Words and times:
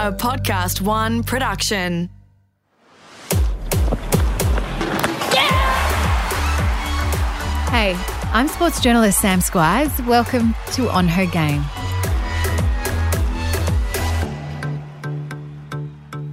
a 0.00 0.10
Podcast 0.10 0.80
One 0.80 1.22
production. 1.22 2.08
Hey, 7.68 7.94
I'm 8.32 8.48
sports 8.48 8.80
journalist 8.80 9.20
Sam 9.20 9.40
Squiers. 9.40 10.06
Welcome 10.06 10.54
to 10.72 10.88
On 10.88 11.06
Her 11.06 11.26
Game. 11.26 11.60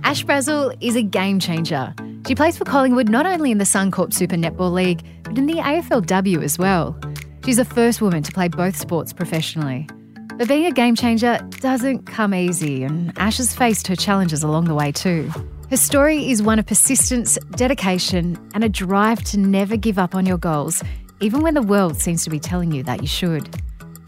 Ash 0.05 0.23
Brazill 0.23 0.73
is 0.79 0.95
a 0.95 1.01
game 1.01 1.41
changer. 1.41 1.93
She 2.25 2.35
plays 2.35 2.57
for 2.57 2.63
Collingwood 2.63 3.09
not 3.09 3.25
only 3.25 3.51
in 3.51 3.57
the 3.57 3.65
Suncorp 3.65 4.13
Super 4.13 4.37
Netball 4.37 4.71
League, 4.71 5.03
but 5.23 5.37
in 5.37 5.45
the 5.45 5.55
AFLW 5.55 6.41
as 6.41 6.57
well. 6.57 6.97
She's 7.43 7.57
the 7.57 7.65
first 7.65 8.01
woman 8.01 8.23
to 8.23 8.31
play 8.31 8.47
both 8.47 8.77
sports 8.77 9.11
professionally. 9.11 9.89
But 10.37 10.47
being 10.47 10.67
a 10.67 10.71
game 10.71 10.95
changer 10.95 11.39
doesn't 11.61 12.05
come 12.05 12.31
easy, 12.31 12.83
and 12.83 13.11
Ash 13.17 13.37
has 13.37 13.55
faced 13.55 13.87
her 13.87 13.95
challenges 13.95 14.43
along 14.43 14.65
the 14.65 14.75
way 14.75 14.91
too. 14.91 15.31
Her 15.71 15.77
story 15.77 16.29
is 16.29 16.43
one 16.43 16.59
of 16.59 16.67
persistence, 16.67 17.39
dedication, 17.55 18.37
and 18.53 18.63
a 18.63 18.69
drive 18.69 19.23
to 19.25 19.39
never 19.39 19.75
give 19.75 19.97
up 19.97 20.13
on 20.13 20.27
your 20.27 20.37
goals, 20.37 20.83
even 21.21 21.41
when 21.41 21.55
the 21.55 21.63
world 21.63 21.99
seems 21.99 22.23
to 22.23 22.29
be 22.29 22.39
telling 22.39 22.71
you 22.71 22.83
that 22.83 23.01
you 23.01 23.07
should. 23.07 23.49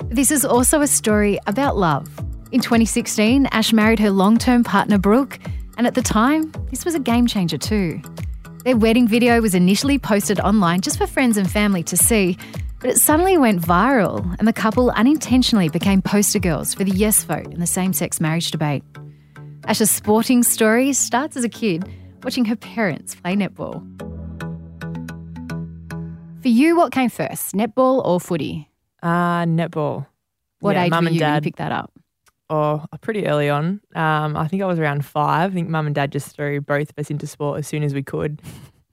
This 0.10 0.30
is 0.30 0.46
also 0.46 0.82
a 0.82 0.88
story 0.88 1.40
about 1.48 1.78
love. 1.78 2.08
In 2.52 2.62
2016, 2.62 3.48
Ash 3.48 3.74
married 3.74 3.98
her 3.98 4.12
long 4.12 4.38
term 4.38 4.64
partner, 4.64 5.00
Brooke, 5.00 5.40
and 5.78 5.88
at 5.88 5.96
the 5.96 6.04
time, 6.04 6.52
this 6.70 6.86
was 6.86 6.94
a 6.94 7.00
game 7.00 7.26
changer 7.26 7.58
too. 7.58 8.00
Their 8.66 8.78
wedding 8.78 9.08
video 9.08 9.42
was 9.42 9.56
initially 9.56 9.98
posted 9.98 10.40
online 10.40 10.82
just 10.82 11.00
for 11.00 11.08
friends 11.08 11.38
and 11.38 11.50
family 11.50 11.82
to 11.84 11.98
see, 11.98 12.38
but 12.80 12.90
it 12.90 12.98
suddenly 12.98 13.38
went 13.38 13.62
viral, 13.62 14.36
and 14.40 14.48
the 14.48 14.54
couple 14.54 14.90
unintentionally 14.92 15.70
became 15.70 16.02
poster 16.02 16.40
girls 16.40 16.74
for 16.74 16.84
the 16.84 16.92
yes 16.92 17.24
vote 17.24 17.54
in 17.54 17.60
the 17.60 17.68
same 17.68 17.94
sex 17.94 18.20
marriage 18.22 18.52
debate. 18.52 18.84
Ash's 19.66 19.92
sporting 19.92 20.44
story 20.44 20.94
starts 20.94 21.36
as 21.38 21.44
a 21.44 21.50
kid 21.50 21.88
watching 22.24 22.46
her 22.46 22.56
parents 22.56 23.16
play 23.16 23.36
netball. 23.36 23.86
For 26.42 26.48
you, 26.48 26.78
what 26.78 26.92
came 26.94 27.10
first, 27.10 27.54
netball 27.54 28.04
or 28.06 28.20
footy? 28.20 28.70
Uh, 29.04 29.44
netball. 29.44 30.08
What 30.62 30.76
Yeah, 30.76 30.86
age 30.86 30.92
mum 30.92 31.04
were 31.04 31.08
and 31.10 31.16
you 31.16 31.22
when 31.22 31.30
you 31.30 31.36
dad. 31.36 31.44
picked 31.44 31.58
that 31.58 31.72
up? 31.72 31.92
Oh, 32.50 32.84
pretty 33.02 33.28
early 33.28 33.50
on. 33.50 33.80
Um, 33.94 34.36
I 34.36 34.48
think 34.48 34.64
I 34.64 34.66
was 34.66 34.80
around 34.80 35.06
five. 35.06 35.52
I 35.52 35.54
think 35.54 35.70
mum 35.70 35.86
and 35.86 35.94
dad 35.94 36.12
just 36.12 36.36
threw 36.36 36.62
both 36.62 36.90
of 36.90 36.98
us 36.98 37.12
into 37.12 37.28
sport 37.28 37.60
as 37.60 37.68
soon 37.68 37.84
as 37.84 37.94
we 37.94 38.02
could. 38.02 38.42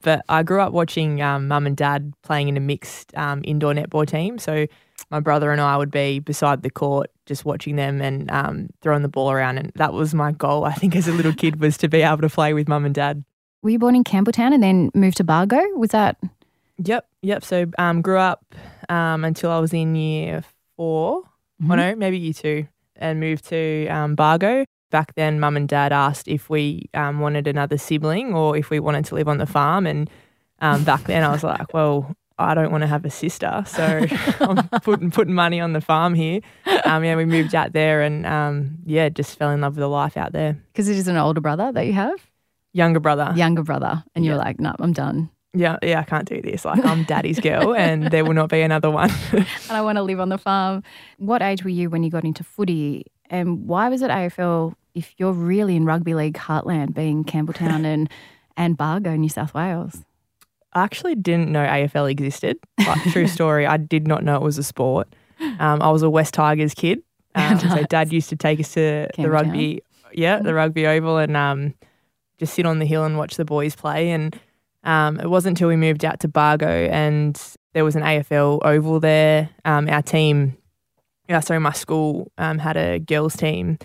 But 0.06 0.24
I 0.28 0.44
grew 0.44 0.60
up 0.60 0.72
watching 0.72 1.20
um, 1.20 1.48
mum 1.48 1.66
and 1.66 1.76
dad 1.76 2.12
playing 2.22 2.46
in 2.46 2.56
a 2.56 2.60
mixed 2.60 3.12
um, 3.16 3.40
indoor 3.42 3.72
netball 3.74 4.06
team. 4.06 4.38
So 4.38 4.68
my 5.10 5.18
brother 5.18 5.50
and 5.50 5.60
I 5.60 5.76
would 5.76 5.90
be 5.90 6.20
beside 6.20 6.62
the 6.62 6.70
court 6.70 7.10
just 7.26 7.44
watching 7.44 7.74
them 7.74 8.00
and 8.00 8.30
um, 8.30 8.68
throwing 8.82 9.02
the 9.02 9.08
ball 9.08 9.32
around. 9.32 9.58
And 9.58 9.72
that 9.74 9.92
was 9.92 10.14
my 10.14 10.30
goal, 10.30 10.64
I 10.64 10.74
think, 10.74 10.94
as 10.94 11.08
a 11.08 11.12
little 11.12 11.32
kid, 11.32 11.60
was 11.60 11.76
to 11.78 11.88
be 11.88 12.02
able 12.02 12.18
to 12.18 12.28
play 12.28 12.54
with 12.54 12.68
mum 12.68 12.84
and 12.84 12.94
dad. 12.94 13.24
Were 13.62 13.70
you 13.70 13.80
born 13.80 13.96
in 13.96 14.04
Campbelltown 14.04 14.54
and 14.54 14.62
then 14.62 14.92
moved 14.94 15.16
to 15.16 15.24
Bargo? 15.24 15.60
Was 15.74 15.90
that 15.90 16.16
Yep, 16.84 17.04
yep. 17.22 17.42
So 17.42 17.66
um, 17.76 18.00
grew 18.00 18.18
up 18.18 18.54
um, 18.88 19.24
until 19.24 19.50
I 19.50 19.58
was 19.58 19.72
in 19.74 19.96
year 19.96 20.44
4 20.76 21.24
Mhm. 21.60 21.72
Oh 21.72 21.74
no, 21.74 21.96
maybe 21.96 22.18
year 22.18 22.32
two, 22.32 22.68
and 22.94 23.18
moved 23.18 23.48
to 23.48 23.88
um, 23.88 24.14
Bargo. 24.14 24.66
Back 24.90 25.14
then, 25.14 25.40
mum 25.40 25.56
and 25.56 25.68
dad 25.68 25.92
asked 25.92 26.28
if 26.28 26.48
we 26.48 26.88
um, 26.94 27.20
wanted 27.20 27.46
another 27.46 27.76
sibling 27.78 28.34
or 28.34 28.56
if 28.56 28.70
we 28.70 28.78
wanted 28.80 29.04
to 29.06 29.14
live 29.16 29.28
on 29.28 29.38
the 29.38 29.46
farm. 29.46 29.86
And 29.86 30.08
um, 30.60 30.84
back 30.84 31.04
then, 31.04 31.24
I 31.24 31.30
was 31.30 31.42
like, 31.42 31.74
well, 31.74 32.14
I 32.38 32.54
don't 32.54 32.70
want 32.70 32.82
to 32.82 32.86
have 32.86 33.04
a 33.04 33.10
sister, 33.10 33.64
so 33.66 34.06
I'm 34.40 34.68
putting 34.82 35.10
putting 35.10 35.34
money 35.34 35.58
on 35.58 35.72
the 35.72 35.80
farm 35.80 36.14
here. 36.14 36.40
Um, 36.84 37.02
yeah, 37.02 37.16
we 37.16 37.24
moved 37.24 37.54
out 37.54 37.72
there, 37.72 38.02
and 38.02 38.26
um, 38.26 38.76
yeah, 38.84 39.08
just 39.08 39.38
fell 39.38 39.50
in 39.50 39.62
love 39.62 39.74
with 39.74 39.80
the 39.80 39.88
life 39.88 40.16
out 40.18 40.32
there. 40.32 40.56
because 40.72 40.88
it 40.88 40.96
is 40.96 41.08
an 41.08 41.16
older 41.16 41.40
brother 41.40 41.72
that 41.72 41.86
you 41.86 41.94
have? 41.94 42.30
Younger 42.74 43.00
brother, 43.00 43.32
Younger 43.34 43.62
brother. 43.62 44.04
And 44.14 44.22
you're 44.24 44.36
like, 44.36 44.60
no, 44.60 44.74
I'm 44.78 44.92
done. 44.92 45.30
yeah, 45.54 45.78
yeah, 45.82 46.00
I 46.00 46.02
can't 46.04 46.28
do 46.28 46.42
this. 46.42 46.66
Like 46.66 46.84
I'm 46.84 47.04
daddy's 47.04 47.40
girl, 47.40 47.74
and 47.74 48.10
there 48.10 48.22
will 48.24 48.34
not 48.34 48.50
be 48.50 48.60
another 48.60 48.90
one. 48.90 49.10
And 49.32 49.46
I 49.70 49.80
want 49.80 49.96
to 49.96 50.02
live 50.02 50.20
on 50.20 50.28
the 50.28 50.36
farm. 50.38 50.82
What 51.16 51.40
age 51.42 51.64
were 51.64 51.70
you 51.70 51.88
when 51.88 52.02
you 52.02 52.10
got 52.10 52.24
into 52.24 52.44
footy? 52.44 53.06
And 53.30 53.66
why 53.66 53.88
was 53.88 54.02
it 54.02 54.10
AFL 54.10 54.74
if 54.96 55.14
you're 55.18 55.32
really 55.32 55.76
in 55.76 55.84
rugby 55.84 56.14
league 56.14 56.36
heartland, 56.36 56.94
being 56.94 57.22
Campbelltown 57.22 57.84
and, 57.92 58.10
and 58.56 58.76
Bargo, 58.76 59.14
New 59.14 59.28
South 59.28 59.54
Wales? 59.54 60.02
I 60.72 60.82
actually 60.82 61.14
didn't 61.14 61.52
know 61.52 61.64
AFL 61.64 62.10
existed. 62.10 62.58
Like, 62.78 63.02
true 63.12 63.26
story, 63.38 63.66
I 63.66 63.76
did 63.76 64.08
not 64.08 64.24
know 64.24 64.36
it 64.36 64.42
was 64.42 64.58
a 64.58 64.64
sport. 64.64 65.08
Um, 65.58 65.82
I 65.82 65.90
was 65.90 66.02
a 66.02 66.10
West 66.10 66.34
Tigers 66.34 66.74
kid. 66.74 67.02
Um, 67.38 67.60
So 67.60 67.82
dad 67.82 68.14
used 68.14 68.30
to 68.30 68.36
take 68.36 68.60
us 68.60 68.72
to 68.72 69.08
the 69.18 69.28
rugby, 69.28 69.82
yeah, 70.10 70.40
the 70.40 70.54
rugby 70.54 70.86
oval, 70.86 71.18
and 71.18 71.36
um, 71.36 71.74
just 72.38 72.54
sit 72.54 72.64
on 72.64 72.78
the 72.78 72.86
hill 72.86 73.04
and 73.04 73.18
watch 73.18 73.36
the 73.36 73.44
boys 73.44 73.76
play. 73.76 74.10
And 74.10 74.34
um, 74.84 75.20
it 75.20 75.28
wasn't 75.28 75.58
until 75.58 75.68
we 75.68 75.76
moved 75.76 76.02
out 76.02 76.18
to 76.20 76.28
Bargo 76.28 76.66
and 76.66 77.38
there 77.74 77.84
was 77.84 77.94
an 77.94 78.00
AFL 78.00 78.60
oval 78.64 79.00
there. 79.00 79.50
Um, 79.66 79.86
our 79.90 80.00
team, 80.00 80.56
yeah, 81.28 81.40
sorry, 81.40 81.60
my 81.60 81.72
school 81.72 82.32
um, 82.38 82.58
had 82.58 82.78
a 82.78 83.00
girls 83.00 83.36
team 83.36 83.78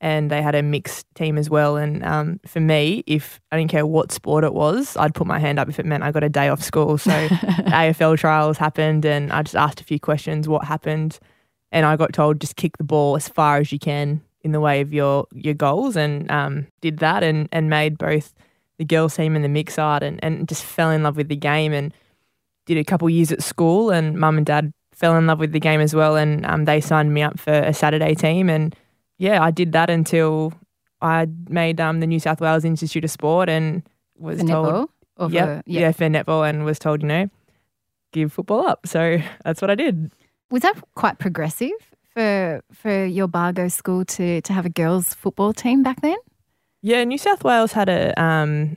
and 0.00 0.30
they 0.30 0.40
had 0.40 0.54
a 0.54 0.62
mixed 0.62 1.06
team 1.14 1.36
as 1.36 1.50
well. 1.50 1.76
And 1.76 2.02
um, 2.04 2.40
for 2.46 2.60
me, 2.60 3.04
if 3.06 3.40
I 3.52 3.58
didn't 3.58 3.70
care 3.70 3.86
what 3.86 4.12
sport 4.12 4.44
it 4.44 4.54
was, 4.54 4.96
I'd 4.96 5.14
put 5.14 5.26
my 5.26 5.38
hand 5.38 5.58
up 5.58 5.68
if 5.68 5.78
it 5.78 5.84
meant 5.84 6.02
I 6.02 6.10
got 6.10 6.24
a 6.24 6.28
day 6.28 6.48
off 6.48 6.62
school. 6.62 6.96
So 6.96 7.10
AFL 7.28 8.18
trials 8.18 8.56
happened, 8.56 9.04
and 9.04 9.30
I 9.30 9.42
just 9.42 9.56
asked 9.56 9.80
a 9.80 9.84
few 9.84 10.00
questions. 10.00 10.48
What 10.48 10.64
happened? 10.64 11.18
And 11.70 11.86
I 11.86 11.96
got 11.96 12.12
told 12.12 12.40
just 12.40 12.56
kick 12.56 12.78
the 12.78 12.84
ball 12.84 13.16
as 13.16 13.28
far 13.28 13.58
as 13.58 13.72
you 13.72 13.78
can 13.78 14.22
in 14.42 14.52
the 14.52 14.60
way 14.60 14.80
of 14.80 14.92
your 14.92 15.26
your 15.32 15.54
goals, 15.54 15.96
and 15.96 16.30
um, 16.30 16.66
did 16.80 16.98
that, 16.98 17.22
and 17.22 17.48
and 17.52 17.68
made 17.68 17.98
both 17.98 18.32
the 18.78 18.86
girls 18.86 19.14
team 19.14 19.36
and 19.36 19.44
the 19.44 19.48
mix 19.48 19.74
side, 19.74 20.02
and 20.02 20.18
and 20.24 20.48
just 20.48 20.64
fell 20.64 20.90
in 20.90 21.02
love 21.02 21.16
with 21.16 21.28
the 21.28 21.36
game, 21.36 21.74
and 21.74 21.92
did 22.64 22.78
a 22.78 22.84
couple 22.84 23.10
years 23.10 23.30
at 23.30 23.42
school, 23.42 23.90
and 23.90 24.18
mum 24.18 24.38
and 24.38 24.46
dad 24.46 24.72
fell 24.94 25.16
in 25.16 25.26
love 25.26 25.38
with 25.38 25.52
the 25.52 25.60
game 25.60 25.80
as 25.80 25.94
well, 25.94 26.16
and 26.16 26.46
um, 26.46 26.64
they 26.64 26.80
signed 26.80 27.12
me 27.12 27.22
up 27.22 27.38
for 27.38 27.52
a 27.52 27.74
Saturday 27.74 28.14
team, 28.14 28.48
and 28.48 28.74
yeah, 29.20 29.42
I 29.44 29.50
did 29.52 29.72
that 29.72 29.90
until 29.90 30.52
I 31.02 31.28
made 31.48 31.80
um, 31.80 32.00
the 32.00 32.06
New 32.06 32.18
South 32.20 32.40
Wales 32.40 32.64
Institute 32.64 33.04
of 33.04 33.10
Sport, 33.10 33.48
and 33.48 33.82
was 34.18 34.40
For 34.40 34.46
told 34.48 34.66
netball? 34.66 34.88
Or 35.18 35.28
for, 35.28 35.34
Yep. 35.34 35.62
Yeah. 35.66 35.92
for 35.92 36.04
netball 36.08 36.48
and 36.48 36.64
was 36.64 36.78
told, 36.78 37.02
you 37.02 37.08
know, 37.08 37.28
give 38.12 38.32
football 38.32 38.66
up. 38.66 38.86
So 38.86 39.18
that's 39.44 39.60
what 39.60 39.70
I 39.70 39.74
did. 39.74 40.10
Was 40.50 40.62
that 40.62 40.76
quite 40.94 41.18
progressive 41.18 41.70
for 42.14 42.62
for 42.72 43.04
your 43.04 43.28
Bargo 43.28 43.68
school 43.68 44.04
to, 44.16 44.40
to 44.40 44.52
have 44.52 44.66
a 44.66 44.70
girls' 44.70 45.12
football 45.14 45.52
team 45.52 45.82
back 45.82 46.00
then? 46.00 46.16
Yeah, 46.82 47.04
New 47.04 47.18
South 47.18 47.44
Wales 47.44 47.72
had 47.72 47.88
a, 47.90 48.18
um, 48.20 48.76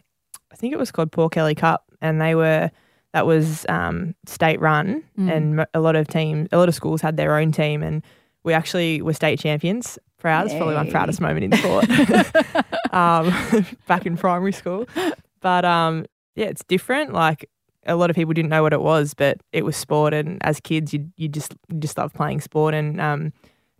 I 0.52 0.56
think 0.58 0.74
it 0.74 0.78
was 0.78 0.92
called 0.92 1.12
Paul 1.14 1.30
Kelly 1.30 1.56
Cup, 1.56 1.86
and 2.02 2.20
they 2.20 2.36
were, 2.36 2.70
that 3.14 3.26
was 3.26 3.66
um, 3.70 4.14
state 4.26 4.60
run, 4.60 5.04
Mm. 5.18 5.32
and 5.32 5.66
a 5.74 5.80
lot 5.80 5.96
of 5.96 6.08
teams, 6.10 6.50
a 6.52 6.58
lot 6.58 6.68
of 6.68 6.76
schools 6.76 7.02
had 7.02 7.16
their 7.16 7.38
own 7.38 7.52
team, 7.54 7.82
and 7.82 8.04
we 8.44 8.54
actually 8.54 9.02
were 9.02 9.14
state 9.14 9.40
champions. 9.40 9.98
Proud, 10.18 10.46
it's 10.46 10.56
probably 10.56 10.76
my 10.76 10.90
proudest 10.90 11.20
moment 11.20 11.44
in 11.44 11.52
sport. 11.60 11.90
um, 12.94 13.34
back 13.88 14.06
in 14.06 14.16
primary 14.16 14.54
school, 14.54 14.88
but 15.42 15.66
um, 15.66 16.06
yeah, 16.36 16.46
it's 16.46 16.64
different. 16.64 17.14
Like 17.14 17.50
a 17.86 17.96
lot 17.96 18.10
of 18.10 18.16
people 18.16 18.34
didn't 18.34 18.50
know 18.50 18.64
what 18.64 18.74
it 18.74 18.82
was, 18.82 19.14
but 19.14 19.42
it 19.52 19.66
was 19.66 19.76
sport, 19.76 20.14
and 20.14 20.38
as 20.46 20.60
kids, 20.60 20.94
you 20.94 21.10
you 21.18 21.28
just 21.28 21.56
you 21.70 21.80
just 21.80 21.98
love 21.98 22.14
playing 22.14 22.40
sport, 22.40 22.74
and 22.74 23.02
um, 23.02 23.34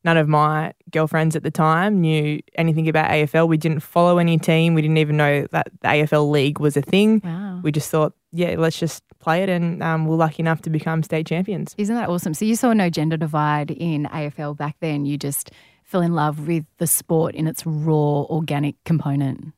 none 0.04 0.18
of 0.18 0.28
my 0.28 0.74
girlfriends 0.92 1.36
at 1.36 1.44
the 1.44 1.52
time 1.52 2.02
knew 2.02 2.40
anything 2.56 2.90
about 2.90 3.10
AFL. 3.10 3.48
We 3.48 3.58
didn't 3.58 3.80
follow 3.80 4.18
any 4.18 4.38
team. 4.38 4.74
We 4.74 4.82
didn't 4.82 4.98
even 4.98 5.18
know 5.18 5.48
that 5.52 5.68
the 5.82 5.88
AFL 5.88 6.30
league 6.30 6.60
was 6.60 6.76
a 6.76 6.82
thing. 6.82 7.22
Wow. 7.24 7.62
We 7.64 7.72
just 7.72 7.90
thought, 7.90 8.14
yeah, 8.34 8.56
let's 8.58 8.80
just 8.80 9.04
play 9.20 9.44
it, 9.44 9.50
and 9.50 9.82
um, 9.84 10.08
we're 10.08 10.16
lucky 10.16 10.42
enough 10.42 10.64
to 10.64 10.72
become 10.72 11.04
state 11.04 11.28
champions. 11.28 11.76
Isn't 11.78 11.96
that 11.96 12.10
awesome? 12.10 12.34
So 12.34 12.46
you 12.46 12.56
saw 12.56 12.74
no 12.74 12.90
gender 12.90 13.16
divide 13.16 13.70
in 13.70 14.06
AFL 14.06 14.58
back 14.58 14.76
then. 14.80 15.06
You 15.06 15.18
just 15.18 15.52
fell 15.84 16.02
in 16.02 16.14
love 16.14 16.48
with 16.48 16.66
the 16.80 16.88
sport 16.88 17.36
in 17.36 17.48
its 17.48 17.64
raw, 17.66 18.24
organic 18.24 18.76
component. 18.86 19.54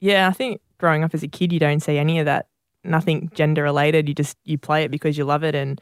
Yeah, 0.00 0.28
I 0.28 0.32
think 0.32 0.60
growing 0.78 1.02
up 1.02 1.14
as 1.14 1.22
a 1.22 1.28
kid, 1.28 1.50
you 1.50 1.58
don't 1.58 1.80
see 1.80 1.96
any 1.96 2.18
of 2.18 2.26
that. 2.26 2.48
Nothing 2.84 3.30
gender 3.34 3.62
related. 3.62 4.06
You 4.06 4.14
just 4.14 4.36
you 4.44 4.58
play 4.58 4.84
it 4.84 4.90
because 4.90 5.16
you 5.16 5.24
love 5.24 5.42
it, 5.42 5.54
and 5.54 5.80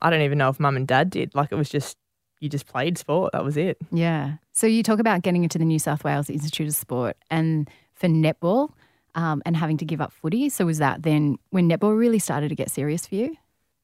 I 0.00 0.08
don't 0.08 0.22
even 0.22 0.38
know 0.38 0.50
if 0.50 0.60
mum 0.60 0.76
and 0.76 0.86
dad 0.86 1.10
did. 1.10 1.34
Like 1.34 1.50
it 1.50 1.56
was 1.56 1.68
just 1.68 1.98
you 2.38 2.48
just 2.48 2.66
played 2.66 2.96
sport. 2.96 3.32
That 3.32 3.44
was 3.44 3.56
it. 3.56 3.76
Yeah. 3.90 4.34
So 4.52 4.68
you 4.68 4.84
talk 4.84 5.00
about 5.00 5.22
getting 5.22 5.42
into 5.42 5.58
the 5.58 5.64
New 5.64 5.80
South 5.80 6.04
Wales 6.04 6.30
Institute 6.30 6.68
of 6.68 6.74
Sport 6.74 7.16
and 7.28 7.68
for 7.94 8.06
netball 8.06 8.70
um, 9.14 9.42
and 9.44 9.56
having 9.56 9.76
to 9.78 9.84
give 9.84 10.00
up 10.00 10.12
footy. 10.12 10.48
So 10.48 10.66
was 10.66 10.78
that 10.78 11.02
then 11.02 11.38
when 11.50 11.68
netball 11.68 11.96
really 11.98 12.18
started 12.18 12.48
to 12.48 12.54
get 12.54 12.70
serious 12.70 13.06
for 13.06 13.14
you? 13.14 13.36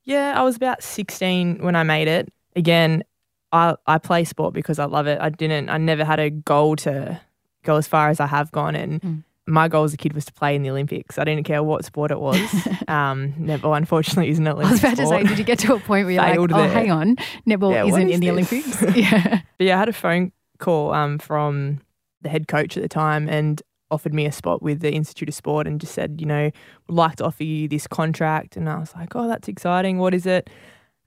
Yeah, 0.04 0.34
I 0.38 0.42
was 0.42 0.56
about 0.56 0.82
16 0.82 1.62
when 1.62 1.76
I 1.76 1.82
made 1.82 2.08
it. 2.08 2.32
Again, 2.56 3.04
I 3.52 3.76
I 3.86 3.98
play 3.98 4.24
sport 4.24 4.54
because 4.54 4.78
I 4.78 4.84
love 4.86 5.06
it. 5.06 5.18
I 5.20 5.28
didn't 5.28 5.68
I 5.68 5.76
never 5.78 6.04
had 6.04 6.18
a 6.20 6.30
goal 6.30 6.76
to 6.76 7.20
go 7.62 7.76
as 7.76 7.86
far 7.86 8.08
as 8.08 8.20
I 8.20 8.26
have 8.26 8.50
gone 8.52 8.74
and 8.74 9.00
Mm. 9.02 9.24
my 9.46 9.68
goal 9.68 9.84
as 9.84 9.92
a 9.94 9.96
kid 9.96 10.12
was 10.14 10.24
to 10.26 10.32
play 10.32 10.54
in 10.56 10.62
the 10.62 10.70
Olympics. 10.70 11.18
I 11.18 11.24
didn't 11.24 11.44
care 11.44 11.62
what 11.62 11.84
sport 11.84 12.10
it 12.10 12.20
was. 12.20 12.36
um, 12.88 13.32
netball 13.38 13.76
unfortunately 13.76 14.28
isn't 14.30 14.46
an 14.46 14.56
I 14.58 14.70
was 14.70 14.78
about 14.80 14.96
to 14.96 15.06
say, 15.06 15.22
did 15.24 15.38
you 15.38 15.44
get 15.44 15.58
to 15.60 15.74
a 15.74 15.80
point 15.80 16.06
where 16.06 16.10
you're 16.12 16.22
like, 16.22 16.38
oh, 16.38 16.46
there. 16.46 16.68
hang 16.68 16.90
on, 16.90 17.16
netball 17.46 17.72
Yeah, 17.72 17.84
isn't 17.86 18.08
is 18.08 18.14
in 18.14 18.20
the? 18.20 18.30
Olympics? 18.30 18.82
yeah. 18.96 19.40
But 19.58 19.66
yeah, 19.66 19.76
I 19.76 19.78
had 19.78 19.88
a 19.88 19.92
phone 19.94 20.32
call 20.58 20.92
um, 20.92 21.18
from 21.18 21.80
the 22.22 22.28
head 22.28 22.48
coach 22.48 22.76
at 22.76 22.82
the 22.82 22.88
time 22.88 23.28
and 23.28 23.62
offered 23.90 24.14
me 24.14 24.26
a 24.26 24.32
spot 24.32 24.62
with 24.62 24.80
the 24.80 24.92
Institute 24.92 25.28
of 25.28 25.34
Sport 25.34 25.66
and 25.66 25.80
just 25.80 25.94
said, 25.94 26.16
you 26.20 26.26
know, 26.26 26.50
would 26.86 26.94
like 26.94 27.16
to 27.16 27.24
offer 27.24 27.44
you 27.44 27.68
this 27.68 27.86
contract. 27.86 28.56
And 28.56 28.68
I 28.68 28.78
was 28.78 28.94
like, 28.94 29.14
oh, 29.16 29.28
that's 29.28 29.48
exciting. 29.48 29.98
What 29.98 30.14
is 30.14 30.26
it? 30.26 30.50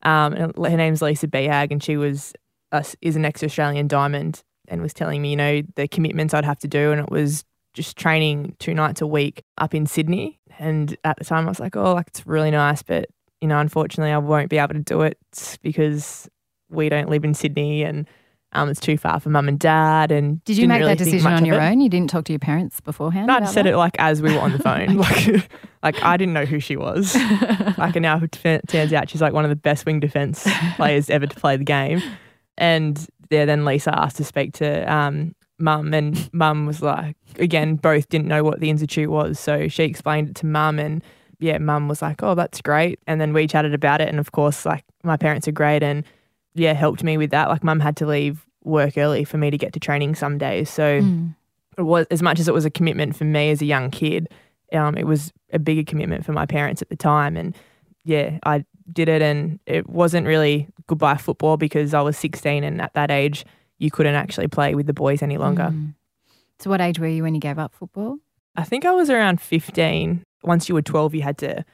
Um, 0.04 0.34
and 0.34 0.56
her 0.58 0.78
name's 0.78 1.02
Lisa 1.02 1.28
Beehag, 1.28 1.72
and 1.72 1.84
she 1.84 1.98
was 1.98 2.34
uh, 2.72 2.84
is 3.02 3.16
an 3.16 3.26
ex 3.26 3.44
Australian 3.44 3.88
diamond 3.88 4.44
and 4.68 4.82
was 4.82 4.94
telling 4.94 5.22
me, 5.22 5.32
you 5.32 5.36
know, 5.36 5.62
the 5.76 5.88
commitments 5.88 6.34
I'd 6.34 6.46
have 6.46 6.60
to 6.60 6.68
do, 6.68 6.92
and 6.92 7.02
it 7.02 7.12
was 7.12 7.44
just 7.74 7.98
training 7.98 8.56
two 8.60 8.74
nights 8.74 9.02
a 9.02 9.08
week 9.08 9.44
up 9.58 9.74
in 9.74 9.86
Sydney. 9.86 10.40
And 10.60 10.98
at 11.04 11.18
the 11.18 11.26
time, 11.26 11.46
I 11.46 11.50
was 11.50 11.60
like, 11.60 11.76
oh, 11.76 11.94
like 11.94 12.08
it's 12.08 12.26
really 12.26 12.52
nice, 12.52 12.82
but 12.82 13.10
you 13.42 13.48
know, 13.48 13.60
unfortunately, 13.60 14.12
I 14.12 14.18
won't 14.20 14.50
be 14.50 14.58
able 14.58 14.76
to 14.76 14.82
do 14.82 15.02
it 15.02 15.18
because 15.62 16.30
we 16.70 16.90
don't 16.90 17.10
live 17.10 17.26
in 17.26 17.34
Sydney 17.34 17.84
and 17.84 18.08
um, 18.54 18.70
it's 18.70 18.80
too 18.80 18.98
far 18.98 19.20
for 19.20 19.30
mum 19.30 19.48
and 19.48 19.60
dad. 19.60 20.12
And 20.12 20.44
did 20.44 20.58
you 20.58 20.68
make 20.68 20.80
really 20.80 20.96
that 20.96 21.04
decision 21.04 21.32
on 21.32 21.46
your 21.46 21.62
own? 21.62 21.80
You 21.80 21.90
didn't 21.90 22.10
talk 22.10 22.26
to 22.26 22.34
your 22.34 22.40
parents 22.40 22.82
beforehand. 22.82 23.28
No, 23.28 23.36
I 23.36 23.40
just 23.40 23.54
said 23.54 23.66
that? 23.66 23.74
it 23.74 23.78
like 23.78 23.96
as 23.98 24.22
we 24.22 24.34
were 24.34 24.40
on 24.40 24.52
the 24.52 24.60
phone. 24.60 24.98
like, 24.98 25.50
like 25.84 26.04
I 26.04 26.18
didn't 26.18 26.34
know 26.34 26.46
who 26.46 26.60
she 26.60 26.76
was. 26.76 27.16
like, 27.78 27.96
and 27.96 28.04
now 28.04 28.22
it 28.22 28.68
turns 28.68 28.94
out 28.94 29.10
she's 29.10 29.22
like 29.22 29.34
one 29.34 29.46
of 29.46 29.50
the 29.50 29.56
best 29.56 29.86
wing 29.86 30.00
defense 30.00 30.48
players 30.76 31.10
ever 31.10 31.28
to 31.28 31.36
play 31.36 31.56
the 31.56 31.64
game. 31.64 32.02
And 32.58 33.08
yeah, 33.30 33.46
then 33.46 33.64
Lisa 33.64 33.98
asked 33.98 34.18
to 34.18 34.26
speak 34.26 34.54
to 34.56 34.94
um, 34.94 35.34
mum, 35.58 35.94
and 35.94 36.30
mum 36.34 36.66
was 36.66 36.82
like, 36.82 37.16
again, 37.38 37.76
both 37.76 38.10
didn't 38.10 38.28
know 38.28 38.44
what 38.44 38.60
the 38.60 38.70
institute 38.70 39.10
was, 39.10 39.40
so 39.40 39.70
she 39.70 39.84
explained 39.84 40.30
it 40.30 40.36
to 40.38 40.46
mum, 40.46 40.78
and 40.78 41.02
yeah, 41.40 41.58
mum 41.58 41.88
was 41.88 42.02
like, 42.02 42.22
oh, 42.22 42.36
that's 42.36 42.62
great. 42.62 43.00
And 43.08 43.22
then 43.22 43.32
we 43.32 43.48
chatted 43.48 43.74
about 43.74 44.02
it, 44.02 44.10
and 44.10 44.20
of 44.20 44.34
course, 44.34 44.66
like 44.66 44.84
my 45.04 45.16
parents 45.16 45.48
are 45.48 45.54
great, 45.54 45.82
and 45.82 46.04
yeah, 46.54 46.74
helped 46.74 47.04
me 47.04 47.18
with 47.18 47.32
that. 47.32 47.50
Like 47.50 47.64
mum 47.64 47.80
had 47.80 47.96
to 47.98 48.06
leave 48.06 48.46
work 48.64 48.98
early 48.98 49.24
for 49.24 49.38
me 49.38 49.50
to 49.50 49.58
get 49.58 49.74
to 49.74 49.80
training 49.80 50.16
some 50.16 50.38
days. 50.38 50.70
So 50.70 51.02
mm. 51.02 51.36
it 51.78 51.84
was 51.84 52.06
as 52.12 52.22
much 52.22 52.40
as 52.40 52.48
it 52.48 52.54
was 52.54 52.66
a 52.66 52.70
commitment 52.70 53.16
for 53.16 53.26
me 53.26 53.52
as 53.52 53.62
a 53.62 53.66
young 53.66 53.90
kid, 53.90 54.30
um, 54.74 54.98
it 54.98 55.06
was 55.06 55.34
a 55.52 55.60
bigger 55.60 55.84
commitment 55.84 56.26
for 56.26 56.34
my 56.34 56.46
parents 56.46 56.82
at 56.82 56.90
the 56.90 56.96
time. 56.96 57.36
And 57.36 57.56
yeah, 58.04 58.40
I 58.44 58.66
did 58.92 59.10
it 59.10 59.22
and 59.22 59.60
it 59.66 59.90
wasn't 59.90 60.28
really 60.28 60.68
goodbye 60.88 61.18
football 61.18 61.58
because 61.58 61.94
I 61.94 62.02
was 62.02 62.18
16 62.18 62.64
and 62.64 62.82
at 62.82 62.94
that 62.94 63.12
age 63.12 63.46
you 63.78 63.90
couldn't 63.90 64.16
actually 64.16 64.48
play 64.48 64.76
with 64.76 64.86
the 64.86 64.94
boys 64.94 65.22
any 65.22 65.38
longer. 65.38 65.72
Mm. 65.72 65.96
So 66.60 66.70
what 66.70 66.82
age 66.82 67.00
were 67.00 67.08
you 67.08 67.24
when 67.24 67.34
you 67.34 67.42
gave 67.42 67.58
up 67.58 67.74
football? 67.74 68.18
I 68.56 68.64
think 68.64 68.86
I 68.86 68.92
was 68.92 69.10
around 69.10 69.42
15. 69.42 70.24
Once 70.44 70.70
you 70.70 70.76
were 70.76 70.82
12 70.82 71.16
you 71.16 71.22
had 71.22 71.38
to 71.40 71.66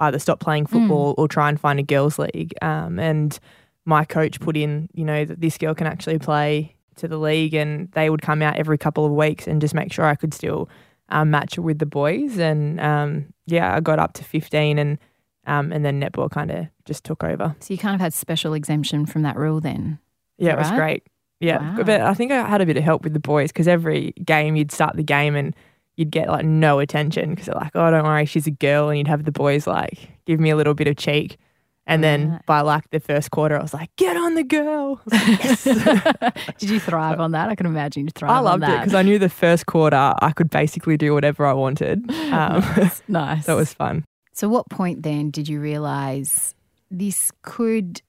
either 0.00 0.18
stop 0.18 0.40
playing 0.40 0.66
football 0.66 1.14
mm. 1.14 1.18
or 1.18 1.28
try 1.28 1.48
and 1.48 1.60
find 1.60 1.78
a 1.78 1.82
girls 1.82 2.18
league. 2.18 2.54
Um, 2.60 2.98
and 2.98 3.38
my 3.84 4.04
coach 4.04 4.40
put 4.40 4.56
in, 4.56 4.88
you 4.92 5.04
know, 5.04 5.24
that 5.24 5.40
this 5.40 5.58
girl 5.58 5.74
can 5.74 5.86
actually 5.86 6.18
play 6.18 6.76
to 6.96 7.08
the 7.08 7.18
league, 7.18 7.54
and 7.54 7.90
they 7.92 8.10
would 8.10 8.22
come 8.22 8.42
out 8.42 8.56
every 8.56 8.78
couple 8.78 9.04
of 9.04 9.12
weeks 9.12 9.46
and 9.46 9.60
just 9.60 9.74
make 9.74 9.92
sure 9.92 10.04
I 10.04 10.14
could 10.14 10.34
still 10.34 10.68
um, 11.08 11.30
match 11.30 11.58
with 11.58 11.78
the 11.78 11.86
boys. 11.86 12.38
And 12.38 12.80
um, 12.80 13.32
yeah, 13.46 13.74
I 13.74 13.80
got 13.80 13.98
up 13.98 14.12
to 14.14 14.24
15 14.24 14.78
and 14.78 14.98
um, 15.46 15.72
and 15.72 15.84
then 15.84 16.00
netball 16.00 16.30
kind 16.30 16.50
of 16.50 16.66
just 16.84 17.04
took 17.04 17.24
over. 17.24 17.54
So 17.60 17.74
you 17.74 17.78
kind 17.78 17.94
of 17.94 18.00
had 18.00 18.14
special 18.14 18.54
exemption 18.54 19.06
from 19.06 19.22
that 19.22 19.36
rule 19.36 19.60
then? 19.60 19.98
Yeah, 20.38 20.52
it 20.52 20.58
was 20.58 20.70
great. 20.70 21.06
Yeah, 21.40 21.76
wow. 21.76 21.82
but 21.82 22.00
I 22.00 22.14
think 22.14 22.30
I 22.30 22.46
had 22.46 22.60
a 22.60 22.66
bit 22.66 22.76
of 22.76 22.84
help 22.84 23.02
with 23.02 23.14
the 23.14 23.20
boys 23.20 23.50
because 23.50 23.66
every 23.66 24.12
game 24.24 24.54
you'd 24.54 24.70
start 24.70 24.96
the 24.96 25.02
game 25.02 25.34
and 25.34 25.56
you'd 25.96 26.10
get 26.10 26.28
like 26.28 26.44
no 26.44 26.78
attention 26.78 27.30
because 27.30 27.46
they're 27.46 27.56
like, 27.56 27.72
oh, 27.74 27.90
don't 27.90 28.04
worry, 28.04 28.26
she's 28.26 28.46
a 28.46 28.52
girl, 28.52 28.88
and 28.88 28.98
you'd 28.98 29.08
have 29.08 29.24
the 29.24 29.32
boys 29.32 29.66
like 29.66 30.10
give 30.24 30.38
me 30.38 30.50
a 30.50 30.56
little 30.56 30.74
bit 30.74 30.86
of 30.86 30.96
cheek. 30.96 31.38
And 31.86 32.02
then 32.02 32.40
by 32.46 32.60
like 32.60 32.88
the 32.90 33.00
first 33.00 33.30
quarter, 33.32 33.58
I 33.58 33.62
was 33.62 33.74
like, 33.74 33.94
"Get 33.96 34.16
on 34.16 34.34
the 34.34 34.44
girl!" 34.44 35.00
Like, 35.06 35.44
yes. 35.44 35.64
Did 36.58 36.70
you 36.70 36.78
thrive 36.78 37.18
on 37.18 37.32
that? 37.32 37.48
I 37.48 37.56
can 37.56 37.66
imagine 37.66 38.04
you 38.04 38.10
thrive. 38.14 38.30
I 38.30 38.38
loved 38.38 38.62
it 38.62 38.78
because 38.78 38.94
I 38.94 39.02
knew 39.02 39.18
the 39.18 39.28
first 39.28 39.66
quarter 39.66 39.96
I 39.96 40.32
could 40.32 40.48
basically 40.48 40.96
do 40.96 41.12
whatever 41.12 41.46
I 41.46 41.52
wanted. 41.52 42.10
Um, 42.32 42.60
nice. 42.60 43.02
nice. 43.08 43.46
that 43.46 43.54
was 43.54 43.74
fun. 43.74 44.06
So, 44.32 44.48
what 44.48 44.70
point 44.70 45.02
then 45.02 45.30
did 45.30 45.48
you 45.48 45.60
realize 45.60 46.54
this 46.90 47.30
could 47.42 48.00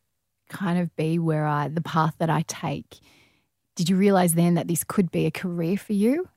kind 0.47 0.79
of 0.79 0.95
be 0.95 1.19
where 1.19 1.45
I 1.45 1.67
the 1.67 1.81
path 1.81 2.13
that 2.19 2.29
I 2.29 2.43
take? 2.47 2.99
Did 3.75 3.89
you 3.89 3.97
realize 3.97 4.35
then 4.35 4.53
that 4.53 4.69
this 4.69 4.85
could 4.85 5.11
be 5.11 5.25
a 5.25 5.31
career 5.31 5.77
for 5.77 5.91
you? 5.91 6.29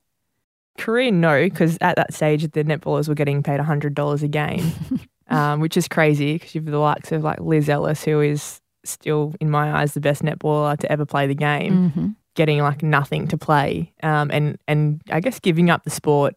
Career, 0.77 1.11
no, 1.11 1.43
because 1.43 1.77
at 1.79 1.95
that 1.95 2.13
stage 2.13 2.41
the 2.51 2.63
netballers 2.65 3.07
were 3.07 3.15
getting 3.15 3.41
paid 3.41 3.61
hundred 3.61 3.95
dollars 3.95 4.21
a 4.21 4.27
game. 4.27 4.71
Um, 5.29 5.59
which 5.59 5.77
is 5.77 5.87
crazy 5.87 6.33
because 6.33 6.55
you've 6.55 6.65
the 6.65 6.77
likes 6.77 7.11
of 7.11 7.23
like 7.23 7.39
Liz 7.39 7.69
Ellis, 7.69 8.03
who 8.03 8.21
is 8.21 8.61
still, 8.83 9.33
in 9.39 9.49
my 9.49 9.81
eyes, 9.81 9.93
the 9.93 9.99
best 9.99 10.23
netballer 10.23 10.77
to 10.77 10.91
ever 10.91 11.05
play 11.05 11.27
the 11.27 11.35
game, 11.35 11.91
mm-hmm. 11.91 12.07
getting 12.35 12.59
like 12.59 12.83
nothing 12.83 13.27
to 13.27 13.37
play, 13.37 13.93
um, 14.03 14.29
and 14.31 14.57
and 14.67 15.01
I 15.09 15.19
guess 15.19 15.39
giving 15.39 15.69
up 15.69 15.83
the 15.83 15.89
sport 15.89 16.35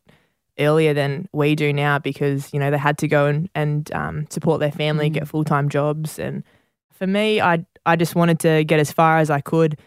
earlier 0.59 0.93
than 0.93 1.29
we 1.33 1.55
do 1.55 1.73
now 1.73 1.99
because 1.99 2.53
you 2.53 2.61
know 2.61 2.71
they 2.71 2.79
had 2.79 2.99
to 2.99 3.09
go 3.09 3.27
and 3.27 3.49
and 3.55 3.93
um, 3.93 4.27
support 4.31 4.61
their 4.61 4.73
family, 4.73 5.11
mm. 5.11 5.15
get 5.15 5.29
full 5.29 5.45
time 5.45 5.69
jobs, 5.69 6.19
and 6.19 6.45
for 6.93 7.07
me, 7.07 7.41
I 7.41 7.65
I 7.87 7.97
just 7.97 8.15
wanted 8.15 8.39
to 8.41 8.65
get 8.65 8.79
as 8.79 8.93
far 8.93 9.19
as 9.19 9.31
I 9.31 9.41
could, 9.41 9.79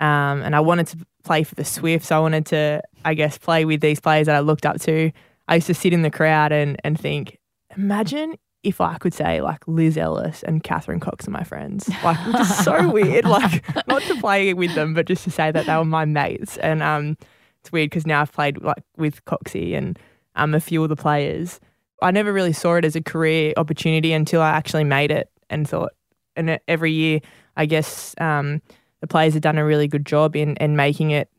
um, 0.00 0.42
and 0.42 0.56
I 0.56 0.60
wanted 0.60 0.88
to 0.88 0.98
play 1.24 1.44
for 1.44 1.54
the 1.54 1.64
Swifts. 1.64 2.10
I 2.10 2.18
wanted 2.18 2.46
to, 2.46 2.82
I 3.04 3.14
guess, 3.14 3.38
play 3.38 3.64
with 3.64 3.80
these 3.80 4.00
players 4.00 4.26
that 4.26 4.36
I 4.36 4.40
looked 4.40 4.66
up 4.66 4.80
to. 4.82 5.12
I 5.46 5.54
used 5.56 5.66
to 5.68 5.74
sit 5.74 5.92
in 5.92 6.02
the 6.02 6.10
crowd 6.10 6.52
and 6.52 6.80
and 6.84 6.98
think, 6.98 7.38
imagine 7.76 8.36
if 8.62 8.80
I 8.80 8.98
could 8.98 9.14
say 9.14 9.40
like 9.40 9.66
Liz 9.66 9.96
Ellis 9.96 10.42
and 10.42 10.62
Catherine 10.62 11.00
Cox 11.00 11.28
are 11.28 11.30
my 11.30 11.44
friends. 11.44 11.88
Like 12.02 12.18
which 12.26 12.40
is 12.40 12.64
so 12.64 12.88
weird. 12.92 13.24
Like 13.24 13.64
not 13.86 14.02
to 14.02 14.20
play 14.20 14.52
with 14.54 14.74
them, 14.74 14.94
but 14.94 15.06
just 15.06 15.24
to 15.24 15.30
say 15.30 15.50
that 15.50 15.66
they 15.66 15.76
were 15.76 15.84
my 15.84 16.04
mates. 16.04 16.56
And 16.58 16.82
um 16.82 17.16
it's 17.60 17.72
weird 17.72 17.90
because 17.90 18.06
now 18.06 18.20
I've 18.20 18.32
played 18.32 18.62
like 18.62 18.82
with 18.96 19.24
Coxie 19.24 19.76
and 19.76 19.98
um 20.34 20.54
a 20.54 20.60
few 20.60 20.82
of 20.82 20.88
the 20.88 20.96
players. 20.96 21.60
I 22.02 22.10
never 22.10 22.32
really 22.32 22.52
saw 22.52 22.76
it 22.76 22.84
as 22.84 22.96
a 22.96 23.02
career 23.02 23.52
opportunity 23.56 24.12
until 24.12 24.40
I 24.40 24.50
actually 24.50 24.84
made 24.84 25.10
it 25.10 25.28
and 25.50 25.68
thought 25.68 25.92
and 26.36 26.60
every 26.68 26.92
year 26.92 27.20
I 27.56 27.66
guess 27.66 28.14
um 28.18 28.60
the 29.00 29.06
players 29.06 29.34
have 29.34 29.42
done 29.42 29.58
a 29.58 29.64
really 29.64 29.88
good 29.88 30.04
job 30.04 30.34
in 30.34 30.56
in 30.56 30.76
making 30.76 31.12
it 31.12 31.30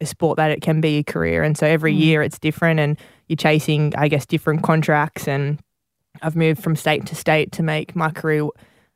a 0.00 0.06
sport 0.06 0.36
that 0.36 0.50
it 0.50 0.62
can 0.62 0.80
be 0.80 0.98
a 0.98 1.02
career. 1.02 1.42
And 1.42 1.58
so 1.58 1.66
every 1.66 1.94
mm. 1.94 2.00
year 2.00 2.22
it's 2.22 2.38
different 2.38 2.80
and 2.80 2.98
you're 3.28 3.36
chasing, 3.36 3.92
I 3.96 4.08
guess, 4.08 4.24
different 4.24 4.62
contracts 4.62 5.28
and 5.28 5.60
I've 6.22 6.36
moved 6.36 6.62
from 6.62 6.76
state 6.76 7.06
to 7.06 7.14
state 7.14 7.52
to 7.52 7.62
make 7.62 7.96
my 7.96 8.10
career 8.10 8.48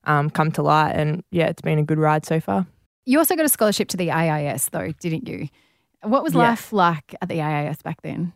um, 0.05 0.31
come 0.31 0.51
to 0.53 0.63
light. 0.63 0.93
And 0.93 1.23
yeah, 1.31 1.47
it's 1.47 1.63
been 1.63 1.79
a 1.79 1.83
good 1.83 1.99
ride 1.99 2.27
so 2.27 2.41
far. 2.41 2.67
You 3.07 3.19
also 3.19 3.37
got 3.37 3.45
a 3.45 3.49
scholarship 3.49 3.89
to 3.89 3.97
the 3.97 4.11
AIS, 4.11 4.71
though, 4.71 4.93
didn't 5.01 5.29
you? 5.29 5.49
What 6.03 6.23
was 6.23 6.35
life 6.35 6.73
like 6.73 7.15
at 7.21 7.29
the 7.29 7.41
AIS 7.41 7.83
back 7.83 8.03
then? 8.03 8.33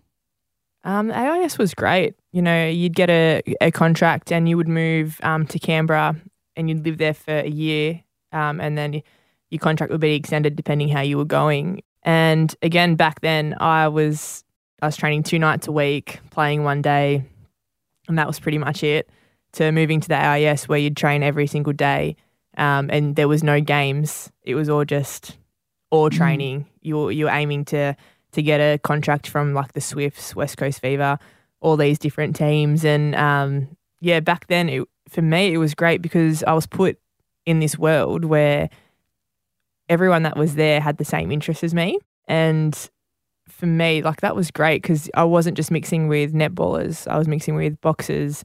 Um, 0.84 1.10
AIS 1.10 1.58
was 1.58 1.74
great. 1.74 2.14
You 2.32 2.42
know, 2.42 2.66
you'd 2.66 2.94
get 2.94 3.10
a, 3.10 3.42
a 3.60 3.70
contract 3.70 4.32
and 4.32 4.48
you 4.48 4.56
would 4.56 4.68
move 4.68 5.20
um, 5.22 5.46
to 5.46 5.58
Canberra 5.58 6.16
and 6.56 6.68
you'd 6.68 6.84
live 6.84 6.98
there 6.98 7.14
for 7.14 7.38
a 7.38 7.48
year. 7.48 8.02
Um, 8.32 8.60
and 8.60 8.76
then 8.76 9.02
your 9.50 9.58
contract 9.58 9.90
would 9.90 10.00
be 10.00 10.14
extended 10.14 10.56
depending 10.56 10.88
how 10.88 11.00
you 11.00 11.18
were 11.18 11.24
going. 11.24 11.82
And 12.02 12.54
again, 12.62 12.94
back 12.94 13.20
then, 13.20 13.54
I 13.60 13.88
was 13.88 14.44
I 14.80 14.86
was 14.86 14.96
training 14.96 15.24
two 15.24 15.38
nights 15.38 15.66
a 15.66 15.72
week, 15.72 16.20
playing 16.30 16.62
one 16.62 16.82
day, 16.82 17.24
and 18.08 18.18
that 18.18 18.26
was 18.26 18.40
pretty 18.40 18.58
much 18.58 18.82
it. 18.82 19.08
To 19.52 19.72
moving 19.72 20.00
to 20.00 20.08
the 20.08 20.14
AIS 20.14 20.68
where 20.68 20.78
you'd 20.78 20.96
train 20.96 21.22
every 21.22 21.46
single 21.46 21.72
day, 21.72 22.16
um, 22.58 22.90
and 22.92 23.16
there 23.16 23.28
was 23.28 23.42
no 23.42 23.60
games. 23.60 24.30
It 24.42 24.54
was 24.54 24.68
all 24.68 24.84
just 24.84 25.38
all 25.90 26.10
mm. 26.10 26.16
training. 26.16 26.60
Mm. 26.60 26.66
You 26.82 27.08
you're 27.10 27.30
aiming 27.30 27.64
to 27.66 27.96
to 28.32 28.42
get 28.42 28.60
a 28.60 28.78
contract 28.78 29.26
from 29.28 29.54
like 29.54 29.72
the 29.72 29.80
Swifts, 29.80 30.34
West 30.36 30.58
Coast 30.58 30.80
Fever, 30.80 31.18
all 31.60 31.76
these 31.76 31.98
different 31.98 32.36
teams, 32.36 32.84
and 32.84 33.14
um, 33.14 33.68
yeah, 34.00 34.20
back 34.20 34.48
then 34.48 34.68
it, 34.68 34.86
for 35.08 35.22
me 35.22 35.52
it 35.52 35.58
was 35.58 35.74
great 35.74 36.02
because 36.02 36.42
I 36.44 36.52
was 36.52 36.66
put 36.66 36.98
in 37.46 37.60
this 37.60 37.78
world 37.78 38.24
where 38.26 38.68
everyone 39.88 40.24
that 40.24 40.36
was 40.36 40.56
there 40.56 40.80
had 40.80 40.98
the 40.98 41.04
same 41.04 41.32
interests 41.32 41.64
as 41.64 41.72
me, 41.72 41.98
and 42.26 42.90
for 43.48 43.66
me, 43.66 44.02
like 44.02 44.20
that 44.20 44.36
was 44.36 44.50
great 44.50 44.82
because 44.82 45.10
I 45.14 45.24
wasn't 45.24 45.56
just 45.56 45.70
mixing 45.70 46.08
with 46.08 46.32
netballers, 46.32 47.06
I 47.08 47.18
was 47.18 47.28
mixing 47.28 47.54
with 47.54 47.80
boxers, 47.80 48.44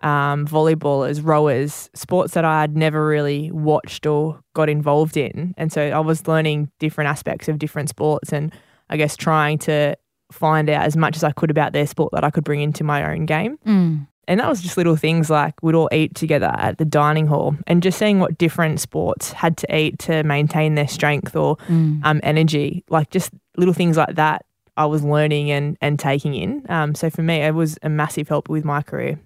um, 0.00 0.46
volleyballers, 0.46 1.24
rowers, 1.24 1.90
sports 1.94 2.34
that 2.34 2.44
I 2.44 2.60
had 2.60 2.76
never 2.76 3.06
really 3.06 3.50
watched 3.50 4.06
or 4.06 4.40
got 4.54 4.68
involved 4.68 5.16
in. 5.16 5.54
And 5.56 5.72
so 5.72 5.82
I 5.82 5.98
was 5.98 6.26
learning 6.26 6.70
different 6.78 7.08
aspects 7.08 7.48
of 7.48 7.58
different 7.58 7.88
sports 7.88 8.32
and 8.32 8.52
I 8.88 8.96
guess 8.96 9.16
trying 9.16 9.58
to 9.58 9.96
find 10.32 10.68
out 10.68 10.84
as 10.84 10.96
much 10.96 11.16
as 11.16 11.24
I 11.24 11.32
could 11.32 11.50
about 11.50 11.72
their 11.72 11.86
sport 11.86 12.12
that 12.12 12.24
I 12.24 12.30
could 12.30 12.44
bring 12.44 12.60
into 12.60 12.84
my 12.84 13.10
own 13.10 13.26
game. 13.26 13.58
Mm. 13.66 14.06
And 14.28 14.40
that 14.40 14.48
was 14.48 14.60
just 14.60 14.76
little 14.76 14.96
things 14.96 15.30
like 15.30 15.54
we'd 15.62 15.74
all 15.74 15.88
eat 15.92 16.14
together 16.14 16.52
at 16.58 16.78
the 16.78 16.84
dining 16.84 17.26
hall 17.26 17.56
and 17.66 17.82
just 17.82 17.98
seeing 17.98 18.18
what 18.18 18.38
different 18.38 18.80
sports 18.80 19.32
had 19.32 19.56
to 19.58 19.76
eat 19.76 19.98
to 20.00 20.24
maintain 20.24 20.74
their 20.74 20.88
strength 20.88 21.36
or 21.36 21.56
mm. 21.68 22.00
um, 22.04 22.20
energy. 22.22 22.84
Like 22.88 23.10
just 23.10 23.30
little 23.56 23.74
things 23.74 23.96
like 23.96 24.16
that 24.16 24.44
I 24.76 24.86
was 24.86 25.02
learning 25.02 25.50
and, 25.50 25.78
and 25.80 25.98
taking 25.98 26.34
in. 26.34 26.66
Um, 26.68 26.94
so 26.94 27.08
for 27.08 27.22
me, 27.22 27.36
it 27.36 27.54
was 27.54 27.78
a 27.82 27.88
massive 27.88 28.28
help 28.28 28.48
with 28.48 28.64
my 28.64 28.82
career. 28.82 29.18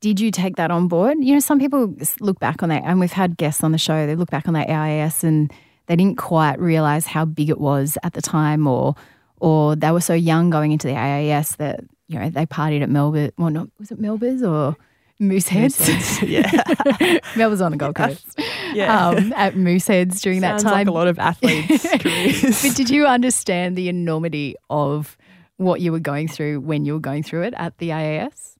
Did 0.00 0.20
you 0.20 0.30
take 0.30 0.56
that 0.56 0.70
on 0.70 0.88
board? 0.88 1.16
You 1.20 1.34
know, 1.34 1.40
some 1.40 1.58
people 1.58 1.94
look 2.20 2.38
back 2.38 2.62
on 2.62 2.68
that, 2.68 2.82
and 2.84 3.00
we've 3.00 3.12
had 3.12 3.36
guests 3.36 3.64
on 3.64 3.72
the 3.72 3.78
show, 3.78 4.06
they 4.06 4.14
look 4.14 4.30
back 4.30 4.46
on 4.46 4.54
that 4.54 4.68
AIS 4.68 5.24
and 5.24 5.52
they 5.86 5.96
didn't 5.96 6.18
quite 6.18 6.58
realize 6.58 7.06
how 7.06 7.24
big 7.24 7.48
it 7.48 7.60
was 7.60 7.96
at 8.02 8.12
the 8.12 8.22
time 8.22 8.66
or 8.66 8.94
or 9.38 9.76
they 9.76 9.90
were 9.90 10.00
so 10.00 10.14
young 10.14 10.48
going 10.48 10.72
into 10.72 10.86
the 10.86 10.96
AIS 10.96 11.56
that 11.56 11.80
you 12.08 12.18
know 12.18 12.30
they 12.30 12.46
partied 12.46 12.82
at 12.82 12.90
Melbourne. 12.90 13.30
Well, 13.38 13.50
not 13.50 13.68
was 13.78 13.90
it 13.90 13.98
Melbourne's 14.00 14.42
or 14.42 14.76
Mooseheads? 15.20 15.78
Mooseheads, 15.78 16.28
yeah. 16.28 17.18
Melbourne's 17.36 17.60
on 17.62 17.72
the 17.72 17.78
Gold 17.78 17.94
Coast. 17.94 18.26
Yeah. 18.74 19.08
Um, 19.08 19.32
at 19.34 19.54
Mooseheads 19.54 20.20
during 20.20 20.40
Sounds 20.40 20.62
that 20.62 20.68
time. 20.70 20.78
like 20.78 20.86
a 20.88 20.92
lot 20.92 21.08
of 21.08 21.18
athletes' 21.18 21.86
careers. 22.00 22.62
but 22.62 22.76
did 22.76 22.90
you 22.90 23.06
understand 23.06 23.76
the 23.76 23.88
enormity 23.88 24.56
of 24.68 25.16
what 25.56 25.80
you 25.80 25.90
were 25.92 26.00
going 26.00 26.28
through 26.28 26.60
when 26.60 26.84
you 26.84 26.92
were 26.92 27.00
going 27.00 27.22
through 27.22 27.42
it 27.42 27.54
at 27.56 27.78
the 27.78 27.92
AIS? 27.92 28.56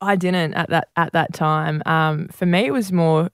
I 0.00 0.16
didn't 0.16 0.54
at 0.54 0.70
that 0.70 0.88
at 0.96 1.12
that 1.12 1.32
time. 1.34 1.82
Um, 1.86 2.28
for 2.28 2.46
me, 2.46 2.60
it 2.66 2.72
was 2.72 2.90
more 2.90 3.28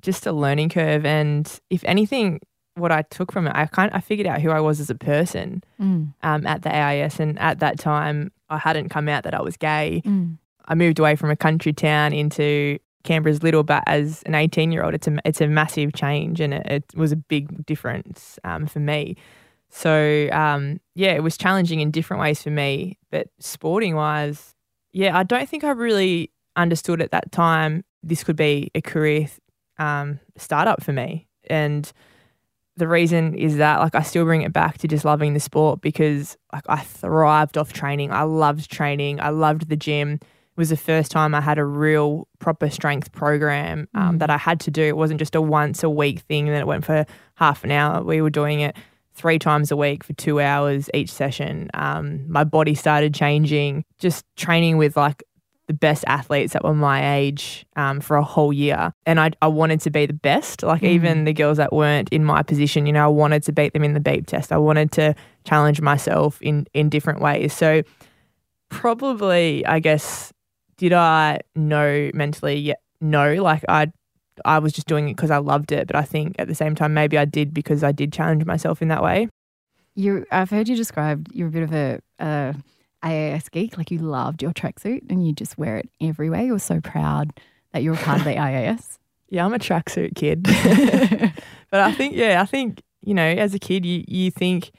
just 0.00 0.26
a 0.26 0.32
learning 0.32 0.70
curve, 0.70 1.04
and 1.06 1.46
if 1.70 1.84
anything, 1.84 2.40
what 2.74 2.90
I 2.90 3.02
took 3.02 3.30
from 3.30 3.46
it, 3.46 3.52
I 3.54 3.66
kind 3.66 3.90
I 3.94 4.00
figured 4.00 4.26
out 4.26 4.40
who 4.40 4.50
I 4.50 4.60
was 4.60 4.80
as 4.80 4.88
a 4.90 4.94
person 4.96 5.62
Mm. 5.80 6.14
um, 6.22 6.46
at 6.46 6.62
the 6.62 6.74
AIS, 6.74 7.20
and 7.20 7.38
at 7.38 7.58
that 7.60 7.78
time, 7.78 8.32
I 8.52 8.58
hadn't 8.58 8.88
come 8.88 9.08
out 9.08 9.24
that 9.24 9.34
I 9.34 9.40
was 9.40 9.56
gay. 9.56 10.02
Mm. 10.04 10.38
I 10.66 10.74
moved 10.74 10.98
away 10.98 11.16
from 11.16 11.30
a 11.30 11.36
country 11.36 11.72
town 11.72 12.12
into 12.12 12.78
Canberra's 13.04 13.42
little, 13.42 13.62
but 13.62 13.82
as 13.86 14.22
an 14.24 14.34
18 14.34 14.70
year 14.72 14.84
old, 14.84 14.94
it's 14.94 15.08
a 15.08 15.18
it's 15.24 15.40
a 15.40 15.48
massive 15.48 15.92
change, 15.94 16.40
and 16.40 16.54
it, 16.54 16.66
it 16.66 16.84
was 16.94 17.12
a 17.12 17.16
big 17.16 17.66
difference 17.66 18.38
um, 18.44 18.66
for 18.66 18.80
me. 18.80 19.16
So 19.70 20.28
um, 20.32 20.80
yeah, 20.94 21.12
it 21.12 21.22
was 21.22 21.36
challenging 21.36 21.80
in 21.80 21.90
different 21.90 22.20
ways 22.20 22.42
for 22.42 22.50
me, 22.50 22.98
but 23.10 23.28
sporting 23.38 23.94
wise, 23.96 24.54
yeah, 24.92 25.16
I 25.16 25.22
don't 25.22 25.48
think 25.48 25.64
I 25.64 25.70
really 25.70 26.30
understood 26.56 27.00
at 27.00 27.10
that 27.12 27.32
time 27.32 27.84
this 28.02 28.22
could 28.22 28.36
be 28.36 28.70
a 28.74 28.82
career 28.82 29.28
um, 29.78 30.20
startup 30.36 30.82
for 30.82 30.92
me, 30.92 31.26
and 31.48 31.90
the 32.76 32.88
reason 32.88 33.34
is 33.34 33.56
that 33.58 33.80
like 33.80 33.94
I 33.94 34.02
still 34.02 34.24
bring 34.24 34.42
it 34.42 34.52
back 34.52 34.78
to 34.78 34.88
just 34.88 35.04
loving 35.04 35.34
the 35.34 35.40
sport 35.40 35.80
because 35.80 36.36
like 36.52 36.64
I 36.68 36.80
thrived 36.80 37.58
off 37.58 37.72
training. 37.72 38.12
I 38.12 38.22
loved 38.22 38.70
training. 38.70 39.20
I 39.20 39.28
loved 39.28 39.68
the 39.68 39.76
gym. 39.76 40.12
It 40.14 40.56
was 40.56 40.70
the 40.70 40.76
first 40.76 41.10
time 41.10 41.34
I 41.34 41.40
had 41.40 41.58
a 41.58 41.64
real 41.64 42.28
proper 42.38 42.68
strength 42.70 43.12
program 43.12 43.88
um, 43.94 44.16
Mm. 44.16 44.18
that 44.20 44.30
I 44.30 44.36
had 44.38 44.60
to 44.60 44.70
do. 44.70 44.82
It 44.82 44.96
wasn't 44.96 45.18
just 45.18 45.34
a 45.34 45.40
once 45.40 45.82
a 45.82 45.90
week 45.90 46.20
thing 46.20 46.46
and 46.48 46.54
then 46.54 46.62
it 46.62 46.66
went 46.66 46.84
for 46.84 47.06
half 47.34 47.64
an 47.64 47.70
hour. 47.72 48.02
We 48.02 48.20
were 48.22 48.30
doing 48.30 48.60
it 48.60 48.76
three 49.14 49.38
times 49.38 49.70
a 49.70 49.76
week 49.76 50.02
for 50.04 50.14
two 50.14 50.40
hours 50.40 50.88
each 50.94 51.10
session. 51.12 51.70
Um, 51.74 52.24
my 52.30 52.44
body 52.44 52.74
started 52.74 53.14
changing. 53.14 53.84
Just 53.98 54.24
training 54.36 54.78
with 54.78 54.96
like 54.96 55.22
the 55.72 55.78
best 55.78 56.04
athletes 56.06 56.52
that 56.52 56.62
were 56.64 56.74
my 56.74 57.16
age 57.16 57.64
um, 57.76 58.00
for 58.00 58.16
a 58.16 58.22
whole 58.22 58.52
year. 58.52 58.92
And 59.06 59.18
I, 59.18 59.30
I 59.40 59.48
wanted 59.48 59.80
to 59.82 59.90
be 59.90 60.04
the 60.06 60.12
best. 60.30 60.62
Like, 60.62 60.82
Mm. 60.82 60.88
even 60.96 61.24
the 61.24 61.32
girls 61.32 61.56
that 61.56 61.72
weren't 61.72 62.08
in 62.10 62.24
my 62.24 62.42
position, 62.42 62.86
you 62.86 62.92
know, 62.92 63.04
I 63.04 63.08
wanted 63.08 63.42
to 63.44 63.52
beat 63.52 63.72
them 63.72 63.84
in 63.84 63.94
the 63.94 64.00
beep 64.00 64.26
test. 64.26 64.52
I 64.52 64.58
wanted 64.58 64.92
to 64.92 65.14
challenge 65.44 65.80
myself 65.80 66.40
in, 66.42 66.66
in 66.74 66.88
different 66.88 67.20
ways. 67.20 67.52
So, 67.52 67.82
probably, 68.68 69.64
I 69.66 69.78
guess, 69.80 70.32
did 70.76 70.92
I 70.92 71.40
know 71.54 72.10
mentally? 72.14 72.56
Yeah, 72.56 72.74
no. 73.00 73.34
Like, 73.34 73.64
I, 73.68 73.92
I 74.44 74.58
was 74.58 74.72
just 74.72 74.86
doing 74.86 75.08
it 75.08 75.16
because 75.16 75.30
I 75.30 75.38
loved 75.38 75.72
it. 75.72 75.86
But 75.86 75.96
I 75.96 76.02
think 76.02 76.36
at 76.38 76.48
the 76.48 76.54
same 76.54 76.74
time, 76.74 76.94
maybe 76.94 77.18
I 77.18 77.24
did 77.24 77.52
because 77.54 77.84
I 77.84 77.92
did 77.92 78.12
challenge 78.12 78.44
myself 78.44 78.82
in 78.82 78.88
that 78.88 79.02
way. 79.02 79.28
You, 79.94 80.24
I've 80.30 80.50
heard 80.50 80.68
you 80.68 80.76
described 80.76 81.30
you're 81.34 81.48
a 81.48 81.50
bit 81.50 81.62
of 81.64 81.72
a, 81.74 82.00
a 82.18 82.54
AIS 83.04 83.48
geek. 83.48 83.76
Like 83.78 83.90
you 83.90 83.98
loved 83.98 84.42
your 84.42 84.52
tracksuit 84.52 85.10
and 85.10 85.26
you 85.26 85.32
just 85.32 85.58
wear 85.58 85.76
it 85.78 85.88
everywhere. 86.00 86.42
You 86.42 86.52
were 86.52 86.58
so 86.58 86.80
proud 86.80 87.32
that 87.72 87.82
you 87.82 87.90
were 87.90 87.96
part 87.96 88.18
of 88.18 88.24
the 88.24 88.38
AIS. 88.38 88.98
Yeah, 89.28 89.44
I'm 89.46 89.54
a 89.54 89.58
tracksuit 89.58 90.14
kid. 90.14 90.42
but 91.70 91.80
I 91.80 91.92
think, 91.92 92.14
yeah, 92.14 92.42
I 92.42 92.44
think, 92.44 92.82
you 93.02 93.14
know, 93.14 93.22
as 93.26 93.54
a 93.54 93.58
kid, 93.58 93.84
you, 93.86 94.04
you 94.06 94.30
think, 94.30 94.70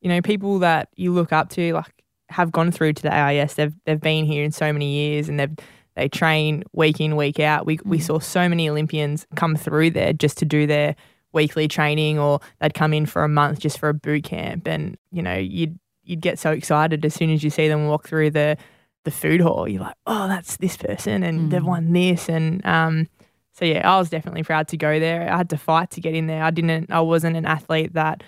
you 0.00 0.08
know, 0.08 0.22
people 0.22 0.58
that 0.60 0.88
you 0.96 1.12
look 1.12 1.32
up 1.32 1.50
to, 1.50 1.74
like, 1.74 1.92
have 2.30 2.50
gone 2.52 2.70
through 2.70 2.92
to 2.94 3.02
the 3.02 3.14
AIS. 3.14 3.54
They've, 3.54 3.74
they've 3.84 4.00
been 4.00 4.24
here 4.24 4.44
in 4.44 4.52
so 4.52 4.72
many 4.72 4.92
years 4.92 5.28
and 5.28 5.38
they've, 5.38 5.54
they 5.94 6.08
train 6.08 6.62
week 6.72 7.00
in, 7.00 7.16
week 7.16 7.40
out. 7.40 7.66
We, 7.66 7.78
we 7.84 7.98
Mm. 7.98 8.02
saw 8.02 8.18
so 8.18 8.48
many 8.48 8.68
Olympians 8.68 9.26
come 9.36 9.56
through 9.56 9.90
there 9.90 10.12
just 10.12 10.38
to 10.38 10.44
do 10.44 10.66
their 10.66 10.94
weekly 11.32 11.68
training 11.68 12.18
or 12.18 12.40
they'd 12.60 12.74
come 12.74 12.94
in 12.94 13.04
for 13.06 13.24
a 13.24 13.28
month 13.28 13.58
just 13.60 13.78
for 13.78 13.88
a 13.88 13.94
boot 13.94 14.24
camp. 14.24 14.66
And, 14.68 14.96
you 15.10 15.22
know, 15.22 15.34
you'd, 15.36 15.78
you'd 16.08 16.20
get 16.20 16.38
so 16.38 16.50
excited 16.52 17.04
as 17.04 17.14
soon 17.14 17.30
as 17.30 17.42
you 17.44 17.50
see 17.50 17.68
them 17.68 17.86
walk 17.86 18.08
through 18.08 18.30
the, 18.30 18.56
the 19.04 19.10
food 19.10 19.40
hall. 19.40 19.68
You're 19.68 19.82
like, 19.82 19.94
oh, 20.06 20.26
that's 20.28 20.56
this 20.56 20.76
person 20.76 21.22
and 21.22 21.50
they've 21.52 21.62
Mm. 21.62 21.66
won 21.66 21.92
this. 21.92 22.28
And, 22.28 22.64
um, 22.66 23.08
so 23.52 23.64
yeah, 23.64 23.88
I 23.90 23.98
was 23.98 24.08
definitely 24.10 24.42
proud 24.44 24.68
to 24.68 24.76
go 24.76 24.98
there. 25.00 25.30
I 25.32 25.36
had 25.36 25.50
to 25.50 25.56
fight 25.58 25.90
to 25.92 26.00
get 26.00 26.14
in 26.14 26.26
there. 26.28 26.42
I 26.44 26.50
didn't. 26.50 26.90
I 26.90 27.00
wasn't 27.00 27.36
an 27.36 27.44
athlete 27.44 27.92
that, 27.94 28.22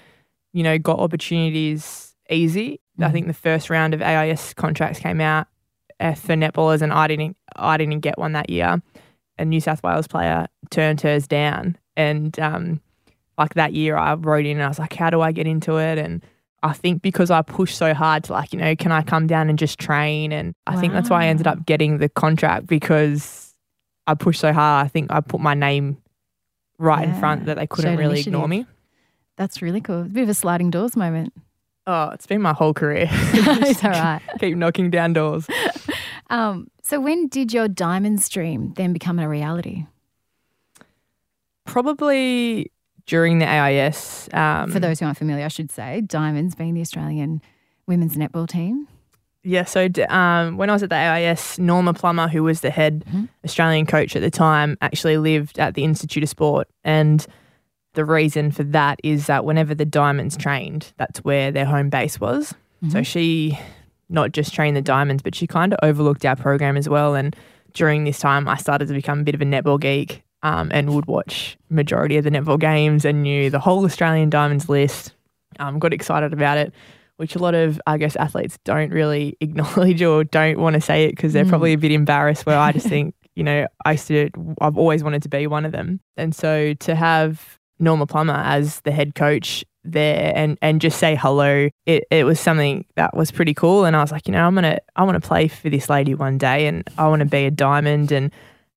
you 0.52 0.62
know, 0.62 0.76
got 0.78 0.98
opportunities 0.98 2.14
easy. 2.28 2.80
I 2.98 3.04
Mhm. 3.04 3.12
think 3.12 3.26
the 3.28 3.32
first 3.32 3.70
round 3.70 3.94
of 3.94 4.02
AIS 4.02 4.54
contracts 4.54 4.98
came 4.98 5.20
out 5.20 5.46
uh, 6.00 6.14
for 6.14 6.34
netballers, 6.34 6.82
and 6.82 6.92
I 6.92 7.06
didn't. 7.08 7.36
I 7.56 7.76
didn't 7.76 8.00
get 8.00 8.18
one 8.18 8.32
that 8.32 8.50
year. 8.50 8.82
A 9.38 9.44
New 9.44 9.60
South 9.60 9.82
Wales 9.82 10.06
player 10.06 10.46
turned 10.70 11.00
hers 11.02 11.26
down, 11.26 11.76
and 11.96 12.38
um, 12.40 12.80
like 13.38 13.54
that 13.54 13.72
year, 13.74 13.96
I 13.96 14.14
wrote 14.14 14.46
in 14.46 14.56
and 14.56 14.62
I 14.64 14.68
was 14.68 14.78
like, 14.78 14.94
"How 14.94 15.10
do 15.10 15.20
I 15.20 15.32
get 15.32 15.46
into 15.46 15.76
it?" 15.78 15.98
And 15.98 16.22
I 16.62 16.72
think 16.74 17.02
because 17.02 17.30
I 17.30 17.42
pushed 17.42 17.76
so 17.76 17.94
hard 17.94 18.24
to 18.24 18.32
like, 18.32 18.52
you 18.52 18.58
know, 18.58 18.76
can 18.76 18.92
I 18.92 19.02
come 19.02 19.26
down 19.26 19.48
and 19.48 19.58
just 19.58 19.78
train? 19.78 20.32
And 20.32 20.54
I 20.66 20.76
think 20.76 20.92
that's 20.92 21.08
why 21.08 21.24
I 21.24 21.26
ended 21.28 21.46
up 21.46 21.64
getting 21.64 21.98
the 21.98 22.08
contract 22.08 22.66
because 22.66 23.54
I 24.06 24.14
pushed 24.14 24.40
so 24.40 24.52
hard. 24.52 24.84
I 24.84 24.88
think 24.88 25.10
I 25.10 25.20
put 25.20 25.40
my 25.40 25.54
name 25.54 25.96
right 26.78 27.08
in 27.08 27.14
front 27.14 27.46
that 27.46 27.56
they 27.56 27.66
couldn't 27.66 27.92
showed 27.92 27.98
really 27.98 28.20
ignore 28.20 28.48
me. 28.48 28.66
That's 29.36 29.62
really 29.62 29.80
cool. 29.80 30.02
It's 30.02 30.10
a 30.10 30.12
bit 30.12 30.22
of 30.24 30.28
a 30.28 30.34
sliding 30.34 30.70
doors 30.70 30.96
moment. 30.96 31.32
Oh, 31.86 32.10
it's 32.10 32.26
been 32.26 32.42
my 32.42 32.52
whole 32.52 32.74
career. 32.74 33.08
it's 33.10 33.82
all 33.82 33.90
right. 33.90 34.20
Keep 34.38 34.56
knocking 34.56 34.90
down 34.90 35.12
doors. 35.14 35.46
Um, 36.30 36.68
so 36.84 37.00
when 37.00 37.26
did 37.26 37.52
your 37.52 37.66
diamond 37.66 38.26
dream 38.30 38.72
then 38.76 38.92
become 38.92 39.18
a 39.18 39.28
reality? 39.28 39.86
Probably 41.66 42.70
during 43.06 43.38
the 43.38 43.46
AIS. 43.48 44.28
Um, 44.32 44.70
For 44.70 44.80
those 44.80 45.00
who 45.00 45.06
aren't 45.06 45.18
familiar, 45.18 45.44
I 45.44 45.48
should 45.48 45.70
say, 45.70 46.00
Diamonds 46.02 46.54
being 46.54 46.74
the 46.74 46.80
Australian 46.80 47.42
women's 47.86 48.16
netball 48.16 48.48
team. 48.48 48.86
Yeah, 49.42 49.64
so 49.64 49.88
um, 50.10 50.58
when 50.58 50.68
I 50.68 50.74
was 50.74 50.82
at 50.82 50.90
the 50.90 50.96
AIS, 50.96 51.58
Norma 51.58 51.94
Plummer, 51.94 52.28
who 52.28 52.42
was 52.42 52.60
the 52.60 52.70
head 52.70 53.04
Mhm. 53.10 53.28
Australian 53.44 53.86
coach 53.86 54.14
at 54.14 54.20
the 54.22 54.30
time, 54.30 54.76
actually 54.82 55.16
lived 55.16 55.58
at 55.58 55.74
the 55.74 55.82
Institute 55.84 56.22
of 56.22 56.28
Sport. 56.28 56.68
And 56.84 57.26
the 57.94 58.04
reason 58.04 58.50
for 58.50 58.64
that 58.64 59.00
is 59.02 59.26
that 59.26 59.44
whenever 59.46 59.74
the 59.74 59.86
Diamonds 59.86 60.36
trained, 60.36 60.92
that's 60.98 61.20
where 61.24 61.50
their 61.50 61.64
home 61.64 61.88
base 61.88 62.20
was. 62.20 62.54
So 62.90 62.98
Mhm. 62.98 63.06
she 63.06 63.58
not 64.10 64.32
just 64.32 64.52
trained 64.54 64.76
the 64.76 64.82
Diamonds, 64.82 65.22
but 65.22 65.34
she 65.34 65.46
kind 65.46 65.72
of 65.72 65.78
overlooked 65.82 66.26
our 66.26 66.36
program 66.36 66.76
as 66.76 66.88
well. 66.88 67.14
And 67.14 67.34
during 67.72 68.04
this 68.04 68.18
time, 68.18 68.46
I 68.48 68.56
started 68.56 68.88
to 68.88 68.94
become 68.94 69.20
a 69.20 69.22
bit 69.22 69.34
of 69.34 69.40
a 69.40 69.44
netball 69.44 69.80
geek 69.80 70.22
um, 70.42 70.70
and 70.72 70.94
would 70.94 71.06
watch 71.06 71.56
majority 71.68 72.16
of 72.16 72.24
the 72.24 72.30
netball 72.30 72.58
games 72.58 73.04
and 73.04 73.22
knew 73.22 73.50
the 73.50 73.60
whole 73.60 73.84
Australian 73.84 74.30
Diamonds 74.30 74.68
list. 74.68 75.12
Um, 75.58 75.78
got 75.78 75.92
excited 75.92 76.32
about 76.32 76.58
it, 76.58 76.72
which 77.16 77.34
a 77.34 77.38
lot 77.38 77.54
of 77.54 77.80
I 77.86 77.98
guess 77.98 78.16
athletes 78.16 78.58
don't 78.64 78.90
really 78.90 79.36
acknowledge 79.40 80.02
or 80.02 80.24
don't 80.24 80.58
want 80.58 80.74
to 80.74 80.80
say 80.80 81.04
it 81.04 81.10
because 81.16 81.32
they're 81.32 81.44
Mm. 81.44 81.50
probably 81.50 81.72
a 81.74 81.78
bit 81.78 81.92
embarrassed. 81.92 82.46
Where 82.46 82.58
I 82.58 82.72
just 82.72 82.86
think 82.94 83.14
you 83.36 83.44
know 83.44 83.66
I 83.84 83.92
used 83.92 84.08
to 84.08 84.30
I've 84.60 84.78
always 84.78 85.04
wanted 85.04 85.22
to 85.22 85.28
be 85.28 85.46
one 85.46 85.64
of 85.64 85.72
them, 85.72 86.00
and 86.16 86.34
so 86.34 86.74
to 86.74 86.94
have 86.94 87.58
Norma 87.78 88.06
Plummer 88.06 88.34
as 88.34 88.80
the 88.82 88.92
head 88.92 89.14
coach 89.14 89.64
there 89.82 90.32
and 90.36 90.58
and 90.60 90.78
just 90.78 90.98
say 90.98 91.16
hello 91.16 91.70
it, 91.86 92.04
it 92.10 92.24
was 92.24 92.38
something 92.38 92.84
that 92.96 93.16
was 93.16 93.30
pretty 93.32 93.54
cool 93.54 93.86
and 93.86 93.96
I 93.96 94.02
was 94.02 94.12
like 94.12 94.28
you 94.28 94.32
know 94.32 94.46
I'm 94.46 94.54
gonna 94.54 94.76
I 94.94 95.04
want 95.04 95.14
to 95.22 95.26
play 95.26 95.48
for 95.48 95.70
this 95.70 95.88
lady 95.88 96.14
one 96.14 96.36
day 96.36 96.66
and 96.66 96.86
I 96.98 97.08
want 97.08 97.20
to 97.20 97.24
be 97.26 97.46
a 97.46 97.50
diamond 97.50 98.12
and 98.12 98.30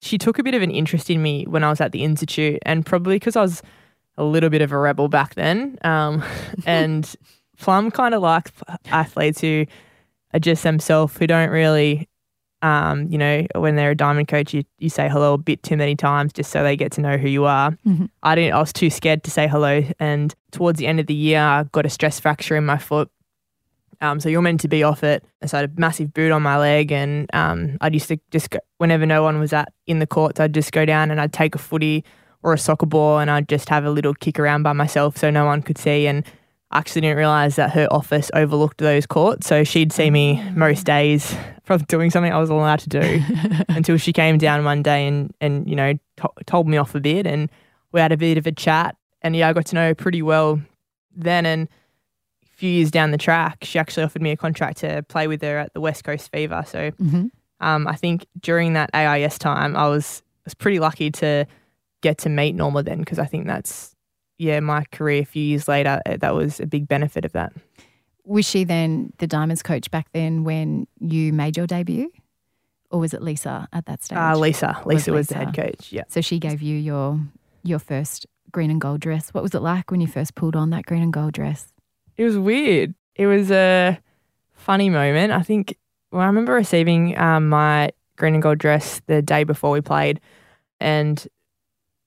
she 0.04 0.18
took 0.18 0.38
a 0.38 0.44
bit 0.44 0.54
of 0.54 0.62
an 0.62 0.70
interest 0.72 1.10
in 1.10 1.22
me 1.22 1.46
when 1.46 1.64
I 1.64 1.70
was 1.70 1.80
at 1.82 1.92
the 1.94 2.04
institute 2.04 2.60
and 2.66 2.86
probably 2.86 3.16
because 3.16 3.36
I 3.36 3.42
was 3.42 3.62
a 4.18 4.24
little 4.24 4.50
bit 4.50 4.62
of 4.62 4.72
a 4.72 4.78
rebel 4.78 5.08
back 5.08 5.36
then 5.36 5.78
um, 5.84 6.24
and 6.66 7.16
Plum 7.58 7.90
kind 7.92 8.14
of 8.14 8.22
likes 8.22 8.52
athletes 8.92 9.40
who 9.42 9.66
are 10.34 10.40
just 10.40 10.64
themselves 10.64 11.16
who 11.18 11.26
don't 11.28 11.50
really 11.50 12.10
um, 12.62 13.08
you 13.12 13.18
know 13.18 13.46
when 13.56 13.76
they're 13.76 13.92
a 13.92 13.96
diamond 13.96 14.28
coach 14.28 14.54
you, 14.54 14.64
you 14.80 14.90
say 14.90 15.10
hello 15.10 15.34
a 15.34 15.38
bit 15.38 15.64
too 15.64 15.76
many 15.78 15.96
times 15.96 16.32
just 16.34 16.50
so 16.52 16.64
they 16.64 16.76
get 16.78 16.92
to 16.94 17.02
know 17.02 17.18
who 17.18 17.28
you 17.28 17.46
are 17.46 17.72
Mhm. 17.86 18.10
I 18.24 18.36
didn't. 18.36 18.54
I 18.54 18.60
was 18.60 18.72
too 18.74 18.90
scared 18.90 19.24
to 19.26 19.32
say 19.32 19.48
hello. 19.50 19.84
And 20.00 20.34
towards 20.52 20.80
the 20.80 20.88
end 20.88 21.00
of 21.02 21.08
the 21.08 21.14
year, 21.14 21.40
I 21.42 21.64
got 21.74 21.86
a 21.86 21.90
stress 21.90 22.20
fracture 22.22 22.56
in 22.56 22.66
my 22.66 22.78
foot. 22.78 23.10
Um, 24.04 24.20
so 24.20 24.28
you're 24.28 24.42
meant 24.42 24.60
to 24.60 24.68
be 24.68 24.84
off 24.84 25.02
it. 25.02 25.24
So 25.46 25.58
I 25.58 25.62
had 25.62 25.70
a 25.70 25.80
massive 25.80 26.14
boot 26.14 26.34
on 26.34 26.44
my 26.44 26.58
leg, 26.58 26.92
and 26.92 27.34
um, 27.34 27.78
I'd 27.80 27.94
used 27.94 28.10
to 28.10 28.20
just 28.32 28.50
go, 28.50 28.60
whenever 28.78 29.06
no 29.06 29.24
one 29.24 29.40
was 29.40 29.54
at 29.54 29.72
in 29.88 30.00
the 30.00 30.06
courts, 30.06 30.42
I'd 30.42 30.54
just 30.54 30.74
go 30.74 30.86
down 30.86 31.10
and 31.10 31.22
I'd 31.22 31.32
take 31.32 31.56
a 31.56 31.58
footy 31.58 32.04
or 32.44 32.52
a 32.52 32.58
soccer 32.58 32.86
ball, 32.86 33.20
and 33.20 33.32
I'd 33.32 33.48
just 33.48 33.70
have 33.70 33.86
a 33.86 33.90
little 33.90 34.14
kick 34.14 34.40
around 34.40 34.64
by 34.64 34.74
myself 34.74 35.18
so 35.18 35.30
no 35.30 35.46
one 35.46 35.62
could 35.62 35.78
see. 35.78 36.06
And 36.06 36.26
I 36.70 36.80
actually 36.80 37.02
didn't 37.02 37.16
realize 37.16 37.56
that 37.56 37.72
her 37.72 37.88
office 37.92 38.30
overlooked 38.34 38.80
those 38.80 39.06
courts, 39.06 39.48
so 39.48 39.64
she'd 39.64 39.94
see 39.94 40.12
me 40.12 40.44
most 40.52 40.86
days 40.86 41.34
from 41.64 41.80
doing 41.84 42.10
something 42.10 42.34
I 42.34 42.40
was 42.40 42.50
allowed 42.50 42.80
to 42.80 42.90
do 42.90 43.22
until 43.70 43.96
she 43.96 44.12
came 44.12 44.38
down 44.38 44.66
one 44.66 44.84
day 44.84 45.08
and 45.08 45.34
and 45.40 45.70
you 45.70 45.78
know 45.78 45.94
to- 46.18 46.44
told 46.46 46.68
me 46.68 46.76
off 46.76 46.94
a 46.94 47.00
bit 47.00 47.26
and 47.26 47.50
we 47.94 48.02
had 48.02 48.12
a 48.12 48.18
bit 48.18 48.38
of 48.38 48.46
a 48.46 48.52
chat 48.52 48.98
and 49.22 49.34
yeah 49.34 49.48
I 49.48 49.54
got 49.54 49.68
to 49.68 49.76
know 49.76 49.88
her 49.88 49.96
pretty 49.96 50.22
well 50.22 50.62
then 51.16 51.46
and 51.46 51.70
few 52.64 52.72
years 52.72 52.92
down 52.92 53.12
the 53.12 53.18
track, 53.18 53.58
she 53.64 53.78
actually 53.78 54.04
offered 54.04 54.22
me 54.22 54.32
a 54.32 54.38
contract 54.38 54.78
to 54.78 55.04
play 55.10 55.28
with 55.28 55.42
her 55.42 55.58
at 55.58 55.74
the 55.74 55.82
West 55.82 56.06
Coast 56.06 56.32
Fever. 56.32 56.64
So 56.66 56.92
hmm 56.92 57.26
um, 57.60 57.88
I 57.88 57.96
think 57.96 58.26
during 58.42 58.74
that 58.74 58.90
AIS 58.94 59.38
time, 59.38 59.76
I 59.76 59.88
was 59.88 60.22
was 60.46 60.54
pretty 60.54 60.80
lucky 60.80 61.12
to 61.12 61.46
get 62.02 62.18
to 62.20 62.30
meet 62.30 62.56
Norma 62.56 62.84
then 62.84 63.00
because 63.00 63.20
I 63.20 63.26
think 63.26 63.48
that's 63.48 63.96
yeah 64.38 64.62
my 64.62 64.86
career. 64.94 65.22
A 65.24 65.26
few 65.26 65.44
years 65.44 65.68
later, 65.68 66.02
eh, 66.06 66.18
that 66.18 66.34
was 66.36 66.62
a 66.62 66.66
big 66.66 66.88
benefit 66.88 67.26
of 67.26 67.34
that. 67.34 67.52
Was 68.26 68.46
she 68.46 68.64
then 68.64 69.12
the 69.18 69.28
Diamonds 69.28 69.62
coach 69.62 69.92
back 69.92 70.08
then 70.14 70.46
when 70.46 70.88
you 71.00 71.34
made 71.34 71.58
your 71.58 71.68
debut? 71.68 72.12
Or 72.92 73.00
was 73.00 73.14
it 73.14 73.22
Lisa 73.22 73.68
at 73.74 73.88
that 73.88 74.04
stage? 74.04 74.18
Uh, 74.18 74.38
Lisa, 74.38 74.82
Lisa 74.86 75.12
was, 75.12 75.20
Was 75.20 75.28
the 75.28 75.36
head 75.36 75.54
coach. 75.54 75.92
Yeah. 75.92 76.04
so 76.08 76.22
she 76.22 76.40
gave 76.40 76.62
you 76.62 76.78
your 76.78 77.20
your 77.64 77.80
first 77.80 78.26
green 78.52 78.72
and 78.72 78.80
gold 78.80 79.02
dress. 79.02 79.34
What 79.34 79.44
was 79.44 79.54
it 79.54 79.62
like 79.62 79.92
when 79.92 80.00
you 80.00 80.08
first 80.08 80.36
pulled 80.36 80.56
on 80.56 80.70
that 80.70 80.86
green 80.86 81.04
and 81.04 81.12
gold 81.12 81.34
dress? 81.34 81.73
It 82.18 82.24
was 82.24 82.38
weird. 82.38 82.94
It 83.16 83.28
was 83.28 83.52
a 83.52 84.00
funny 84.54 84.90
moment. 84.90 85.32
I 85.32 85.42
think 85.42 85.78
well, 86.12 86.22
I 86.22 86.28
remember 86.28 86.54
receiving 86.54 87.18
um, 87.18 87.50
my 87.50 87.90
green 88.18 88.36
and 88.36 88.44
gold 88.44 88.60
dress 88.60 89.02
the 89.08 89.22
day 89.22 89.44
before 89.44 89.72
we 89.72 89.82
played, 89.82 90.20
and 90.80 91.26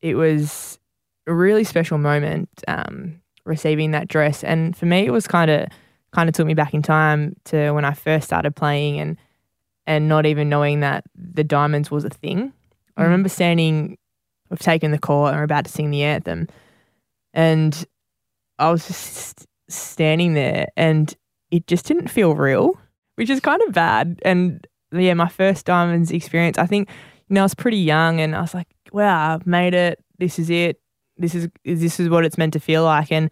it 0.00 0.14
was 0.14 0.78
a 1.26 1.34
really 1.34 1.64
special 1.64 1.98
moment 1.98 2.48
um, 2.68 3.20
receiving 3.44 3.90
that 3.90 4.06
dress. 4.08 4.44
And 4.44 4.76
for 4.76 4.86
me, 4.86 5.06
it 5.06 5.10
was 5.10 5.26
kind 5.26 5.50
of 5.50 5.68
kind 6.12 6.28
of 6.28 6.34
took 6.34 6.46
me 6.46 6.54
back 6.54 6.72
in 6.72 6.82
time 6.82 7.34
to 7.46 7.72
when 7.72 7.84
I 7.84 7.92
first 7.92 8.26
started 8.26 8.54
playing 8.54 9.00
and 9.00 9.16
and 9.88 10.08
not 10.08 10.26
even 10.26 10.48
knowing 10.48 10.80
that 10.80 11.04
the 11.14 11.44
diamonds 11.44 11.90
was 11.90 12.04
a 12.04 12.10
thing. 12.10 12.52
I 12.96 13.02
Mm. 13.02 13.04
remember 13.04 13.28
standing, 13.28 13.98
we've 14.50 14.58
taken 14.58 14.90
the 14.90 14.98
court 14.98 15.30
and 15.30 15.38
we're 15.38 15.44
about 15.44 15.64
to 15.66 15.70
sing 15.70 15.90
the 15.90 16.02
anthem, 16.02 16.48
and 17.34 17.84
I 18.58 18.70
was 18.70 18.86
just 18.86 19.46
standing 19.68 20.34
there 20.34 20.68
and 20.76 21.14
it 21.50 21.66
just 21.66 21.86
didn't 21.86 22.08
feel 22.08 22.34
real, 22.34 22.78
which 23.16 23.30
is 23.30 23.40
kind 23.40 23.62
of 23.62 23.72
bad. 23.72 24.20
And 24.24 24.66
yeah, 24.92 25.14
my 25.14 25.28
first 25.28 25.66
diamonds 25.66 26.10
experience, 26.10 26.58
I 26.58 26.66
think, 26.66 26.88
you 27.28 27.34
know, 27.34 27.40
I 27.40 27.44
was 27.44 27.54
pretty 27.54 27.78
young 27.78 28.20
and 28.20 28.34
I 28.34 28.40
was 28.40 28.54
like, 28.54 28.68
wow, 28.92 29.34
I've 29.34 29.46
made 29.46 29.74
it. 29.74 30.02
This 30.18 30.38
is 30.38 30.50
it. 30.50 30.80
This 31.18 31.34
is 31.34 31.48
this 31.64 31.98
is 31.98 32.08
what 32.08 32.24
it's 32.24 32.36
meant 32.36 32.52
to 32.52 32.60
feel 32.60 32.84
like. 32.84 33.10
And 33.10 33.30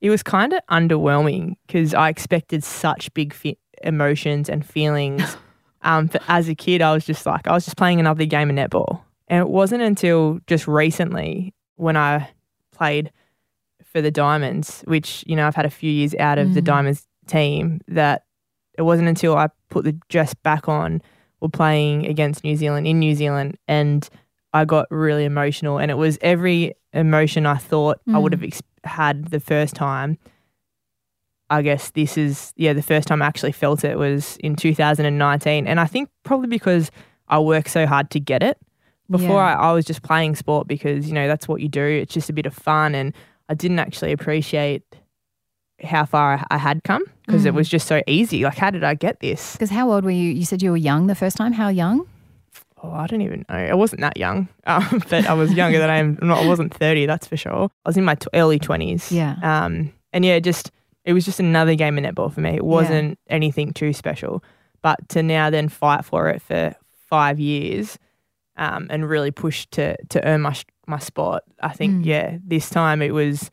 it 0.00 0.10
was 0.10 0.22
kind 0.22 0.52
of 0.52 0.60
underwhelming 0.70 1.56
because 1.66 1.94
I 1.94 2.08
expected 2.08 2.62
such 2.62 3.12
big 3.14 3.32
fe- 3.32 3.58
emotions 3.82 4.48
and 4.48 4.64
feelings. 4.64 5.36
um, 5.82 6.06
but 6.06 6.22
as 6.28 6.48
a 6.48 6.54
kid, 6.54 6.82
I 6.82 6.92
was 6.92 7.04
just 7.04 7.26
like, 7.26 7.46
I 7.48 7.52
was 7.52 7.64
just 7.64 7.76
playing 7.76 7.98
another 7.98 8.24
game 8.24 8.50
of 8.50 8.56
netball. 8.56 9.00
And 9.26 9.40
it 9.40 9.48
wasn't 9.48 9.82
until 9.82 10.38
just 10.46 10.66
recently 10.68 11.54
when 11.76 11.96
I 11.96 12.30
played 12.72 13.12
for 13.98 14.02
the 14.02 14.10
Diamonds, 14.12 14.82
which, 14.86 15.24
you 15.26 15.34
know, 15.34 15.46
I've 15.46 15.56
had 15.56 15.66
a 15.66 15.70
few 15.70 15.90
years 15.90 16.14
out 16.20 16.38
of 16.38 16.54
the 16.54 16.60
Mm. 16.60 16.64
Diamonds 16.64 17.06
team, 17.26 17.80
that 17.88 18.22
it 18.78 18.82
wasn't 18.82 19.08
until 19.08 19.36
I 19.36 19.48
put 19.70 19.82
the 19.84 19.96
dress 20.08 20.34
back 20.34 20.68
on 20.68 21.02
or 21.40 21.48
playing 21.48 22.06
against 22.06 22.44
New 22.44 22.54
Zealand 22.56 22.86
in 22.86 23.00
New 23.00 23.14
Zealand 23.16 23.56
and 23.66 24.08
I 24.52 24.64
got 24.64 24.86
really 24.90 25.24
emotional. 25.24 25.78
And 25.78 25.90
it 25.90 25.96
was 25.96 26.16
every 26.22 26.74
emotion 26.92 27.44
I 27.44 27.56
thought 27.56 28.00
I 28.12 28.18
would 28.18 28.32
Mm. 28.32 28.36
have 28.36 28.44
ex- 28.44 28.62
had 28.84 29.26
the 29.26 29.40
first 29.40 29.74
time. 29.74 30.16
I 31.50 31.62
guess 31.62 31.90
this 31.90 32.16
is, 32.16 32.52
yeah, 32.56 32.72
the 32.72 32.82
first 32.82 33.08
time 33.08 33.20
I 33.22 33.26
actually 33.26 33.52
felt 33.52 33.82
it 33.84 33.98
was 33.98 34.36
in 34.38 34.54
2019. 34.54 35.66
And 35.66 35.80
I 35.80 35.86
think 35.86 36.08
probably 36.24 36.48
because 36.48 36.90
I 37.26 37.38
worked 37.40 37.70
so 37.70 37.84
hard 37.86 38.10
to 38.10 38.20
get 38.20 38.42
it. 38.42 38.58
Before 39.10 39.40
Yeah. 39.42 39.56
I, 39.58 39.70
I 39.70 39.72
was 39.72 39.84
just 39.86 40.02
playing 40.02 40.36
sport 40.36 40.68
because, 40.68 41.08
you 41.08 41.14
know, 41.14 41.26
that's 41.26 41.48
what 41.48 41.60
you 41.62 41.68
do. 41.68 41.82
It's 41.82 42.12
just 42.14 42.28
a 42.30 42.32
bit 42.34 42.44
of 42.46 42.54
fun. 42.54 42.94
And 42.94 43.14
I 43.48 43.54
didn't 43.54 43.78
actually 43.78 44.12
appreciate 44.12 44.82
how 45.82 46.04
far 46.04 46.44
I, 46.50 46.58
had 46.58 46.82
come 46.84 47.04
because 47.26 47.44
it 47.44 47.52
Mm. 47.52 47.56
was 47.56 47.68
just 47.68 47.86
so 47.86 48.02
easy. 48.06 48.42
Like, 48.42 48.56
how 48.58 48.70
did 48.70 48.82
I 48.84 48.94
get 48.94 49.20
this? 49.20 49.52
Because 49.52 49.70
how 49.70 49.90
old 49.92 50.04
were 50.04 50.10
you? 50.10 50.30
You 50.32 50.44
said 50.44 50.60
you 50.62 50.70
were 50.72 50.76
young 50.76 51.06
the 51.06 51.14
first 51.14 51.36
time. 51.36 51.52
How 51.52 51.68
young? 51.68 52.06
Oh, 52.82 52.90
I 52.92 53.06
don't 53.06 53.22
even 53.22 53.44
know. 53.48 53.54
I 53.54 53.74
wasn't 53.74 54.00
that 54.02 54.16
young, 54.16 54.48
um, 54.66 55.02
but 55.08 55.26
I 55.26 55.34
was 55.34 55.52
younger 55.52 55.78
than 55.78 55.90
I 55.90 55.96
am. 55.98 56.18
Not, 56.22 56.44
I 56.44 56.46
wasn't 56.46 56.72
30, 56.74 57.06
that's 57.06 57.26
for 57.26 57.36
sure. 57.36 57.70
I 57.84 57.88
was 57.88 57.96
in 57.96 58.04
my 58.04 58.14
t- 58.16 58.26
early 58.34 58.58
20s. 58.58 59.10
Yeah. 59.10 59.36
Um, 59.42 59.92
and 60.12 60.24
yeah, 60.24 60.38
just 60.40 60.70
it 61.04 61.12
was 61.12 61.24
just 61.24 61.40
another 61.40 61.74
game 61.74 61.96
of 61.98 62.04
netball 62.04 62.32
for 62.32 62.40
me. 62.40 62.50
It 62.50 62.64
wasn't 62.64 63.18
anything 63.28 63.72
too 63.72 63.92
special. 63.92 64.42
But 64.82 65.08
to 65.10 65.22
now 65.22 65.50
then 65.50 65.68
fight 65.68 66.04
for 66.04 66.28
it 66.28 66.40
for 66.42 66.74
five 67.08 67.40
years 67.40 67.98
um, 68.56 68.86
and 68.90 69.08
really 69.08 69.30
push 69.30 69.66
to 69.72 69.96
to 70.10 70.24
earn 70.26 70.42
my 70.42 70.56
my 70.88 70.98
spot, 70.98 71.42
I 71.62 71.70
think 71.70 72.02
Mm. 72.02 72.06
yeah, 72.06 72.38
this 72.44 72.70
time 72.70 73.02
it 73.02 73.12
was 73.12 73.50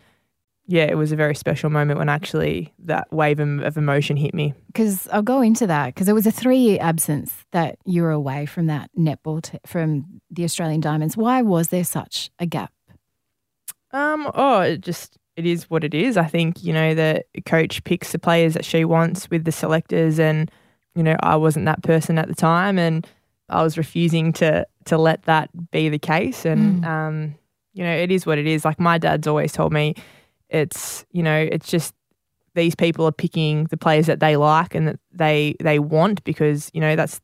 yeah, 0.68 0.86
it 0.86 0.98
was 0.98 1.12
a 1.12 1.16
very 1.16 1.36
special 1.36 1.70
moment 1.70 2.00
when 2.00 2.10
actually 2.10 2.74
that 2.80 3.12
wave 3.14 3.40
of 3.40 3.60
of 3.62 3.78
emotion 3.78 4.18
hit 4.18 4.34
me. 4.34 4.54
Because 4.68 5.08
I'll 5.12 5.22
go 5.22 5.42
into 5.42 5.68
that 5.68 5.94
because 5.94 6.10
it 6.10 6.14
was 6.14 6.26
a 6.26 6.32
three 6.32 6.58
year 6.58 6.80
absence 6.82 7.34
that 7.52 7.78
you 7.86 8.02
were 8.02 8.10
away 8.12 8.48
from 8.48 8.66
that 8.68 8.90
netball 8.98 9.44
t- 9.44 9.60
from 9.66 10.06
the 10.32 10.44
Australian 10.44 10.82
Diamonds. 10.82 11.16
Why 11.16 11.42
was 11.44 11.68
there 11.68 11.84
such 11.84 12.32
a 12.40 12.48
gap? 12.48 12.72
Um, 13.92 14.30
oh, 14.34 14.62
it 14.62 14.82
just 14.82 15.18
it 15.38 15.46
is 15.46 15.70
what 15.70 15.84
it 15.84 15.94
is. 15.94 16.18
I 16.18 16.26
think 16.26 16.64
you 16.64 16.74
know 16.74 16.94
the 16.96 17.24
coach 17.46 17.84
picks 17.84 18.12
the 18.12 18.20
players 18.20 18.54
that 18.56 18.66
she 18.66 18.86
wants 18.86 19.30
with 19.30 19.46
the 19.46 19.52
selectors, 19.52 20.20
and 20.20 20.50
you 20.96 21.04
know 21.04 21.16
I 21.22 21.36
wasn't 21.36 21.66
that 21.66 21.84
person 21.84 22.18
at 22.18 22.28
the 22.28 22.36
time, 22.36 22.80
and 22.80 23.06
I 23.50 23.62
was 23.64 23.78
refusing 23.78 24.34
to 24.34 24.66
to 24.86 24.98
let 24.98 25.24
that 25.24 25.50
be 25.72 25.90
the 25.90 26.00
case. 26.00 26.46
And 26.46 26.84
Mm. 26.84 26.88
um, 26.88 27.36
you 27.74 27.84
know 27.84 27.94
it 27.96 28.12
is 28.12 28.26
what 28.26 28.38
it 28.38 28.48
is. 28.48 28.64
Like 28.66 28.80
my 28.80 28.98
dad's 28.98 29.28
always 29.28 29.52
told 29.52 29.74
me, 29.74 29.96
it's 30.50 31.06
you 31.12 31.24
know 31.24 31.38
it's 31.52 31.68
just 31.70 31.94
these 32.54 32.76
people 32.76 33.06
are 33.06 33.12
picking 33.12 33.66
the 33.66 33.78
players 33.78 34.06
that 34.06 34.20
they 34.22 34.38
like 34.38 34.76
and 34.76 34.88
that 34.88 35.00
they 35.12 35.56
they 35.62 35.80
want 35.80 36.24
because 36.24 36.70
you 36.74 36.80
know 36.82 36.96
that's 36.96 37.20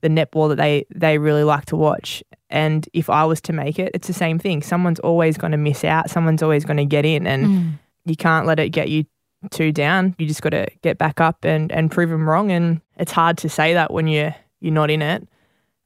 the 0.00 0.08
netball 0.08 0.48
that 0.48 0.56
they 0.56 0.84
they 0.94 1.18
really 1.18 1.44
like 1.44 1.64
to 1.66 1.76
watch. 1.76 2.22
And 2.50 2.88
if 2.92 3.08
I 3.10 3.24
was 3.24 3.40
to 3.42 3.52
make 3.52 3.78
it, 3.78 3.90
it's 3.94 4.06
the 4.06 4.12
same 4.12 4.38
thing. 4.38 4.62
Someone's 4.62 5.00
always 5.00 5.36
going 5.38 5.52
to 5.52 5.56
miss 5.58 5.82
out. 5.84 6.10
Someone's 6.10 6.42
always 6.42 6.64
going 6.64 6.76
to 6.76 6.84
get 6.84 7.04
in, 7.04 7.26
and 7.26 7.46
Mm. 7.46 7.78
you 8.04 8.16
can't 8.16 8.46
let 8.46 8.58
it 8.60 8.70
get 8.70 8.88
you 8.88 9.04
too 9.50 9.72
down. 9.72 10.14
You 10.18 10.26
just 10.26 10.42
got 10.42 10.50
to 10.50 10.66
get 10.82 10.98
back 10.98 11.20
up 11.20 11.44
and 11.44 11.70
and 11.72 11.90
prove 11.90 12.10
them 12.10 12.28
wrong. 12.28 12.50
And 12.50 12.80
it's 12.98 13.12
hard 13.12 13.38
to 13.38 13.48
say 13.48 13.74
that 13.74 13.92
when 13.92 14.08
you're 14.08 14.34
you're 14.60 14.72
not 14.74 14.90
in 14.90 15.02
it, 15.02 15.28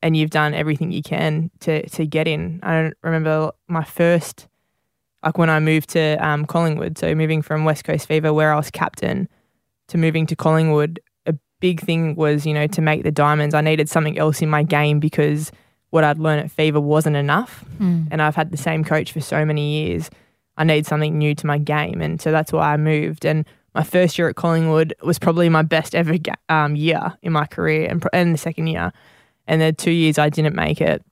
and 0.03 0.17
you've 0.17 0.31
done 0.31 0.55
everything 0.55 0.93
you 0.93 1.03
can 1.03 1.51
to 1.61 1.89
to 1.91 2.07
get 2.07 2.27
in. 2.29 2.61
I 2.63 2.81
don't 2.83 2.95
remember 3.03 3.53
my 3.69 3.85
first, 3.85 4.49
like 5.25 5.39
when 5.39 5.51
I 5.51 5.59
moved 5.61 5.91
to 5.91 6.17
um, 6.25 6.47
Collingwood. 6.47 6.99
So 6.99 7.15
moving 7.15 7.43
from 7.43 7.65
West 7.65 7.85
Coast 7.85 8.07
Fever, 8.07 8.33
where 8.33 8.53
I 8.53 8.57
was 8.57 8.71
captain, 8.71 9.29
to 9.89 9.99
moving 9.99 10.27
to 10.27 10.37
Collingwood, 10.37 11.01
a 11.27 11.35
big 11.61 11.81
thing 11.81 12.15
was 12.15 12.47
you 12.47 12.55
know 12.55 12.67
to 12.69 12.81
make 12.81 13.03
the 13.03 13.11
diamonds. 13.13 13.55
I 13.55 13.61
needed 13.61 13.89
something 13.89 14.19
else 14.19 14.41
in 14.43 14.49
my 14.51 14.63
game 14.63 15.01
because 15.01 15.51
what 15.91 16.05
I'd 16.05 16.19
learned 16.19 16.41
at 16.45 16.51
Fever 16.51 16.81
wasn't 16.81 17.17
enough 17.17 17.65
Mm. 17.81 18.09
and 18.11 18.21
I've 18.21 18.35
had 18.37 18.51
the 18.51 18.57
same 18.59 18.85
coach 18.85 19.13
for 19.13 19.21
so 19.21 19.45
many 19.45 19.87
years. 19.87 20.11
I 20.57 20.65
need 20.65 20.85
something 20.87 21.17
new 21.17 21.35
to 21.37 21.47
my 21.47 21.57
game, 21.59 22.03
and 22.03 22.21
so 22.21 22.31
that's 22.33 22.53
why 22.53 22.73
I 22.73 22.77
moved. 22.77 23.25
And 23.25 23.47
my 23.75 23.85
first 23.85 24.19
year 24.19 24.29
at 24.29 24.35
Collingwood 24.37 24.93
was 25.03 25.19
probably 25.19 25.49
my 25.49 25.63
best 25.63 25.95
ever 25.95 26.19
ga- 26.19 26.35
um, 26.49 26.75
year 26.77 27.17
in 27.23 27.33
my 27.33 27.47
career, 27.47 27.89
and, 27.89 28.05
and 28.13 28.35
the 28.35 28.39
second 28.39 28.67
year. 28.67 28.93
And 29.49 29.61
the 29.61 29.73
two 29.73 29.91
years 29.91 30.19
I 30.19 30.29
didn't 30.29 30.55
make 30.55 30.81
it. 30.81 31.03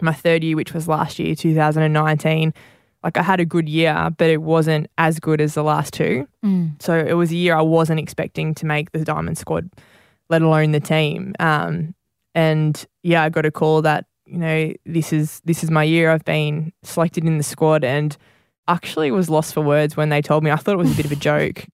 My 0.00 0.12
third 0.12 0.44
year, 0.44 0.56
which 0.56 0.72
was 0.72 0.88
last 0.88 1.18
year, 1.18 1.34
2019, 1.34 2.54
like 3.02 3.16
I 3.16 3.22
had 3.22 3.40
a 3.40 3.44
good 3.44 3.68
year, 3.68 4.10
but 4.16 4.30
it 4.30 4.42
wasn't 4.42 4.88
as 4.98 5.20
good 5.20 5.40
as 5.40 5.54
the 5.54 5.62
last 5.62 5.92
two. 5.92 6.26
Mm. 6.44 6.80
So 6.80 6.98
it 6.98 7.14
was 7.14 7.30
a 7.30 7.36
year 7.36 7.54
I 7.54 7.62
wasn't 7.62 8.00
expecting 8.00 8.54
to 8.56 8.66
make 8.66 8.92
the 8.92 9.04
diamond 9.04 9.38
squad, 9.38 9.70
let 10.28 10.42
alone 10.42 10.72
the 10.72 10.80
team. 10.80 11.34
Um, 11.38 11.94
and 12.34 12.84
yeah, 13.02 13.22
I 13.22 13.28
got 13.28 13.46
a 13.46 13.50
call 13.50 13.82
that 13.82 14.06
you 14.26 14.38
know 14.38 14.72
this 14.84 15.12
is 15.12 15.40
this 15.44 15.62
is 15.62 15.70
my 15.70 15.84
year. 15.84 16.10
I've 16.10 16.24
been 16.24 16.72
selected 16.82 17.24
in 17.24 17.38
the 17.38 17.44
squad, 17.44 17.84
and 17.84 18.16
actually 18.68 19.10
was 19.10 19.30
lost 19.30 19.54
for 19.54 19.60
words 19.60 19.96
when 19.96 20.08
they 20.08 20.20
told 20.20 20.42
me. 20.42 20.50
I 20.50 20.56
thought 20.56 20.74
it 20.74 20.78
was 20.78 20.92
a 20.92 20.96
bit 20.96 21.06
of 21.06 21.12
a 21.12 21.16
joke. 21.30 21.64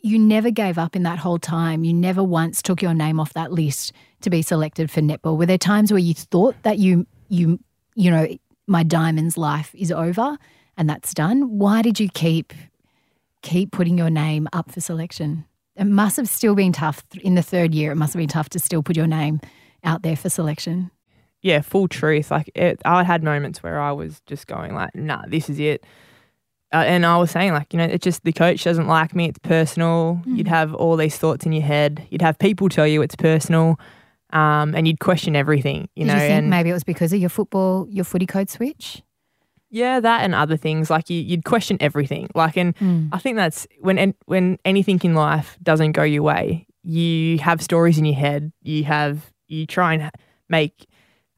You 0.00 0.18
never 0.18 0.50
gave 0.50 0.78
up 0.78 0.94
in 0.94 1.02
that 1.02 1.18
whole 1.18 1.38
time. 1.38 1.84
You 1.84 1.92
never 1.92 2.22
once 2.22 2.62
took 2.62 2.82
your 2.82 2.94
name 2.94 3.18
off 3.18 3.32
that 3.32 3.52
list 3.52 3.92
to 4.20 4.30
be 4.30 4.42
selected 4.42 4.90
for 4.90 5.00
netball. 5.00 5.36
Were 5.36 5.46
there 5.46 5.58
times 5.58 5.90
where 5.90 5.98
you 5.98 6.14
thought 6.14 6.54
that 6.62 6.78
you 6.78 7.06
you 7.28 7.58
you 7.94 8.10
know 8.10 8.28
my 8.66 8.82
diamonds 8.82 9.36
life 9.36 9.74
is 9.74 9.90
over 9.90 10.36
and 10.76 10.88
that's 10.88 11.14
done? 11.14 11.58
Why 11.58 11.82
did 11.82 11.98
you 11.98 12.08
keep 12.08 12.52
keep 13.42 13.72
putting 13.72 13.98
your 13.98 14.10
name 14.10 14.48
up 14.52 14.70
for 14.70 14.80
selection? 14.80 15.44
It 15.76 15.84
must 15.84 16.16
have 16.16 16.28
still 16.28 16.54
been 16.54 16.72
tough 16.72 17.04
in 17.20 17.34
the 17.34 17.42
third 17.42 17.74
year. 17.74 17.92
It 17.92 17.96
must 17.96 18.14
have 18.14 18.18
been 18.18 18.28
tough 18.28 18.48
to 18.50 18.58
still 18.58 18.82
put 18.82 18.96
your 18.96 19.06
name 19.06 19.40
out 19.84 20.02
there 20.02 20.16
for 20.16 20.30
selection. 20.30 20.90
Yeah, 21.42 21.60
full 21.60 21.86
truth. 21.86 22.30
Like 22.30 22.50
it, 22.54 22.80
I 22.84 23.04
had 23.04 23.22
moments 23.22 23.62
where 23.62 23.80
I 23.80 23.92
was 23.92 24.20
just 24.26 24.46
going 24.46 24.74
like, 24.74 24.94
"Nah, 24.94 25.22
this 25.28 25.48
is 25.50 25.58
it." 25.60 25.84
Uh, 26.72 26.78
and 26.78 27.06
I 27.06 27.16
was 27.16 27.30
saying 27.30 27.52
like, 27.52 27.72
you 27.72 27.78
know, 27.78 27.84
it's 27.84 28.02
just 28.02 28.24
the 28.24 28.32
coach 28.32 28.64
doesn't 28.64 28.88
like 28.88 29.14
me. 29.14 29.26
It's 29.28 29.38
personal. 29.38 30.20
You'd 30.26 30.46
Mm. 30.46 30.50
have 30.50 30.74
all 30.74 30.96
these 30.96 31.16
thoughts 31.16 31.46
in 31.46 31.52
your 31.52 31.62
head. 31.62 32.06
You'd 32.10 32.22
have 32.22 32.38
people 32.38 32.68
tell 32.68 32.86
you 32.86 33.02
it's 33.02 33.14
personal, 33.16 33.78
um, 34.30 34.74
and 34.74 34.86
you'd 34.88 34.98
question 35.00 35.36
everything. 35.36 35.88
You 35.94 36.04
Did 36.06 36.12
know, 36.12 36.22
you 36.22 36.30
and 36.30 36.50
maybe 36.50 36.70
it 36.70 36.72
was 36.72 36.84
because 36.84 37.12
of 37.12 37.20
your 37.20 37.30
football, 37.30 37.86
your 37.88 38.04
footy 38.04 38.26
code 38.26 38.50
switch? 38.50 39.02
Yeah, 39.70 40.00
that 40.00 40.22
and 40.22 40.34
other 40.34 40.56
things 40.56 40.90
like 40.90 41.08
you, 41.10 41.20
you'd 41.20 41.44
question 41.44 41.76
everything. 41.80 42.28
Like, 42.34 42.56
and 42.56 42.74
Mm. 42.76 43.08
I 43.12 43.18
think 43.18 43.36
that's 43.36 43.66
when 43.80 43.98
en- 43.98 44.14
when 44.26 44.58
anything 44.64 45.00
in 45.04 45.14
life 45.14 45.56
doesn't 45.62 45.92
go 45.92 46.02
your 46.02 46.22
way, 46.22 46.66
you 46.82 47.38
have 47.38 47.62
stories 47.62 47.98
in 47.98 48.04
your 48.04 48.14
head. 48.16 48.52
You 48.62 48.84
have 48.84 49.30
you 49.48 49.66
try 49.66 49.94
and 49.94 50.10
make, 50.48 50.86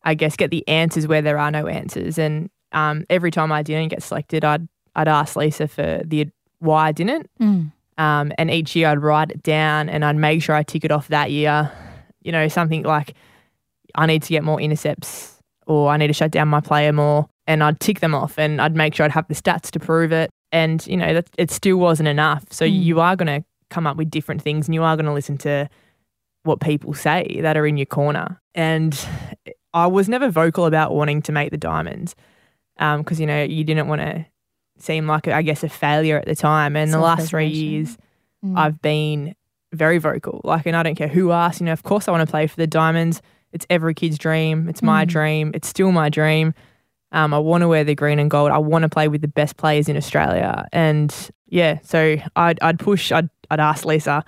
I 0.04 0.14
guess, 0.14 0.36
get 0.36 0.50
the 0.50 0.66
answers 0.68 1.06
where 1.06 1.20
there 1.22 1.38
are 1.38 1.50
no 1.50 1.66
answers. 1.66 2.18
And 2.18 2.48
um, 2.72 3.04
every 3.10 3.30
time 3.30 3.52
I 3.52 3.62
didn't 3.62 3.88
get 3.90 4.02
selected, 4.02 4.44
I'd 4.44 4.66
I'd 4.98 5.08
ask 5.08 5.36
Lisa 5.36 5.68
for 5.68 6.02
the 6.04 6.28
why 6.58 6.88
I 6.88 6.92
didn't. 6.92 7.30
Mm. 7.40 7.72
Um, 7.98 8.32
and 8.38 8.50
each 8.50 8.76
year 8.76 8.88
I'd 8.88 9.02
write 9.02 9.30
it 9.30 9.42
down 9.42 9.88
and 9.88 10.04
I'd 10.04 10.16
make 10.16 10.42
sure 10.42 10.54
I 10.54 10.62
tick 10.62 10.84
it 10.84 10.90
off 10.90 11.08
that 11.08 11.30
year. 11.30 11.70
You 12.22 12.32
know, 12.32 12.48
something 12.48 12.82
like 12.82 13.14
I 13.94 14.06
need 14.06 14.22
to 14.22 14.28
get 14.28 14.44
more 14.44 14.60
intercepts 14.60 15.36
or 15.66 15.90
I 15.90 15.96
need 15.96 16.08
to 16.08 16.12
shut 16.12 16.30
down 16.30 16.48
my 16.48 16.60
player 16.60 16.92
more. 16.92 17.28
And 17.46 17.62
I'd 17.64 17.80
tick 17.80 18.00
them 18.00 18.14
off 18.14 18.38
and 18.38 18.60
I'd 18.60 18.74
make 18.76 18.94
sure 18.94 19.04
I'd 19.04 19.12
have 19.12 19.28
the 19.28 19.34
stats 19.34 19.70
to 19.70 19.80
prove 19.80 20.12
it. 20.12 20.30
And, 20.52 20.86
you 20.86 20.96
know, 20.96 21.14
that 21.14 21.28
it 21.38 21.50
still 21.50 21.76
wasn't 21.76 22.08
enough. 22.08 22.44
So 22.52 22.64
Mm. 22.66 22.82
you 22.82 23.00
are 23.00 23.16
going 23.16 23.40
to 23.40 23.44
come 23.70 23.86
up 23.86 23.96
with 23.96 24.10
different 24.10 24.42
things 24.42 24.66
and 24.68 24.74
you 24.74 24.82
are 24.82 24.96
going 24.96 25.06
to 25.06 25.12
listen 25.12 25.38
to 25.38 25.68
what 26.42 26.60
people 26.60 26.94
say 26.94 27.40
that 27.42 27.56
are 27.56 27.66
in 27.66 27.76
your 27.76 27.86
corner. 27.86 28.40
And 28.54 28.98
I 29.74 29.86
was 29.86 30.08
never 30.08 30.28
vocal 30.30 30.66
about 30.66 30.94
wanting 30.94 31.22
to 31.22 31.32
make 31.32 31.50
the 31.50 31.56
diamonds 31.58 32.14
because, 32.76 33.18
you 33.20 33.26
know, 33.26 33.42
you 33.42 33.64
didn't 33.64 33.88
want 33.88 34.00
to 34.00 34.24
seem 34.82 35.06
like, 35.06 35.28
I 35.28 35.42
guess, 35.42 35.62
a 35.64 35.68
failure 35.68 36.18
at 36.18 36.26
the 36.26 36.34
time. 36.34 36.76
And 36.76 36.92
the 36.92 36.98
last 37.00 37.28
three 37.30 37.46
years, 37.48 37.96
Mm. 38.44 38.56
I've 38.56 38.80
been 38.80 39.34
very 39.72 39.98
vocal. 39.98 40.40
Like, 40.44 40.64
and 40.66 40.76
I 40.76 40.84
don't 40.84 40.94
care 40.94 41.08
who 41.08 41.32
asks. 41.32 41.60
You 41.60 41.66
know, 41.66 41.72
of 41.72 41.82
course, 41.82 42.06
I 42.06 42.12
want 42.12 42.24
to 42.26 42.30
play 42.30 42.46
for 42.46 42.54
the 42.54 42.68
Diamonds. 42.68 43.20
It's 43.52 43.66
every 43.68 43.94
kid's 43.94 44.16
dream. 44.16 44.68
It's 44.68 44.80
my 44.82 45.04
Mm. 45.04 45.08
dream. 45.08 45.50
It's 45.54 45.66
still 45.66 45.90
my 45.90 46.08
dream. 46.08 46.54
Um, 47.10 47.34
I 47.34 47.38
want 47.38 47.62
to 47.62 47.68
wear 47.68 47.82
the 47.82 47.96
green 47.96 48.18
and 48.20 48.30
gold. 48.30 48.52
I 48.52 48.58
want 48.58 48.82
to 48.84 48.88
play 48.88 49.08
with 49.08 49.22
the 49.22 49.28
best 49.28 49.56
players 49.56 49.88
in 49.88 49.96
Australia. 49.96 50.66
And 50.72 51.12
yeah, 51.48 51.78
so 51.82 52.16
I'd, 52.36 52.58
I'd 52.62 52.78
push. 52.78 53.10
I'd, 53.10 53.28
I'd 53.50 53.58
ask 53.60 53.84
Lisa, 53.84 54.24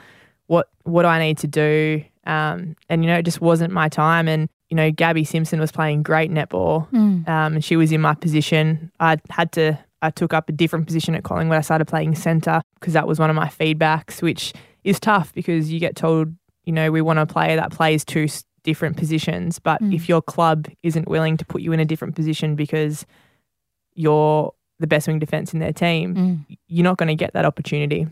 what 0.49 0.69
what 0.85 1.03
do 1.03 1.09
I 1.09 1.21
need 1.21 1.39
to 1.39 1.47
do? 1.47 2.03
Um, 2.27 2.75
and 2.89 3.05
you 3.05 3.11
know, 3.11 3.19
it 3.19 3.25
just 3.25 3.41
wasn't 3.41 3.73
my 3.73 3.89
time. 3.89 4.27
And 4.29 4.49
you 4.71 4.77
know, 4.77 4.91
Gabby 4.91 5.23
Simpson 5.25 5.61
was 5.61 5.71
playing 5.71 6.03
great 6.03 6.31
netball 6.33 6.89
Mm. 6.91 7.29
um, 7.29 7.55
and 7.55 7.65
she 7.65 7.77
was 7.77 7.93
in 7.93 8.01
my 8.01 8.15
position. 8.15 8.91
I 8.99 9.19
had 9.29 9.53
to, 9.53 9.79
I 10.03 10.11
took 10.11 10.33
up 10.33 10.49
a 10.49 10.53
different 10.53 10.87
position 10.87 11.15
at 11.15 11.25
Collingwood. 11.25 11.59
I 11.59 11.63
started 11.63 11.87
playing 11.87 12.15
centre 12.15 12.63
because 12.79 12.95
that 12.95 13.07
was 13.07 13.19
one 13.19 13.31
of 13.31 13.37
my 13.37 13.49
feedbacks, 13.49 14.23
which 14.23 14.53
is 14.85 14.99
tough 14.99 15.33
because 15.35 15.71
you 15.71 15.79
get 15.79 15.95
told, 15.97 16.35
you 16.65 16.73
know, 16.73 16.91
we 16.91 17.03
want 17.03 17.19
a 17.19 17.27
player 17.27 17.57
that 17.57 17.71
plays 17.71 18.05
two 18.05 18.27
different 18.65 18.97
positions. 18.97 19.59
But 19.59 19.81
Mm. 19.83 19.95
if 19.95 20.09
your 20.09 20.23
club 20.23 20.69
isn't 20.83 21.09
willing 21.09 21.37
to 21.37 21.45
put 21.45 21.61
you 21.63 21.73
in 21.73 21.81
a 21.81 21.85
different 21.85 22.15
position 22.15 22.55
because 22.57 23.05
you're 23.95 24.53
the 24.79 24.87
best 24.87 25.07
wing 25.09 25.19
defence 25.19 25.53
in 25.53 25.61
their 25.61 25.73
team, 25.73 26.15
Mm. 26.15 26.57
you're 26.69 26.85
not 26.85 26.97
going 26.97 27.09
to 27.09 27.15
get 27.15 27.33
that 27.35 27.45
opportunity. 27.45 28.07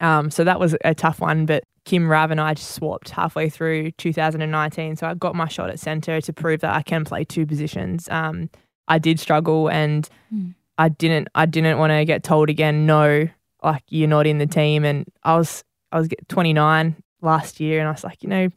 Um, 0.00 0.30
so 0.30 0.42
that 0.44 0.58
was 0.58 0.76
a 0.84 0.94
tough 0.94 1.20
one, 1.20 1.46
but 1.46 1.62
Kim 1.84 2.08
Rav 2.08 2.30
and 2.32 2.40
I 2.40 2.54
just 2.54 2.72
swapped 2.72 3.10
halfway 3.10 3.48
through 3.48 3.92
2019. 3.92 4.96
So 4.96 5.06
I 5.06 5.14
got 5.14 5.36
my 5.36 5.46
shot 5.46 5.70
at 5.70 5.78
centre 5.78 6.20
to 6.20 6.32
prove 6.32 6.60
that 6.60 6.74
I 6.74 6.82
can 6.82 7.04
play 7.04 7.24
two 7.24 7.46
positions. 7.46 8.08
Um, 8.10 8.50
I 8.88 8.98
did 8.98 9.20
struggle, 9.20 9.68
and 9.70 10.08
Mm. 10.34 10.54
I 10.78 10.88
didn't. 10.88 11.28
I 11.34 11.46
didn't 11.46 11.78
want 11.78 11.92
to 11.92 12.04
get 12.04 12.22
told 12.22 12.50
again, 12.50 12.86
no, 12.86 13.28
like 13.62 13.82
you're 13.88 14.08
not 14.08 14.26
in 14.26 14.38
the 14.38 14.46
team. 14.46 14.84
And 14.84 15.06
I 15.22 15.36
was 15.36 15.64
I 15.92 15.98
was 15.98 16.08
29 16.28 16.96
last 17.22 17.60
year, 17.60 17.78
and 17.80 17.88
I 17.88 17.92
was 17.92 18.04
like, 18.04 18.22
you 18.22 18.28
know, 18.28 18.48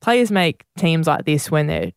players 0.00 0.30
make 0.30 0.64
teams 0.78 1.06
like 1.06 1.24
this 1.24 1.50
when 1.50 1.66
they're 1.66 1.92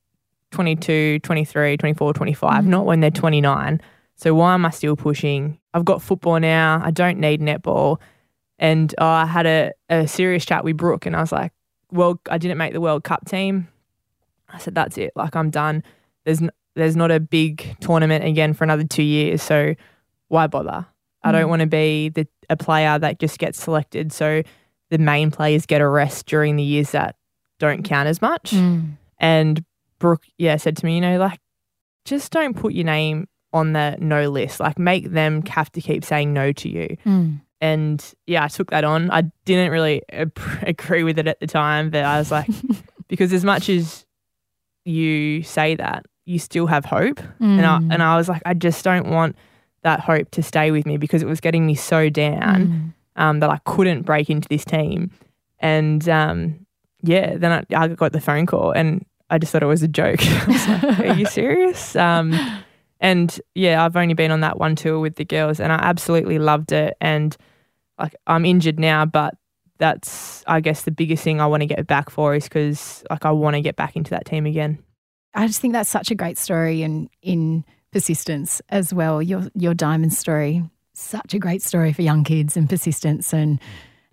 22, 0.52 1.20
23, 1.20 1.78
24, 1.78 2.13
25, 2.13 2.63
Mm. 2.63 2.68
not 2.68 2.86
when 2.86 3.00
they're 3.00 3.12
29. 3.12 3.82
So 4.16 4.34
why 4.36 4.54
am 4.54 4.66
I 4.66 4.70
still 4.70 4.96
pushing? 4.96 5.60
I've 5.74 5.86
got 5.86 6.02
football 6.02 6.39
now. 6.39 6.82
I 6.84 6.92
don't 6.92 7.20
need 7.20 7.42
netball. 7.42 8.00
And 8.60 8.94
uh, 9.00 9.06
I 9.06 9.26
had 9.26 9.46
a, 9.48 9.72
a 9.89 10.08
serious 10.08 10.46
chat 10.46 10.63
with 10.63 10.78
Brooke, 10.78 11.06
and 11.08 11.16
I 11.16 11.22
was 11.22 11.32
like, 11.32 11.52
well, 11.92 12.20
I 12.30 12.38
didn't 12.38 12.58
make 12.58 12.74
the 12.74 12.82
World 12.82 13.04
Cup 13.04 13.26
team. 13.26 13.68
I 14.50 14.60
said, 14.60 14.76
that's 14.76 14.98
it. 14.98 15.12
Like, 15.16 15.36
I'm 15.36 15.50
done. 15.50 15.84
There's, 16.26 16.42
n- 16.42 16.52
there's 16.76 16.96
not 16.96 17.12
a 17.12 17.20
big 17.20 17.76
tournament 17.82 18.26
again 18.26 18.54
for 18.54 18.64
another 18.64 18.84
two 18.84 19.04
years. 19.04 19.42
So 19.42 19.76
why 20.30 20.48
bother? 20.48 20.86
I 21.24 21.32
don't 21.32 21.46
Mm. 21.46 21.50
want 21.50 21.60
to 21.62 21.68
be 21.68 22.10
the, 22.10 22.28
a 22.50 22.58
player 22.58 22.98
that 23.00 23.20
just 23.20 23.40
gets 23.40 23.62
selected. 23.62 24.12
So 24.12 24.42
the 24.90 24.98
main 24.98 25.32
players 25.32 25.66
get 25.66 25.82
a 25.82 25.88
rest 25.88 26.26
during 26.26 26.56
the 26.56 26.64
years 26.64 26.92
that 26.92 27.16
don't 27.60 27.84
count 27.84 28.08
as 28.10 28.22
much. 28.22 28.52
Mm. 28.52 28.98
And 29.20 29.64
Brooke, 30.00 30.24
yeah, 30.38 30.58
said 30.58 30.76
to 30.78 30.86
me, 30.86 30.96
you 30.96 31.02
know, 31.02 31.18
like, 31.18 31.40
just 32.06 32.32
don't 32.32 32.56
put 32.56 32.74
your 32.74 32.84
name 32.86 33.28
on 33.54 33.72
the 33.74 33.96
no 34.00 34.30
list. 34.30 34.60
Like, 34.60 34.78
make 34.78 35.12
them 35.12 35.42
have 35.46 35.72
to 35.74 35.82
keep 35.82 36.04
saying 36.04 36.34
no 36.34 36.52
to 36.52 36.68
you. 36.70 36.98
Mm. 37.06 37.40
And 37.62 38.14
yeah, 38.28 38.44
I 38.44 38.48
took 38.50 38.72
that 38.72 38.84
on. 38.84 39.10
I 39.12 39.22
didn't 39.46 39.72
really 39.72 40.02
agree 40.64 41.04
with 41.04 41.18
it 41.20 41.28
at 41.28 41.40
the 41.40 41.48
time, 41.48 41.90
but 41.92 42.04
I 42.04 42.18
was 42.20 42.30
like, 42.32 42.50
because 43.08 43.32
as 43.32 43.46
much 43.46 43.70
as 43.70 44.06
you 44.84 45.44
say 45.44 45.76
that, 45.76 46.06
you 46.26 46.40
still 46.40 46.68
have 46.68 46.86
hope. 46.86 47.20
And 47.40 47.66
I, 47.66 47.80
Mm. 47.80 47.94
and 47.94 48.04
I 48.04 48.16
was 48.18 48.30
like, 48.30 48.42
I 48.46 48.54
just 48.54 48.84
don't 48.84 49.10
want 49.10 49.36
that 49.84 50.00
hope 50.00 50.32
to 50.32 50.42
stay 50.44 50.72
with 50.72 50.86
me 50.86 50.98
because 50.98 51.22
it 51.22 51.28
was 51.28 51.42
getting 51.42 51.66
me 51.66 51.76
so 51.76 52.10
down 52.10 52.94
Mm. 53.18 53.22
um, 53.22 53.40
that 53.42 53.50
I 53.50 53.58
couldn't 53.66 54.04
break 54.04 54.30
into 54.30 54.48
this 54.48 54.64
team. 54.66 55.12
And 55.60 56.08
um, 56.10 56.66
yeah, 57.02 57.36
then 57.38 57.52
I, 57.52 57.76
I 57.84 57.88
got 57.90 58.12
the 58.14 58.22
phone 58.22 58.46
call 58.46 58.72
and 58.72 59.06
I 59.30 59.38
just 59.38 59.52
thought 59.52 59.64
it 59.64 59.68
was 59.68 59.84
a 59.84 59.88
joke. 59.88 60.20
I 60.26 60.46
was 60.48 60.68
like, 60.68 61.00
Are 61.00 61.14
you 61.20 61.26
serious? 61.42 61.96
Um, 61.96 62.34
and 63.00 63.38
yeah, 63.56 63.84
I've 63.84 63.96
only 63.98 64.14
been 64.14 64.32
on 64.32 64.40
that 64.42 64.58
one 64.60 64.76
tour 64.76 65.00
with 65.00 65.16
the 65.18 65.26
girls 65.26 65.60
and 65.60 65.72
I 65.74 65.76
absolutely 65.76 66.40
loved 66.40 66.72
it. 66.72 66.96
And 67.02 67.36
like 68.00 68.16
I'm 68.28 68.46
injured 68.46 68.80
now, 68.80 69.06
but 69.06 69.36
that's 69.80 70.44
I 70.48 70.62
guess 70.62 70.84
the 70.84 70.92
biggest 70.92 71.24
thing 71.24 71.42
I 71.42 71.48
want 71.48 71.62
to 71.62 71.68
get 71.68 71.86
back 71.88 72.10
for 72.10 72.34
is 72.36 72.46
because 72.46 73.04
like 73.10 73.26
I 73.26 73.32
want 73.32 73.56
to 73.56 73.62
get 73.62 73.76
back 73.76 73.96
into 73.98 74.12
that 74.12 74.26
team 74.26 74.46
again. 74.46 74.80
I 75.36 75.48
just 75.48 75.60
think 75.62 75.74
that's 75.74 75.89
such 75.89 76.12
a 76.12 76.15
great 76.15 76.38
story 76.38 76.84
and 76.84 77.10
in 77.22 77.63
persistence 77.91 78.62
as 78.69 78.93
well. 78.93 79.22
Your 79.22 79.43
your 79.56 79.74
diamond 79.74 80.13
story, 80.13 80.63
such 80.93 81.34
a 81.34 81.39
great 81.39 81.62
story 81.62 81.93
for 81.93 82.02
young 82.02 82.24
kids 82.24 82.56
and 82.58 82.69
persistence 82.69 83.34
and 83.34 83.60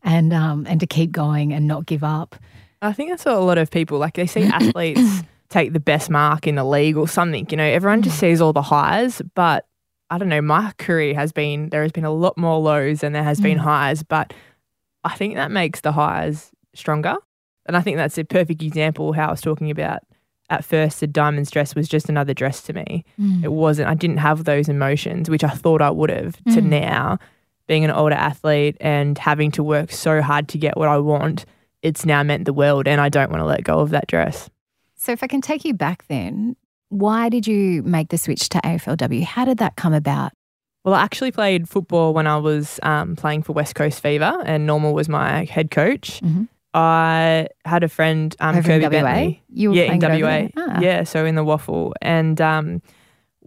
and 0.02 0.32
um 0.32 0.66
and 0.68 0.80
to 0.80 0.86
keep 0.86 1.12
going 1.12 1.52
and 1.52 1.66
not 1.66 1.86
give 1.86 2.02
up. 2.04 2.36
I 2.82 2.92
think 2.92 3.10
that's 3.10 3.24
what 3.26 3.34
a 3.34 3.40
lot 3.40 3.58
of 3.58 3.70
people 3.70 3.98
like. 3.98 4.14
They 4.14 4.26
see 4.26 4.44
athletes 4.44 5.22
take 5.50 5.72
the 5.72 5.80
best 5.80 6.08
mark 6.10 6.46
in 6.46 6.54
the 6.54 6.64
league 6.64 6.96
or 6.96 7.06
something. 7.08 7.46
You 7.50 7.56
know, 7.58 7.64
everyone 7.64 8.02
just 8.02 8.18
sees 8.18 8.40
all 8.40 8.52
the 8.54 8.62
highs, 8.62 9.20
but 9.34 9.66
I 10.08 10.16
don't 10.18 10.28
know. 10.30 10.40
My 10.40 10.72
career 10.78 11.14
has 11.14 11.32
been 11.32 11.68
there 11.68 11.82
has 11.82 11.92
been 11.92 12.04
a 12.06 12.10
lot 12.12 12.38
more 12.38 12.58
lows 12.58 13.00
than 13.00 13.12
there 13.12 13.22
has 13.24 13.40
been 13.40 13.58
Mm. 13.58 13.62
highs, 13.62 14.02
but 14.02 14.32
I 15.04 15.14
think 15.14 15.34
that 15.34 15.50
makes 15.50 15.80
the 15.82 15.92
highs 15.92 16.50
stronger. 16.74 17.16
And 17.66 17.76
I 17.76 17.80
think 17.82 17.96
that's 17.98 18.16
a 18.18 18.24
perfect 18.24 18.62
example 18.62 19.12
how 19.12 19.28
I 19.28 19.30
was 19.30 19.40
talking 19.42 19.70
about 19.70 20.00
at 20.50 20.64
first. 20.64 21.00
The 21.00 21.06
diamonds 21.06 21.50
dress 21.50 21.74
was 21.74 21.88
just 21.88 22.08
another 22.08 22.34
dress 22.34 22.60
to 22.64 22.72
me. 22.72 23.04
Mm. 23.18 23.44
It 23.44 23.52
wasn't. 23.52 23.88
I 23.88 23.94
didn't 23.94 24.18
have 24.18 24.44
those 24.44 24.68
emotions, 24.68 25.30
which 25.30 25.44
I 25.44 25.48
thought 25.50 25.80
I 25.80 25.90
would 25.90 26.10
have. 26.10 26.36
To 26.54 26.60
Mm. 26.60 26.64
now, 26.64 27.18
being 27.66 27.84
an 27.84 27.90
older 27.90 28.14
athlete 28.16 28.76
and 28.80 29.16
having 29.16 29.50
to 29.52 29.62
work 29.62 29.92
so 29.92 30.20
hard 30.20 30.48
to 30.48 30.58
get 30.58 30.76
what 30.76 30.88
I 30.88 30.98
want, 30.98 31.44
it's 31.82 32.04
now 32.04 32.22
meant 32.22 32.44
the 32.44 32.52
world, 32.52 32.86
and 32.88 33.00
I 33.00 33.08
don't 33.08 33.30
want 33.30 33.40
to 33.40 33.46
let 33.46 33.64
go 33.64 33.78
of 33.80 33.90
that 33.90 34.06
dress. 34.08 34.50
So 34.96 35.12
if 35.12 35.22
I 35.22 35.26
can 35.28 35.40
take 35.40 35.64
you 35.64 35.72
back 35.72 36.04
then, 36.08 36.56
why 36.90 37.28
did 37.28 37.46
you 37.46 37.82
make 37.84 38.08
the 38.10 38.18
switch 38.18 38.48
to 38.50 38.58
AFLW? 38.64 39.22
How 39.22 39.44
did 39.44 39.58
that 39.58 39.76
come 39.76 39.94
about? 39.94 40.32
Well, 40.84 40.94
I 40.94 41.02
actually 41.02 41.30
played 41.30 41.68
football 41.68 42.12
when 42.14 42.26
I 42.26 42.36
was 42.38 42.80
um, 42.82 43.14
playing 43.14 43.42
for 43.44 43.52
West 43.52 43.74
Coast 43.74 44.00
Fever, 44.00 44.42
and 44.44 44.66
Norma 44.66 44.90
was 44.90 45.08
my 45.08 45.44
head 45.44 45.70
coach. 45.70 46.20
Mhm. 46.22 46.48
I 46.72 47.48
had 47.64 47.82
a 47.82 47.88
friend, 47.88 48.34
um, 48.38 48.56
Over 48.56 48.72
in 48.72 48.80
Kirby 48.82 48.96
WA? 48.96 49.02
Bentley. 49.02 49.42
You 49.48 49.70
were 49.70 49.76
yeah, 49.76 49.92
in 49.92 50.00
WA. 50.00 50.48
Ah. 50.56 50.80
Yeah, 50.80 51.04
so 51.04 51.24
in 51.24 51.34
the 51.34 51.44
WAFL, 51.44 51.92
and 52.00 52.40
um, 52.40 52.82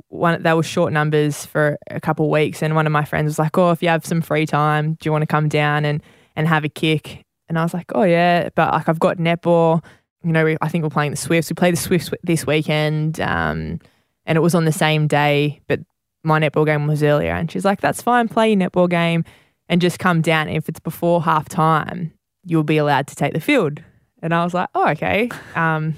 one 0.10 0.42
they 0.42 0.54
were 0.54 0.64
short 0.64 0.92
numbers 0.92 1.46
for 1.46 1.78
a 1.90 2.02
couple 2.02 2.26
of 2.26 2.32
weeks, 2.32 2.62
and 2.62 2.76
one 2.76 2.86
of 2.86 2.92
my 2.92 3.06
friends 3.06 3.28
was 3.28 3.40
like, 3.40 3.58
"Oh, 3.58 3.72
if 3.72 3.82
you 3.82 3.90
have 3.90 4.06
some 4.06 4.22
free 4.22 4.46
time, 4.46 4.96
do 4.96 5.08
you 5.08 5.12
want 5.12 5.22
to 5.22 5.28
come 5.28 5.48
down 5.48 5.86
and 5.86 6.02
and 6.36 6.48
have 6.48 6.64
a 6.66 6.70
kick?" 6.70 7.24
And 7.48 7.58
I 7.58 7.64
was 7.64 7.74
like, 7.74 7.92
"Oh 7.96 8.04
yeah," 8.04 8.50
but 8.56 8.74
like 8.74 8.90
I've 8.90 9.00
got 9.00 9.18
netball. 9.18 9.84
You 10.24 10.32
know, 10.32 10.46
we, 10.46 10.58
I 10.62 10.70
think 10.70 10.84
we're 10.84 10.90
playing 10.90 11.12
the 11.12 11.18
Swifts. 11.18 11.50
We 11.50 11.56
play 11.56 11.72
the 11.72 11.78
Swifts 11.78 12.10
this 12.24 12.46
weekend, 12.48 13.20
um, 13.22 13.80
and 14.26 14.38
it 14.38 14.42
was 14.42 14.56
on 14.56 14.66
the 14.66 14.72
same 14.72 15.08
day, 15.08 15.62
but 15.68 15.80
my 16.24 16.40
netball 16.40 16.66
game 16.66 16.88
was 16.88 17.04
earlier. 17.04 17.32
And 17.32 17.50
she's 17.50 17.66
like, 17.66 17.80
"That's 17.80 18.02
fine, 18.02 18.28
play 18.28 18.52
your 18.54 18.60
netball 18.70 18.90
game, 18.90 19.24
and 19.70 19.82
just 19.82 20.00
come 20.00 20.22
down. 20.22 20.50
If 20.50 20.68
it's 20.68 20.80
before 20.80 21.22
half 21.22 21.48
time, 21.48 22.14
you'll 22.46 22.64
be 22.64 22.78
allowed 22.78 23.08
to 23.08 23.16
take 23.16 23.34
the 23.34 23.40
field." 23.40 23.82
And 24.22 24.34
I 24.34 24.44
was 24.44 24.54
like, 24.54 24.70
"Oh, 24.76 24.90
okay." 24.92 25.30
Um, 25.56 25.96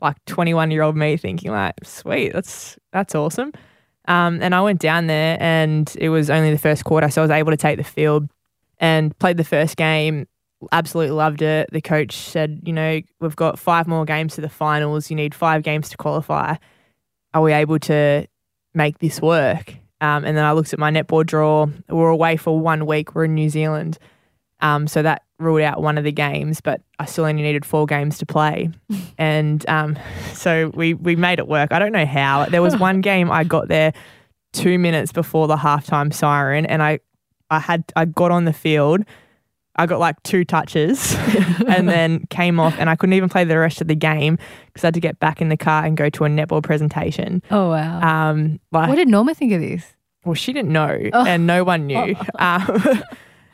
like 0.00 0.22
21 0.26 0.70
year 0.70 0.82
old 0.82 0.96
me 0.96 1.16
thinking 1.16 1.50
like 1.50 1.74
sweet 1.82 2.32
that's 2.32 2.76
that's 2.92 3.14
awesome 3.14 3.50
um, 4.08 4.40
and 4.42 4.54
i 4.54 4.60
went 4.60 4.78
down 4.78 5.06
there 5.06 5.38
and 5.40 5.96
it 5.98 6.10
was 6.10 6.28
only 6.28 6.50
the 6.50 6.58
first 6.58 6.84
quarter 6.84 7.08
so 7.08 7.22
i 7.22 7.24
was 7.24 7.30
able 7.30 7.50
to 7.50 7.56
take 7.56 7.78
the 7.78 7.84
field 7.84 8.28
and 8.78 9.18
played 9.18 9.38
the 9.38 9.44
first 9.44 9.76
game 9.76 10.26
absolutely 10.70 11.12
loved 11.12 11.40
it 11.40 11.68
the 11.72 11.80
coach 11.80 12.14
said 12.14 12.60
you 12.64 12.74
know 12.74 13.00
we've 13.20 13.36
got 13.36 13.58
five 13.58 13.86
more 13.86 14.04
games 14.04 14.34
to 14.34 14.42
the 14.42 14.48
finals 14.50 15.08
you 15.10 15.16
need 15.16 15.34
five 15.34 15.62
games 15.62 15.88
to 15.88 15.96
qualify 15.96 16.54
are 17.32 17.42
we 17.42 17.52
able 17.52 17.78
to 17.78 18.26
make 18.74 18.98
this 18.98 19.20
work 19.22 19.76
Um, 20.00 20.24
and 20.26 20.36
then 20.36 20.44
I 20.44 20.52
looked 20.52 20.72
at 20.74 20.78
my 20.78 20.90
netball 20.90 21.24
draw. 21.24 21.66
We're 21.88 22.10
away 22.10 22.36
for 22.36 22.58
one 22.58 22.84
week. 22.84 23.14
We're 23.14 23.24
in 23.24 23.34
New 23.34 23.48
Zealand. 23.48 23.98
Um, 24.60 24.86
so 24.86 25.02
that 25.02 25.22
ruled 25.38 25.60
out 25.62 25.82
one 25.82 25.98
of 25.98 26.04
the 26.04 26.12
games, 26.12 26.60
but 26.60 26.80
I 26.98 27.04
still 27.04 27.24
only 27.24 27.42
needed 27.42 27.64
four 27.64 27.86
games 27.86 28.18
to 28.18 28.26
play. 28.26 28.70
and 29.18 29.68
um, 29.68 29.98
so 30.32 30.70
we, 30.74 30.94
we 30.94 31.16
made 31.16 31.38
it 31.38 31.48
work. 31.48 31.72
I 31.72 31.78
don't 31.78 31.92
know 31.92 32.06
how. 32.06 32.46
There 32.46 32.62
was 32.62 32.76
one 32.76 33.00
game 33.02 33.30
I 33.30 33.44
got 33.44 33.68
there 33.68 33.92
two 34.52 34.78
minutes 34.78 35.12
before 35.12 35.46
the 35.46 35.56
halftime 35.56 36.12
siren, 36.14 36.64
and 36.66 36.82
I, 36.82 37.00
I 37.50 37.58
had 37.58 37.84
I 37.94 38.06
got 38.06 38.30
on 38.30 38.44
the 38.44 38.52
field. 38.52 39.02
I 39.78 39.84
got 39.84 39.98
like 40.00 40.22
two 40.22 40.42
touches 40.46 41.14
and 41.68 41.86
then 41.86 42.24
came 42.30 42.58
off, 42.58 42.74
and 42.78 42.88
I 42.88 42.96
couldn't 42.96 43.12
even 43.12 43.28
play 43.28 43.44
the 43.44 43.58
rest 43.58 43.82
of 43.82 43.88
the 43.88 43.94
game 43.94 44.38
because 44.68 44.84
I 44.84 44.86
had 44.86 44.94
to 44.94 45.00
get 45.00 45.18
back 45.20 45.42
in 45.42 45.50
the 45.50 45.56
car 45.58 45.84
and 45.84 45.98
go 45.98 46.08
to 46.08 46.24
a 46.24 46.28
netball 46.28 46.62
presentation. 46.62 47.42
Oh 47.50 47.68
wow. 47.68 48.30
Um, 48.30 48.58
like, 48.72 48.88
what 48.88 48.94
did 48.94 49.08
Norma 49.08 49.34
think 49.34 49.52
of 49.52 49.60
this? 49.60 49.84
well, 50.24 50.32
she 50.34 50.54
didn't 50.54 50.72
know, 50.72 50.98
Oh. 51.12 51.26
and 51.26 51.46
no 51.46 51.62
one 51.62 51.86
knew. 51.86 52.16
Um, 52.38 53.02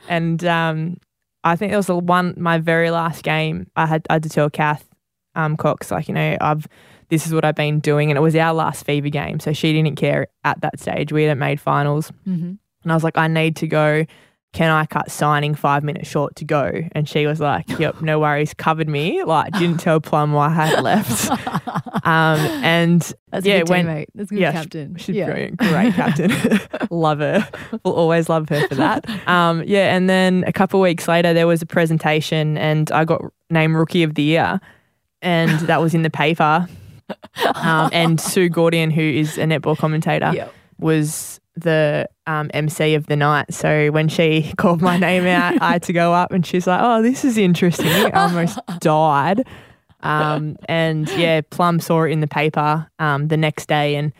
and 0.07 0.43
um, 0.45 0.97
I 1.43 1.55
think 1.55 1.73
it 1.73 1.77
was 1.77 1.87
the 1.87 1.97
one 1.97 2.33
my 2.37 2.57
very 2.57 2.89
last 2.91 3.23
game. 3.23 3.67
I 3.75 3.85
had 3.85 4.05
I 4.09 4.13
had 4.13 4.23
to 4.23 4.29
tell 4.29 4.49
Kath 4.49 4.87
um, 5.35 5.57
Cox 5.57 5.91
like 5.91 6.07
you 6.07 6.13
know 6.13 6.37
I've 6.39 6.67
this 7.09 7.27
is 7.27 7.33
what 7.33 7.45
I've 7.45 7.55
been 7.55 7.79
doing, 7.79 8.09
and 8.09 8.17
it 8.17 8.21
was 8.21 8.35
our 8.35 8.53
last 8.53 8.85
fever 8.85 9.09
game, 9.09 9.39
so 9.39 9.53
she 9.53 9.71
didn't 9.73 9.95
care 9.97 10.27
at 10.43 10.61
that 10.61 10.79
stage. 10.79 11.11
We 11.11 11.23
hadn't 11.23 11.39
made 11.39 11.59
finals, 11.59 12.11
Mm-hmm. 12.27 12.53
and 12.83 12.91
I 12.91 12.93
was 12.95 13.03
like, 13.03 13.17
I 13.17 13.27
need 13.27 13.55
to 13.57 13.67
go. 13.67 14.05
Can 14.53 14.69
I 14.69 14.85
cut 14.85 15.09
signing 15.11 15.55
five 15.55 15.83
minutes 15.83 16.07
short 16.07 16.35
to 16.37 16.45
go? 16.45 16.71
And 16.93 17.09
she 17.09 17.25
was 17.25 17.39
like, 17.39 17.67
Yep, 17.79 18.01
no 18.01 18.19
worries. 18.19 18.53
Covered 18.53 18.87
me. 18.87 19.23
Like 19.23 19.51
didn't 19.53 19.79
tell 19.79 19.99
Plum 19.99 20.31
why 20.31 20.47
I 20.47 20.49
had 20.67 20.81
left. 20.83 21.29
Um, 22.05 22.37
and 22.39 23.01
That's 23.31 23.45
Yeah, 23.45 23.55
a 23.55 23.59
good 23.59 23.69
when- 23.69 23.85
teammate. 23.85 24.05
That's 24.13 24.29
a 24.29 24.33
good 24.33 24.41
yeah, 24.41 24.51
captain. 24.51 24.97
She's 24.97 25.15
yeah. 25.15 25.25
brilliant. 25.25 25.57
Great 25.57 25.93
captain. 25.93 26.31
love 26.91 27.19
her. 27.19 27.47
We'll 27.85 27.93
always 27.95 28.27
love 28.27 28.49
her 28.49 28.67
for 28.67 28.75
that. 28.75 29.07
Um, 29.27 29.63
yeah, 29.65 29.95
and 29.95 30.09
then 30.09 30.43
a 30.45 30.51
couple 30.51 30.81
of 30.81 30.83
weeks 30.83 31.07
later, 31.07 31.33
there 31.33 31.47
was 31.47 31.61
a 31.61 31.65
presentation, 31.65 32.57
and 32.57 32.91
I 32.91 33.05
got 33.05 33.21
named 33.49 33.75
Rookie 33.75 34.03
of 34.03 34.15
the 34.15 34.23
Year, 34.23 34.59
and 35.21 35.49
that 35.61 35.79
was 35.81 35.93
in 35.93 36.01
the 36.01 36.09
paper. 36.09 36.67
Um, 37.55 37.89
and 37.93 38.19
Sue 38.19 38.49
Gaudion, 38.49 38.91
who 38.91 39.01
is 39.01 39.37
a 39.37 39.43
netball 39.45 39.77
commentator, 39.77 40.31
Yep. 40.33 40.53
was 40.79 41.39
the 41.55 42.09
um, 42.27 42.49
MC 42.53 42.95
of 42.95 43.07
the 43.07 43.15
night. 43.15 43.53
So 43.53 43.91
when 43.91 44.07
she 44.07 44.53
called 44.57 44.81
my 44.81 44.97
name 44.97 45.25
out, 45.25 45.61
I 45.61 45.73
had 45.73 45.83
to 45.83 45.93
go 45.93 46.13
up, 46.13 46.31
and 46.31 46.45
she's 46.45 46.67
like, 46.67 46.79
"Oh, 46.81 47.01
this 47.01 47.23
is 47.25 47.37
interesting." 47.37 47.87
I 47.87 48.09
almost 48.11 48.59
died. 48.79 49.45
Um, 50.01 50.57
and 50.67 51.07
yeah, 51.11 51.41
Plum 51.49 51.79
saw 51.79 52.03
it 52.03 52.11
in 52.11 52.19
the 52.19 52.27
paper 52.27 52.87
um, 52.99 53.29
the 53.29 53.37
next 53.37 53.67
day, 53.67 53.95
and 53.95 54.11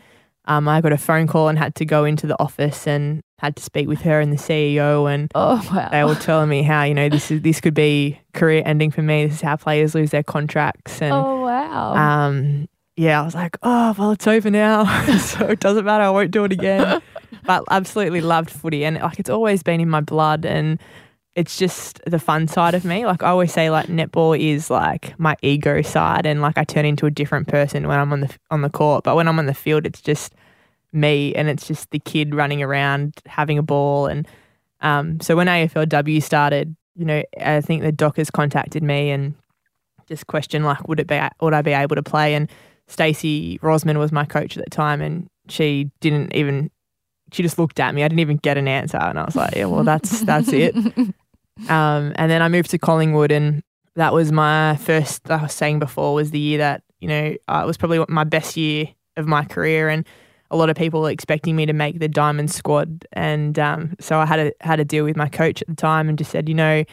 um, 0.46 0.66
I 0.68 0.80
got 0.80 0.92
a 0.92 0.98
phone 0.98 1.26
call 1.26 1.48
and 1.48 1.58
had 1.58 1.74
to 1.76 1.84
go 1.84 2.04
into 2.04 2.26
the 2.26 2.40
office 2.40 2.86
and 2.86 3.20
had 3.38 3.56
to 3.56 3.62
speak 3.62 3.86
with 3.88 4.00
her 4.02 4.20
and 4.20 4.32
the 4.32 4.36
CEO, 4.36 5.12
and 5.12 5.30
Oh 5.34 5.62
wow. 5.74 5.88
they 5.90 6.04
were 6.04 6.14
telling 6.14 6.48
me 6.48 6.62
how 6.62 6.84
you 6.84 6.94
know 6.94 7.08
this 7.10 7.30
is 7.30 7.42
this 7.42 7.60
could 7.60 7.74
be 7.74 8.18
career 8.32 8.62
ending 8.64 8.90
for 8.90 9.02
me. 9.02 9.26
This 9.26 9.36
is 9.36 9.40
how 9.42 9.56
players 9.56 9.94
lose 9.94 10.10
their 10.10 10.22
contracts, 10.22 11.02
and 11.02 11.12
oh 11.12 11.42
wow. 11.42 11.94
um, 11.94 12.66
yeah, 12.96 13.20
I 13.20 13.24
was 13.24 13.34
like, 13.34 13.58
oh 13.62 13.94
well, 13.98 14.12
it's 14.12 14.26
over 14.26 14.50
now, 14.50 14.84
so 15.18 15.48
it 15.48 15.60
doesn't 15.60 15.84
matter. 15.84 16.04
I 16.04 16.10
won't 16.10 16.30
do 16.30 16.44
it 16.44 16.52
again. 16.52 17.02
But 17.44 17.64
absolutely 17.70 18.20
loved 18.20 18.50
footy, 18.50 18.84
and 18.84 18.98
like 18.98 19.18
it's 19.18 19.30
always 19.30 19.62
been 19.62 19.80
in 19.80 19.88
my 19.88 20.00
blood, 20.00 20.44
and 20.44 20.80
it's 21.34 21.58
just 21.58 22.00
the 22.06 22.18
fun 22.18 22.46
side 22.46 22.74
of 22.74 22.84
me. 22.84 23.06
Like 23.06 23.22
I 23.22 23.28
always 23.28 23.52
say, 23.52 23.70
like 23.70 23.86
netball 23.86 24.38
is 24.38 24.70
like 24.70 25.18
my 25.18 25.36
ego 25.42 25.82
side, 25.82 26.26
and 26.26 26.40
like 26.40 26.58
I 26.58 26.64
turn 26.64 26.84
into 26.84 27.06
a 27.06 27.10
different 27.10 27.48
person 27.48 27.88
when 27.88 27.98
I'm 27.98 28.12
on 28.12 28.20
the 28.20 28.34
on 28.50 28.62
the 28.62 28.70
court. 28.70 29.04
But 29.04 29.16
when 29.16 29.28
I'm 29.28 29.38
on 29.38 29.46
the 29.46 29.54
field, 29.54 29.86
it's 29.86 30.00
just 30.00 30.34
me, 30.92 31.34
and 31.34 31.48
it's 31.48 31.66
just 31.66 31.90
the 31.90 31.98
kid 31.98 32.34
running 32.34 32.62
around 32.62 33.14
having 33.26 33.58
a 33.58 33.62
ball. 33.62 34.06
And 34.06 34.26
um, 34.80 35.20
so 35.20 35.36
when 35.36 35.48
AFLW 35.48 36.22
started, 36.22 36.76
you 36.94 37.04
know, 37.04 37.22
I 37.40 37.60
think 37.60 37.82
the 37.82 37.92
Dockers 37.92 38.30
contacted 38.30 38.82
me 38.82 39.10
and 39.10 39.34
just 40.06 40.26
questioned 40.26 40.64
like, 40.64 40.86
would 40.88 41.00
it 41.00 41.06
be 41.06 41.20
would 41.40 41.54
I 41.54 41.62
be 41.62 41.72
able 41.72 41.96
to 41.96 42.02
play? 42.02 42.34
And 42.34 42.50
Stacey 42.86 43.58
Rosman 43.58 43.98
was 43.98 44.12
my 44.12 44.24
coach 44.24 44.56
at 44.56 44.64
the 44.64 44.70
time, 44.70 45.00
and 45.00 45.28
she 45.48 45.90
didn't 46.00 46.34
even. 46.34 46.70
She 47.34 47.42
just 47.42 47.58
looked 47.58 47.80
at 47.80 47.94
me. 47.94 48.04
I 48.04 48.08
didn't 48.08 48.20
even 48.20 48.36
get 48.38 48.56
an 48.56 48.68
answer, 48.68 48.96
and 48.96 49.18
I 49.18 49.24
was 49.24 49.34
like, 49.36 49.54
"Yeah, 49.56 49.66
well, 49.66 49.84
that's 49.84 50.20
that's 50.20 50.52
it." 50.52 50.74
Um, 51.68 52.12
and 52.16 52.28
then 52.28 52.42
I 52.42 52.48
moved 52.48 52.70
to 52.70 52.78
Collingwood, 52.78 53.30
and 53.30 53.62
that 53.94 54.12
was 54.12 54.32
my 54.32 54.74
first. 54.76 55.30
I 55.30 55.40
was 55.40 55.52
saying 55.52 55.78
before 55.78 56.12
was 56.12 56.32
the 56.32 56.38
year 56.38 56.58
that 56.58 56.82
you 57.00 57.06
know 57.06 57.36
uh, 57.46 57.60
it 57.62 57.66
was 57.66 57.76
probably 57.76 58.04
my 58.08 58.24
best 58.24 58.56
year 58.56 58.88
of 59.16 59.28
my 59.28 59.44
career, 59.44 59.88
and 59.88 60.04
a 60.50 60.56
lot 60.56 60.68
of 60.68 60.76
people 60.76 61.00
were 61.00 61.10
expecting 61.10 61.54
me 61.54 61.64
to 61.66 61.72
make 61.72 62.00
the 62.00 62.08
diamond 62.08 62.50
squad, 62.50 63.06
and 63.12 63.56
um, 63.58 63.94
so 64.00 64.18
I 64.18 64.26
had 64.26 64.40
a 64.40 64.52
had 64.60 64.80
a 64.80 64.84
deal 64.84 65.04
with 65.04 65.16
my 65.16 65.28
coach 65.28 65.62
at 65.62 65.68
the 65.68 65.76
time, 65.76 66.08
and 66.08 66.18
just 66.18 66.32
said, 66.32 66.48
you 66.48 66.56
know, 66.56 66.84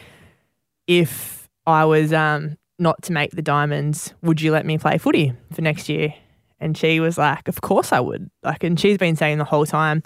if 0.86 1.48
I 1.66 1.84
was 1.84 2.12
um, 2.12 2.56
not 2.78 3.02
to 3.02 3.12
make 3.12 3.32
the 3.32 3.42
diamonds, 3.42 4.14
would 4.22 4.40
you 4.40 4.52
let 4.52 4.66
me 4.66 4.78
play 4.78 4.98
footy 4.98 5.32
for 5.52 5.62
next 5.62 5.88
year? 5.88 6.14
And 6.60 6.76
she 6.76 7.00
was 7.00 7.18
like, 7.18 7.48
of 7.48 7.60
course 7.60 7.92
I 7.92 7.98
would. 7.98 8.30
Like, 8.44 8.62
and 8.62 8.78
she's 8.78 8.96
been 8.96 9.16
saying 9.16 9.38
the 9.38 9.44
whole 9.44 9.66
time, 9.66 10.02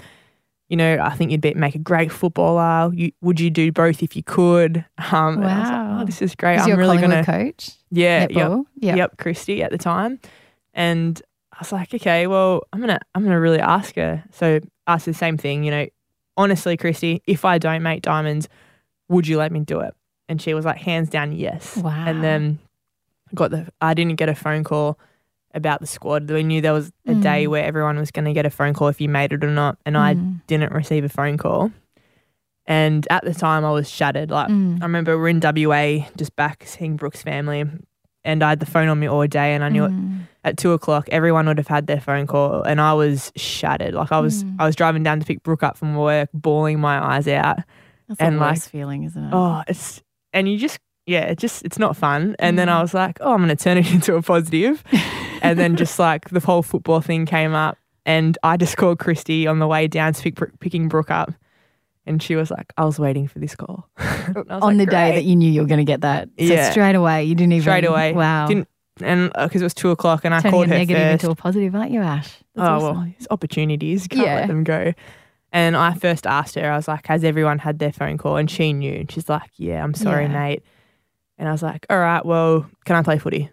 you 0.69 0.77
know, 0.77 0.99
I 1.01 1.11
think 1.15 1.31
you'd 1.31 1.41
be, 1.41 1.55
make 1.55 1.75
a 1.75 1.79
great 1.79 2.11
footballer. 2.11 2.93
You, 2.95 3.13
would 3.21 3.39
you 3.39 3.51
do 3.51 3.71
both 3.73 4.03
if 4.03 4.17
you 4.17 4.23
could? 4.23 4.85
Um, 5.13 5.37
was 5.41 5.45
like, 5.45 5.57
Wow. 5.57 5.99
oh, 6.01 6.05
this 6.05 6.21
is 6.23 6.35
great. 6.35 6.59
I'm 6.59 6.77
really 6.79 6.99
gonna, 6.99 7.25
coach? 7.25 7.71
yeah, 7.91 8.27
yep, 8.31 8.53
Yep. 8.81 8.97
yep, 8.97 9.17
Kristy 9.17 9.61
at 9.63 9.71
the 9.71 9.79
time, 9.79 10.19
and 10.75 11.21
I 11.53 11.59
was 11.61 11.73
like, 11.73 11.95
okay, 11.95 12.27
well, 12.27 12.63
I'm 12.73 12.81
gonna, 12.81 12.99
I'm 13.15 13.23
gonna 13.23 13.41
really 13.41 13.61
ask 13.61 13.95
her. 13.97 14.25
So 14.33 14.61
ask 14.87 15.05
the 15.07 15.15
same 15.15 15.37
thing, 15.39 15.65
you 15.65 15.71
know, 15.71 15.87
honestly, 16.37 16.77
Kristy, 16.77 17.21
if 17.27 17.45
I 17.45 17.59
don't 17.59 17.83
make 17.83 18.03
diamonds, 18.03 18.49
would 19.09 19.27
you 19.27 19.39
let 19.39 19.53
me 19.53 19.61
do 19.61 19.81
it? 19.81 19.95
And 20.29 20.43
she 20.43 20.53
was 20.53 20.65
like, 20.65 20.79
hands 20.79 21.09
down, 21.09 21.33
yes. 21.33 21.77
Wow. 21.77 22.05
And 22.07 22.23
then 22.23 22.59
got 23.35 23.53
the, 23.53 23.69
I 23.81 23.95
didn't 23.95 24.17
get 24.17 24.29
a 24.29 24.35
phone 24.35 24.65
call 24.65 24.99
about 25.57 25.81
the 25.81 25.87
squad. 25.89 26.31
We 26.31 26.45
knew 26.45 26.61
there 26.61 26.73
was 26.73 26.93
a 27.07 27.15
day 27.15 27.45
Mm. 27.47 27.49
where 27.51 27.65
everyone 27.65 27.99
was 27.99 28.13
going 28.13 28.27
to 28.27 28.33
get 28.33 28.47
a 28.47 28.51
phone 28.51 28.75
call 28.75 28.87
if 28.89 29.01
you 29.01 29.09
made 29.09 29.33
it 29.33 29.43
or 29.43 29.51
not, 29.51 29.79
and 29.85 29.97
I 29.99 30.15
Mm. 30.15 30.41
didn't 30.47 30.73
receive 30.73 31.03
a 31.05 31.09
phone 31.09 31.37
call. 31.39 31.73
And 32.67 33.07
at 33.11 33.25
the 33.25 33.33
time, 33.35 33.65
I 33.65 33.71
was 33.71 33.89
shattered. 33.89 34.31
Like 34.31 34.49
Mm. 34.49 34.81
I 34.83 34.85
remember 34.85 35.17
we're 35.19 35.29
in 35.29 35.41
WA, 35.41 36.07
just 36.17 36.35
back 36.37 36.65
seeing 36.67 36.97
Brooke's 36.97 37.23
family, 37.23 37.65
and 38.25 38.43
I 38.43 38.51
had 38.51 38.61
the 38.61 38.67
phone 38.67 38.89
on 38.89 38.99
me 38.99 39.07
all 39.09 39.27
day, 39.27 39.55
and 39.55 39.63
I 39.65 39.69
knew 39.69 39.85
it 39.85 39.93
Mm. 39.93 40.21
at 40.45 40.57
two 40.57 40.73
o'clock 40.73 41.09
everyone 41.13 41.47
would 41.47 41.59
have 41.59 41.69
had 41.69 41.87
their 41.87 42.01
phone 42.01 42.27
call, 42.27 42.63
and 42.63 42.81
I 42.81 42.93
was 42.93 43.33
shattered. 43.37 43.95
Like 43.95 44.11
I 44.13 44.19
was, 44.21 44.45
Mm. 44.45 44.57
I 44.59 44.67
was 44.67 44.75
driving 44.77 45.03
down 45.05 45.21
to 45.21 45.27
pick 45.27 45.43
Brooke 45.43 45.63
up 45.63 45.77
from 45.77 45.95
work, 45.95 46.29
bawling 46.35 46.81
my 46.81 46.99
eyes 47.15 47.29
out. 47.29 47.59
That's 48.09 48.21
and 48.21 48.39
like- 48.39 48.61
feeling, 48.63 49.05
isn't 49.05 49.25
it? 49.25 49.31
Oh, 49.33 49.63
it's 49.69 50.03
and 50.33 50.49
you 50.49 50.59
just 50.59 50.79
yeah, 51.09 51.21
it 51.21 51.39
just 51.39 51.65
it's 51.65 51.79
not 51.79 51.97
fun. 51.97 52.35
And 52.41 52.59
then 52.59 52.69
I 52.69 52.79
Mm. 52.79 52.83
was 52.83 52.93
like, 52.95 53.19
oh, 53.21 53.33
I'm 53.33 53.41
gonna 53.41 53.55
turn 53.55 53.79
it 53.79 53.89
into 53.93 54.17
a 54.17 54.23
positive. 54.23 54.83
and 55.43 55.59
then 55.59 55.77
just 55.77 55.99
like 55.99 56.29
the 56.31 56.41
whole 56.41 56.63
football 56.63 57.01
thing 57.01 57.27
came 57.27 57.55
up, 57.55 57.79
and 58.05 58.37
I 58.43 58.57
just 58.57 58.77
called 58.77 58.99
Kristy 58.99 59.49
on 59.49 59.59
the 59.59 59.67
way 59.67 59.87
down 59.89 60.13
to 60.15 60.23
pick 60.33 60.61
picking 60.61 60.89
Brooke 60.89 61.11
up, 61.11 61.33
and 62.07 62.23
she 62.23 62.37
was 62.37 62.51
like, 62.51 62.73
I 62.77 62.85
was 62.85 62.99
waiting 62.99 63.27
for 63.29 63.39
this 63.39 63.55
call 63.57 63.89
And 63.97 64.37
I 64.51 64.55
was 64.57 64.63
On 64.63 64.77
like, 64.79 64.87
the 64.87 64.91
day 64.91 65.13
that 65.15 65.25
you 65.25 65.35
knew 65.37 65.51
you 65.51 65.61
were 65.63 65.67
going 65.67 65.79
to 65.79 65.85
get 65.85 66.03
that. 66.03 66.29
So 66.39 66.45
Yeah. 66.45 66.71
straight 66.71 66.95
away, 66.95 67.25
you 67.25 67.35
didn't 67.35 67.53
even. 67.55 67.63
Straight 67.63 67.85
away. 67.85 68.13
Wow. 68.13 68.47
Didn't 68.49 68.69
and 69.03 69.31
uh, 69.35 69.47
because 69.47 69.61
it 69.61 69.65
was 69.65 69.75
two 69.75 69.91
o'clock, 69.91 70.25
and 70.25 70.35
I 70.35 70.41
Turning 70.41 70.53
called 70.53 70.69
her 70.69 70.75
negative 70.79 71.03
first. 71.03 71.25
into 71.25 71.31
a 71.31 71.35
positive, 71.35 71.75
aren't 71.75 71.91
you, 71.91 72.01
Ash? 72.01 72.29
That's 72.55 72.69
oh 72.69 72.73
awesome. 72.87 72.97
well, 72.97 73.13
it's 73.19 73.27
opportunities. 73.31 74.07
Can't 74.09 74.27
Yeah. 74.27 74.35
let 74.37 74.47
them 74.47 74.65
go. 74.65 74.95
And 75.53 75.77
I 75.77 75.93
first 75.95 76.27
asked 76.27 76.55
her, 76.57 76.71
I 76.71 76.77
was 76.77 76.89
like, 76.89 77.07
"Has 77.07 77.23
everyone 77.23 77.59
had 77.59 77.79
their 77.79 77.93
phone 77.93 78.17
call?" 78.19 78.37
And 78.37 78.51
she 78.51 78.73
knew. 78.73 78.95
And 78.95 79.11
she's 79.11 79.29
like, 79.29 79.51
"Yeah, 79.57 79.83
I'm 79.85 79.93
sorry, 79.95 80.25
Yeah. 80.25 80.33
mate." 80.33 80.63
And 81.39 81.47
I 81.49 81.53
was 81.53 81.63
like, 81.63 81.85
"All 81.91 81.99
right, 81.99 82.25
well, 82.25 82.67
can 82.87 82.97
I 82.97 83.03
play 83.03 83.19
footy?" 83.19 83.51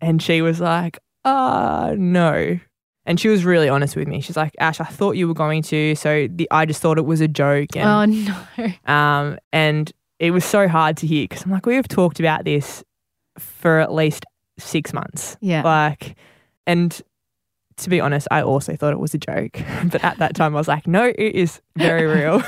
And 0.00 0.22
she 0.22 0.42
was 0.42 0.60
like, 0.60 1.00
"Uh, 1.28 1.94
no." 1.98 2.58
And 3.06 3.18
she 3.18 3.28
was 3.28 3.42
really 3.44 3.68
honest 3.70 3.96
with 3.96 4.06
me. 4.06 4.20
She's 4.20 4.36
like, 4.36 4.54
"Ash, 4.58 4.80
I 4.80 4.84
thought 4.84 5.12
you 5.16 5.26
were 5.28 5.34
going 5.34 5.62
to, 5.62 5.94
so 5.94 6.28
the 6.30 6.46
I 6.50 6.66
just 6.66 6.82
thought 6.82 6.98
it 6.98 7.06
was 7.06 7.20
a 7.20 7.28
joke." 7.28 7.74
And 7.76 8.28
Oh, 8.28 8.34
no. 8.58 8.72
um, 8.92 9.38
and 9.52 9.90
it 10.18 10.30
was 10.32 10.44
so 10.44 10.68
hard 10.68 10.96
to 10.98 11.06
hear 11.06 11.24
because 11.24 11.44
I'm 11.44 11.50
like, 11.50 11.64
we 11.64 11.76
have 11.76 11.88
talked 11.88 12.20
about 12.20 12.44
this 12.44 12.82
for 13.38 13.78
at 13.80 13.92
least 13.94 14.26
six 14.58 14.92
months. 14.92 15.36
Yeah. 15.40 15.62
Like, 15.62 16.16
and 16.66 17.00
to 17.76 17.88
be 17.88 18.00
honest, 18.00 18.26
I 18.30 18.42
also 18.42 18.74
thought 18.76 18.92
it 18.92 18.98
was 18.98 19.14
a 19.14 19.18
joke. 19.18 19.52
but 19.92 20.02
at 20.04 20.18
that 20.18 20.34
time, 20.34 20.54
I 20.54 20.58
was 20.58 20.66
like, 20.68 20.86
no, 20.88 21.04
it 21.04 21.34
is 21.34 21.60
very 21.76 22.04
real. 22.14 22.42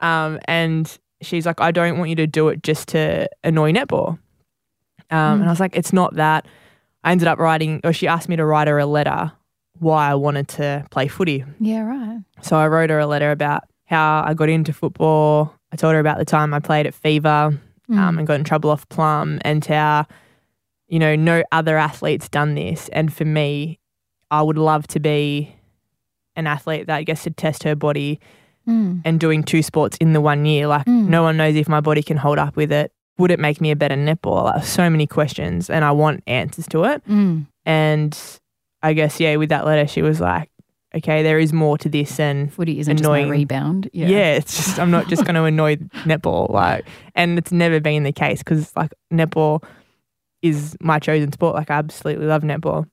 um, 0.00 0.38
and 0.44 0.98
she's 1.22 1.46
like, 1.46 1.60
I 1.60 1.70
don't 1.72 1.98
want 1.98 2.10
you 2.10 2.16
to 2.16 2.26
do 2.26 2.48
it 2.48 2.62
just 2.62 2.88
to 2.88 3.28
annoy 3.42 3.72
netball. 3.72 4.18
Um, 5.10 5.40
And 5.40 5.44
I 5.46 5.48
was 5.50 5.60
like, 5.60 5.74
it's 5.74 5.92
not 5.92 6.14
that. 6.16 6.46
I 7.04 7.12
ended 7.12 7.28
up 7.28 7.38
writing, 7.38 7.80
or 7.84 7.92
she 7.92 8.06
asked 8.08 8.28
me 8.28 8.36
to 8.36 8.44
write 8.44 8.68
her 8.68 8.78
a 8.78 8.86
letter 8.86 9.32
why 9.78 10.10
I 10.10 10.14
wanted 10.14 10.48
to 10.48 10.84
play 10.90 11.06
footy. 11.08 11.44
Yeah, 11.60 11.82
right. 11.82 12.18
So 12.42 12.56
I 12.56 12.66
wrote 12.68 12.90
her 12.90 12.98
a 12.98 13.06
letter 13.06 13.30
about 13.30 13.62
how 13.86 14.22
I 14.26 14.34
got 14.34 14.48
into 14.48 14.72
football. 14.72 15.54
I 15.72 15.76
told 15.76 15.94
her 15.94 16.00
about 16.00 16.18
the 16.18 16.24
time 16.24 16.52
I 16.52 16.60
played 16.60 16.86
at 16.86 16.94
Fever 16.94 17.58
Mm. 17.88 17.96
um, 17.98 18.18
and 18.18 18.26
got 18.26 18.34
in 18.34 18.44
trouble 18.44 18.68
off 18.70 18.86
Plum 18.90 19.38
and 19.42 19.64
how, 19.64 20.04
you 20.88 20.98
know, 20.98 21.16
no 21.16 21.42
other 21.52 21.78
athlete's 21.78 22.28
done 22.28 22.54
this. 22.54 22.90
And 22.92 23.10
for 23.10 23.24
me, 23.24 23.78
I 24.30 24.42
would 24.42 24.58
love 24.58 24.86
to 24.88 25.00
be 25.00 25.54
an 26.36 26.46
athlete 26.46 26.86
that 26.88 27.00
gets 27.06 27.22
to 27.24 27.30
test 27.30 27.62
her 27.62 27.74
body 27.74 28.20
Mm. 28.68 29.00
and 29.06 29.18
doing 29.18 29.42
two 29.42 29.62
sports 29.62 29.96
in 29.98 30.12
the 30.12 30.20
one 30.20 30.44
year. 30.44 30.66
Like 30.66 30.84
Mm. 30.84 31.08
no 31.08 31.22
one 31.22 31.38
knows 31.38 31.56
if 31.56 31.66
my 31.70 31.80
body 31.80 32.02
can 32.02 32.18
hold 32.18 32.38
up 32.38 32.54
with 32.56 32.70
it. 32.70 32.92
Would 33.18 33.30
it 33.30 33.40
make 33.40 33.60
me 33.60 33.70
a 33.70 33.76
better 33.76 33.96
netball? 33.96 34.44
Like, 34.44 34.64
so 34.64 34.88
many 34.88 35.06
questions, 35.06 35.68
and 35.70 35.84
I 35.84 35.90
want 35.90 36.22
answers 36.26 36.66
to 36.68 36.84
it. 36.84 37.04
Mm. 37.08 37.46
And 37.64 38.18
I 38.82 38.92
guess 38.92 39.18
yeah, 39.20 39.36
with 39.36 39.48
that 39.48 39.66
letter, 39.66 39.86
she 39.88 40.02
was 40.02 40.20
like, 40.20 40.50
"Okay, 40.94 41.22
there 41.22 41.38
is 41.38 41.52
more 41.52 41.76
to 41.78 41.88
this 41.88 42.16
than 42.16 42.48
Footy 42.48 42.78
isn't 42.78 43.00
Annoying. 43.00 43.24
just 43.24 43.28
my 43.30 43.36
rebound. 43.36 43.90
yeah. 43.92 44.06
Yeah. 44.08 44.34
it's 44.34 44.56
just 44.56 44.78
I'm 44.78 44.90
not 44.90 45.08
just 45.08 45.24
going 45.24 45.34
to 45.40 45.44
annoy 45.44 45.76
netball 46.06 46.50
like, 46.50 46.86
and 47.14 47.38
it's 47.38 47.52
never 47.52 47.80
been 47.80 48.04
the 48.04 48.12
case 48.12 48.38
because 48.38 48.74
like 48.76 48.94
netball 49.12 49.62
is 50.40 50.76
my 50.80 50.98
chosen 51.00 51.32
sport. 51.32 51.54
Like 51.56 51.70
I 51.70 51.74
absolutely 51.74 52.26
love 52.26 52.42
netball, 52.42 52.86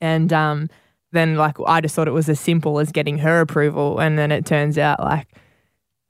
and 0.00 0.32
um, 0.32 0.68
then 1.12 1.36
like 1.36 1.56
I 1.64 1.80
just 1.80 1.94
thought 1.94 2.08
it 2.08 2.12
was 2.12 2.28
as 2.28 2.40
simple 2.40 2.80
as 2.80 2.90
getting 2.90 3.18
her 3.18 3.40
approval, 3.40 4.00
and 4.00 4.18
then 4.18 4.32
it 4.32 4.44
turns 4.44 4.76
out 4.76 4.98
like 4.98 5.28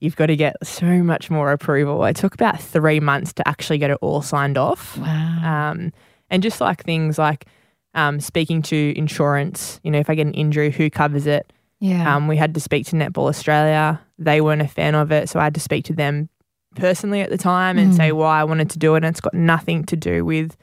you've 0.03 0.17
got 0.17 0.27
to 0.27 0.37
get 0.37 0.57
so 0.65 0.85
much 1.03 1.31
more 1.31 1.53
approval. 1.53 2.05
It 2.05 2.17
took 2.17 2.35
about 2.35 2.61
three 2.61 2.99
months 3.01 3.33
to 3.35 3.47
actually 3.49 3.79
get 3.79 3.91
it 3.91 3.99
all 4.03 4.21
signed 4.21 4.59
off. 4.59 4.99
Wow. 4.99 5.71
Um, 5.71 5.93
and 6.29 6.43
just 6.43 6.61
like 6.61 6.83
things 6.85 7.19
like 7.19 7.47
um, 7.95 8.19
speaking 8.21 8.63
to 8.63 8.93
insurance, 8.99 9.81
you 9.85 9.91
know, 9.91 9.99
if 10.01 10.11
I 10.11 10.15
get 10.17 10.27
an 10.27 10.35
injury, 10.35 10.71
who 10.73 10.91
covers 10.91 11.27
it? 11.27 11.53
yeah. 11.79 12.15
Um, 12.17 12.27
we 12.29 12.37
had 12.37 12.55
to 12.55 12.61
speak 12.61 12.87
to 12.87 12.97
Netball 12.97 13.29
Australia. 13.29 14.01
They 14.19 14.41
weren't 14.41 14.63
a 14.63 14.69
fan 14.69 14.95
of 14.95 15.11
it, 15.13 15.29
so 15.29 15.39
I 15.41 15.45
had 15.45 15.55
to 15.55 15.61
speak 15.61 15.85
to 15.87 15.93
them 15.93 16.29
personally 16.77 17.21
at 17.21 17.31
the 17.31 17.37
time 17.39 17.77
and 17.79 17.93
Mm. 17.93 17.97
say 17.97 18.13
why 18.13 18.41
I 18.41 18.45
wanted 18.45 18.71
to 18.71 18.79
do 18.79 18.95
it. 18.95 18.99
And 19.05 19.07
it's 19.07 19.21
got 19.21 19.35
nothing 19.35 19.85
to 19.85 19.97
do 19.97 20.25
with 20.25 20.57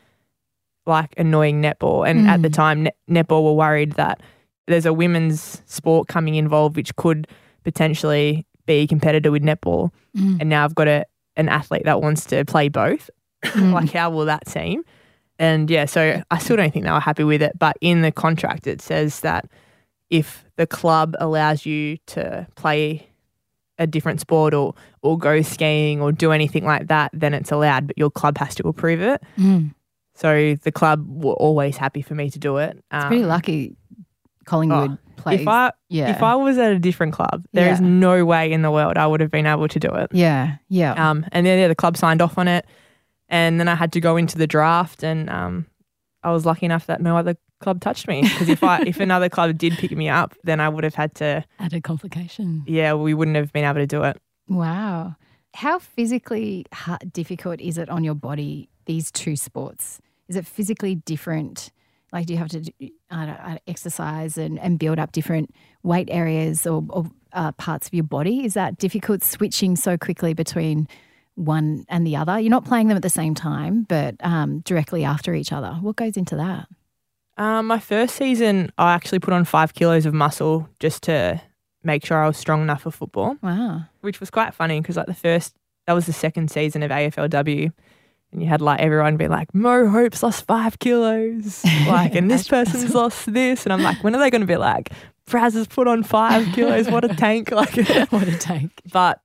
like 0.86 1.14
annoying 1.18 1.62
netball. 1.62 2.10
And 2.10 2.28
at 2.28 2.42
the 2.42 2.50
Mm. 2.50 2.54
time, 2.54 2.84
net- 2.84 2.98
netball 3.10 3.44
were 3.44 3.54
worried 3.54 3.94
that 3.94 4.22
there's 4.68 4.86
a 4.86 4.94
women's 4.94 5.62
sport 5.66 6.08
coming 6.08 6.36
involved, 6.36 6.76
which 6.76 6.96
could 6.96 7.28
potentially 7.64 8.46
be 8.70 8.84
a 8.84 8.88
competitor 8.88 9.32
with 9.32 9.44
netball. 9.44 9.92
Mm. 10.16 10.38
And 10.42 10.50
now 10.50 10.64
I've 10.64 10.76
got 10.76 10.88
a 10.88 11.06
an 11.36 11.50
athlete 11.50 11.84
that 11.86 12.02
wants 12.02 12.26
to 12.26 12.46
play 12.46 12.70
both. 12.70 13.10
Mm. 13.44 13.74
like, 13.80 13.92
how 13.92 14.10
will 14.10 14.26
that 14.26 14.48
seem? 14.48 14.84
And 15.40 15.70
yeah, 15.70 15.86
so 15.86 16.22
I 16.30 16.38
still 16.38 16.58
don't 16.58 16.72
think 16.72 16.86
they 16.86 16.92
were 16.92 17.00
happy 17.00 17.24
with 17.24 17.42
it. 17.42 17.58
But 17.58 17.78
in 17.82 18.02
the 18.02 18.12
contract, 18.12 18.68
it 18.68 18.82
says 18.82 19.22
that 19.22 19.50
if 20.10 20.46
the 20.58 20.68
club 20.68 21.16
allows 21.20 21.66
you 21.66 21.98
to 22.08 22.46
play 22.56 23.08
a 23.78 23.88
different 23.88 24.20
sport 24.20 24.54
or 24.54 24.76
or 25.02 25.18
go 25.18 25.42
skiing 25.42 26.02
or 26.02 26.12
do 26.12 26.32
anything 26.32 26.66
like 26.66 26.88
that, 26.88 27.12
then 27.14 27.34
it's 27.34 27.52
allowed. 27.52 27.88
But 27.88 27.98
your 27.98 28.12
club 28.12 28.38
has 28.38 28.54
to 28.56 28.68
approve 28.68 29.02
it. 29.02 29.22
Mm. 29.38 29.74
So 30.14 30.56
the 30.56 30.72
club 30.72 31.06
were 31.08 31.34
always 31.34 31.78
happy 31.78 32.02
for 32.02 32.14
me 32.14 32.30
to 32.30 32.40
do 32.40 32.58
it. 32.58 32.78
Um, 32.92 33.08
Pretty 33.08 33.24
lucky 33.24 33.78
Collingwood 34.50 34.98
plays. 35.16 35.42
If 35.42 35.48
I 35.48 35.72
yeah. 35.90 36.10
if 36.12 36.24
I 36.24 36.36
was 36.36 36.58
at 36.58 36.72
a 36.72 36.80
different 36.80 37.14
club, 37.14 37.46
there 37.54 37.72
is 37.72 37.80
Yeah. 37.80 37.88
no 37.88 38.26
way 38.26 38.52
in 38.52 38.62
the 38.62 38.72
world 38.72 38.98
I 38.98 39.06
would 39.08 39.22
have 39.22 39.32
been 39.32 39.46
able 39.46 39.68
to 39.68 39.80
do 39.80 39.90
it. 39.94 40.10
yeah. 40.12 40.56
Yeah. 40.70 40.94
Um, 41.10 41.26
and 41.32 41.46
then 41.46 41.60
yeah, 41.60 41.68
the 41.68 41.76
club 41.76 41.96
signed 41.98 42.22
off 42.22 42.38
on 42.38 42.48
it, 42.48 42.66
and 43.30 43.60
then 43.60 43.68
I 43.68 43.76
had 43.76 43.92
to 43.94 44.00
go 44.00 44.18
into 44.18 44.38
the 44.38 44.48
draft, 44.48 45.04
and 45.04 45.30
um, 45.30 45.66
I 46.24 46.32
was 46.32 46.46
lucky 46.46 46.66
enough 46.66 46.88
that 46.88 47.02
no 47.02 47.16
other 47.18 47.36
club 47.60 47.82
touched 47.82 48.08
me 48.08 48.22
because 48.24 48.50
if 48.50 48.64
I 48.64 48.82
if 48.88 49.00
another 49.08 49.30
club 49.30 49.58
did 49.58 49.74
pick 49.74 49.92
me 49.92 50.10
up, 50.10 50.34
then 50.44 50.60
I 50.60 50.70
would 50.70 50.84
have 50.84 50.96
had 50.96 51.14
to. 51.16 51.44
Added 51.60 51.84
complication. 51.84 52.64
Yeah, 52.68 52.94
we 52.94 53.14
wouldn't 53.14 53.38
have 53.38 53.52
been 53.54 53.66
able 53.66 53.76
to 53.82 53.88
do 53.88 54.04
it. 54.04 54.18
Wow. 54.48 55.16
How 55.56 55.80
physically 55.80 56.66
difficult 57.12 57.60
is 57.60 57.78
it 57.78 57.90
on 57.90 58.04
your 58.04 58.14
body, 58.16 58.70
these 58.86 59.12
two 59.12 59.36
sports? 59.36 60.00
Is 60.28 60.36
it 60.36 60.46
physically 60.46 60.96
different? 60.96 61.72
Like, 62.12 62.26
do 62.26 62.34
you 62.34 62.40
have 62.40 62.50
to 62.50 62.62
do, 62.62 62.72
I- 63.12 63.60
exercise 63.68 64.38
and, 64.38 64.60
and 64.60 64.80
build 64.80 65.00
up 65.00 65.12
different 65.12 65.54
weight 65.84 66.08
areas 66.12 66.66
or, 66.68 66.84
or 66.90 67.06
uh, 67.34 67.52
parts 67.54 67.88
of 67.88 67.94
your 67.94 68.04
body? 68.04 68.46
Is 68.46 68.54
that 68.56 68.78
difficult 68.78 69.24
switching 69.24 69.76
so 69.76 69.98
quickly 69.98 70.34
between 70.34 70.88
one 71.36 71.86
and 71.90 72.06
the 72.06 72.16
other? 72.16 72.40
You're 72.40 72.50
not 72.50 72.66
playing 72.66 72.88
them 72.88 72.98
at 72.98 73.04
the 73.04 73.10
same 73.10 73.36
time, 73.36 73.84
but 73.88 74.16
um, 74.22 74.60
directly 74.62 75.04
after 75.04 75.34
each 75.34 75.52
other. 75.52 75.74
What 75.82 75.96
goes 75.96 76.18
into 76.18 76.36
that? 76.36 76.68
Um, 77.38 77.68
my 77.68 77.80
first 77.80 78.16
season, 78.16 78.72
I 78.78 78.94
actually 78.94 79.20
put 79.20 79.34
on 79.34 79.46
five 79.46 79.74
kilos 79.74 80.06
of 80.06 80.14
muscle 80.14 80.68
just 80.80 81.04
to 81.04 81.42
make 81.84 82.06
sure 82.06 82.22
I 82.22 82.28
was 82.28 82.36
strong 82.38 82.62
enough 82.62 82.82
for 82.82 82.92
football. 82.92 83.38
Wow. 83.42 83.84
which 84.02 84.20
was 84.20 84.30
quite 84.30 84.54
funny 84.54 84.82
because 84.82 84.98
like 84.98 85.06
the 85.06 85.14
first 85.14 85.56
that 85.88 85.94
was 85.94 86.06
the 86.06 86.14
second 86.14 86.52
season 86.52 86.84
of 86.84 86.92
AFLW 86.92 87.72
and 88.32 88.42
you 88.42 88.48
had 88.48 88.62
like 88.62 88.80
everyone 88.80 89.18
be 89.18 89.28
like 89.28 89.54
Mo 89.54 89.88
Hope's 89.90 90.22
lost 90.24 90.46
five 90.46 90.80
kilos 90.80 91.64
like 91.88 92.16
and 92.16 92.30
this 92.30 92.48
person's 92.48 92.94
lost 92.94 93.32
this 93.34 93.66
and 93.66 93.74
I'm 93.74 93.82
like 93.82 94.04
when 94.04 94.16
are 94.16 94.20
they 94.20 94.30
going 94.30 94.42
to 94.42 94.48
be 94.48 94.58
like 94.58 94.92
Braz 95.28 95.54
has 95.54 95.68
put 95.68 95.88
on 95.88 96.04
five 96.04 96.46
kilos 96.54 96.90
what 96.90 97.04
a 97.06 97.16
tank 97.16 97.52
like 97.62 97.76
what 98.12 98.28
a 98.28 98.38
tank. 98.38 98.72
but 98.92 99.22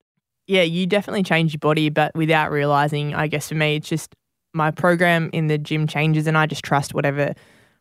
yeah 0.46 0.62
you 0.62 0.86
definitely 0.86 1.22
change 1.22 1.52
your 1.54 1.58
body 1.60 1.88
but 1.88 2.14
without 2.14 2.50
realizing 2.50 3.14
I 3.14 3.26
guess 3.26 3.48
for 3.48 3.54
me 3.54 3.76
it's 3.76 3.88
just 3.88 4.14
my 4.52 4.70
program 4.70 5.30
in 5.32 5.48
the 5.48 5.58
gym 5.58 5.86
changes 5.86 6.26
and 6.26 6.36
I 6.38 6.46
just 6.46 6.62
trust 6.64 6.94
whatever 6.94 7.34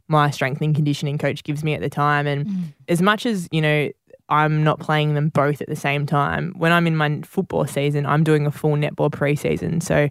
my 0.08 0.30
strength 0.32 0.62
and 0.62 0.76
conditioning 0.76 1.18
coach 1.18 1.44
gives 1.44 1.64
me 1.64 1.74
at 1.74 1.82
the 1.82 1.90
time 1.90 2.28
and 2.28 2.46
Mm. 2.46 2.64
as 2.90 3.02
much 3.02 3.26
as 3.26 3.48
you 3.52 3.62
know 3.62 3.90
I'm 4.30 4.64
not 4.64 4.80
playing 4.80 5.14
them 5.16 5.30
both 5.30 5.62
at 5.62 5.68
the 5.68 5.76
same 5.76 6.06
time. 6.06 6.54
When 6.58 6.72
I'm 6.72 6.88
in 6.88 6.96
my 6.96 7.20
football 7.24 7.68
season, 7.68 8.06
I'm 8.06 8.24
doing 8.24 8.48
a 8.48 8.52
full 8.52 8.72
netball 8.76 9.12
preseason. 9.12 9.84
So 9.84 10.08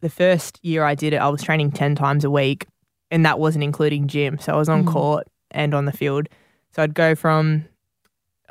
the 0.00 0.08
first 0.10 0.58
year 0.62 0.84
I 0.84 0.94
did 0.94 1.12
it, 1.12 1.16
I 1.16 1.28
was 1.28 1.42
training 1.42 1.72
10 1.72 1.94
times 1.94 2.24
a 2.24 2.30
week, 2.30 2.66
and 3.10 3.24
that 3.24 3.38
wasn't 3.38 3.64
including 3.64 4.06
gym. 4.06 4.38
So 4.38 4.52
I 4.52 4.56
was 4.56 4.68
on 4.68 4.84
Mm. 4.84 4.92
court 4.92 5.26
and 5.50 5.74
on 5.74 5.84
the 5.86 5.92
field. 5.92 6.28
So 6.74 6.82
I'd 6.82 6.94
go 6.94 7.14
from, 7.14 7.64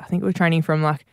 I 0.00 0.04
think 0.04 0.22
we 0.22 0.28
were 0.28 0.32
training 0.32 0.62
from 0.62 0.82
like 0.82 1.06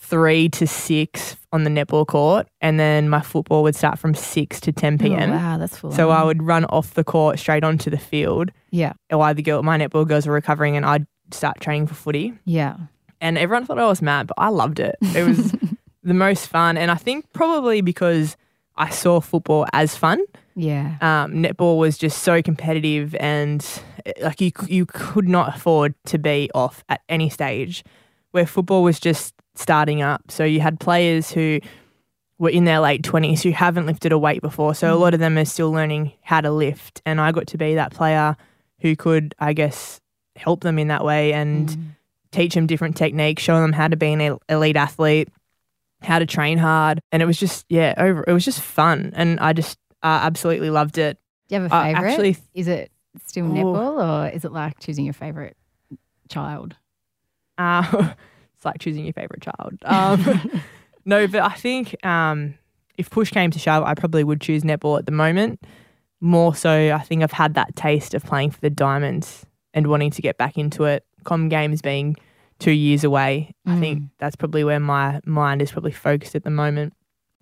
three 0.00 0.48
to 0.48 0.66
six 0.66 1.36
on 1.52 1.64
the 1.64 1.70
netball 1.70 2.06
court, 2.06 2.46
and 2.60 2.78
then 2.78 3.08
my 3.08 3.20
football 3.20 3.62
would 3.64 3.74
start 3.74 3.98
from 3.98 4.14
6 4.14 4.60
to 4.60 4.72
10 4.72 4.98
p.m. 4.98 5.30
Oh, 5.30 5.36
wow, 5.36 5.58
that's 5.58 5.76
full. 5.78 5.90
So 5.92 6.10
on. 6.10 6.16
I 6.20 6.24
would 6.24 6.42
run 6.42 6.64
off 6.66 6.94
the 6.94 7.04
court 7.04 7.38
straight 7.38 7.64
onto 7.64 7.90
the 7.90 7.98
field 7.98 8.50
Yeah. 8.70 8.92
while 9.10 9.34
the 9.34 9.42
girl, 9.42 9.62
my 9.62 9.76
netball 9.78 10.06
girls 10.06 10.26
were 10.26 10.34
recovering, 10.34 10.76
and 10.76 10.86
I'd 10.86 11.06
start 11.32 11.60
training 11.60 11.88
for 11.88 11.94
footy 11.94 12.32
Yeah. 12.44 12.76
and 13.20 13.36
everyone 13.36 13.66
thought 13.66 13.78
I 13.78 13.86
was 13.86 14.00
mad, 14.00 14.28
but 14.28 14.34
I 14.38 14.48
loved 14.50 14.78
it. 14.80 14.96
It 15.14 15.26
was 15.26 15.52
the 16.04 16.14
most 16.14 16.46
fun, 16.48 16.76
and 16.76 16.90
I 16.90 16.94
think 16.96 17.26
probably 17.32 17.80
because 17.80 18.36
I 18.78 18.90
saw 18.90 19.20
football 19.20 19.66
as 19.72 19.94
fun. 19.96 20.20
Yeah. 20.56 20.96
Um, 21.00 21.34
netball 21.34 21.78
was 21.78 21.98
just 21.98 22.22
so 22.22 22.40
competitive, 22.42 23.14
and 23.16 23.64
eh, 24.06 24.12
like 24.22 24.40
you, 24.40 24.52
you 24.66 24.86
could 24.86 25.28
not 25.28 25.54
afford 25.56 25.94
to 26.06 26.18
be 26.18 26.50
off 26.54 26.82
at 26.88 27.00
any 27.08 27.28
stage. 27.28 27.84
Where 28.30 28.46
football 28.46 28.82
was 28.82 28.98
just 29.00 29.34
starting 29.54 30.00
up, 30.02 30.30
so 30.30 30.44
you 30.44 30.60
had 30.60 30.78
players 30.80 31.30
who 31.32 31.60
were 32.38 32.50
in 32.50 32.64
their 32.64 32.78
late 32.80 33.02
twenties 33.02 33.42
who 33.42 33.50
haven't 33.50 33.86
lifted 33.86 34.12
a 34.12 34.18
weight 34.18 34.40
before, 34.42 34.74
so 34.74 34.92
a 34.94 34.96
lot 34.96 35.12
of 35.14 35.20
them 35.20 35.36
are 35.38 35.44
still 35.44 35.72
learning 35.72 36.12
how 36.22 36.40
to 36.40 36.50
lift. 36.50 37.02
And 37.04 37.20
I 37.20 37.32
got 37.32 37.46
to 37.48 37.58
be 37.58 37.74
that 37.74 37.92
player 37.92 38.36
who 38.80 38.94
could, 38.94 39.34
I 39.40 39.52
guess, 39.54 40.00
help 40.36 40.60
them 40.62 40.78
in 40.78 40.88
that 40.88 41.04
way 41.04 41.32
and 41.32 41.68
Mm. 41.68 41.84
teach 42.30 42.54
them 42.54 42.66
different 42.68 42.96
techniques, 42.96 43.42
show 43.42 43.60
them 43.60 43.72
how 43.72 43.88
to 43.88 43.96
be 43.96 44.12
an 44.12 44.38
elite 44.48 44.76
athlete, 44.76 45.28
how 46.02 46.18
to 46.18 46.26
train 46.26 46.58
hard, 46.58 47.00
and 47.12 47.22
it 47.22 47.26
was 47.26 47.38
just 47.38 47.64
yeah, 47.68 47.94
over. 47.96 48.24
It 48.26 48.32
was 48.32 48.44
just 48.44 48.60
fun, 48.60 49.12
and 49.14 49.38
I 49.40 49.52
just 49.52 49.78
uh, 50.02 50.20
absolutely 50.22 50.70
loved 50.70 50.98
it. 50.98 51.18
Do 51.48 51.54
you 51.56 51.62
have 51.62 51.72
a 51.72 51.74
Uh, 51.74 51.82
favorite? 51.84 52.10
actually- 52.10 52.36
is 52.54 52.68
it 52.68 52.92
still 53.26 53.46
Oh. 53.46 53.48
netball 53.50 54.26
or 54.28 54.28
is 54.34 54.44
it 54.44 54.52
like 54.52 54.78
choosing 54.78 55.04
your 55.04 55.14
favorite 55.14 55.56
child? 56.28 56.76
Uh, 57.56 58.12
it's 58.56 58.64
like 58.64 58.78
choosing 58.78 59.04
your 59.04 59.12
favorite 59.14 59.42
child. 59.42 59.74
Um, 59.84 60.62
no, 61.04 61.26
but 61.26 61.42
I 61.42 61.54
think 61.54 61.96
um, 62.06 62.54
if 62.96 63.10
push 63.10 63.30
came 63.30 63.50
to 63.50 63.58
shove, 63.58 63.82
I 63.84 63.94
probably 63.94 64.22
would 64.24 64.40
choose 64.40 64.62
netball 64.62 64.98
at 64.98 65.06
the 65.06 65.12
moment. 65.12 65.60
More 66.20 66.54
so, 66.54 66.92
I 66.94 66.98
think 67.00 67.22
I've 67.22 67.32
had 67.32 67.54
that 67.54 67.74
taste 67.76 68.12
of 68.14 68.24
playing 68.24 68.50
for 68.50 68.60
the 68.60 68.70
Diamonds 68.70 69.46
and 69.74 69.86
wanting 69.86 70.10
to 70.12 70.22
get 70.22 70.36
back 70.36 70.58
into 70.58 70.84
it. 70.84 71.04
Comm 71.24 71.48
games 71.50 71.80
being 71.82 72.16
two 72.58 72.72
years 72.72 73.04
away, 73.04 73.54
I 73.66 73.78
think 73.78 74.00
Mm. 74.00 74.10
that's 74.18 74.36
probably 74.36 74.64
where 74.64 74.80
my 74.80 75.20
mind 75.24 75.62
is 75.62 75.70
probably 75.72 75.92
focused 75.92 76.34
at 76.34 76.44
the 76.44 76.50
moment. 76.50 76.92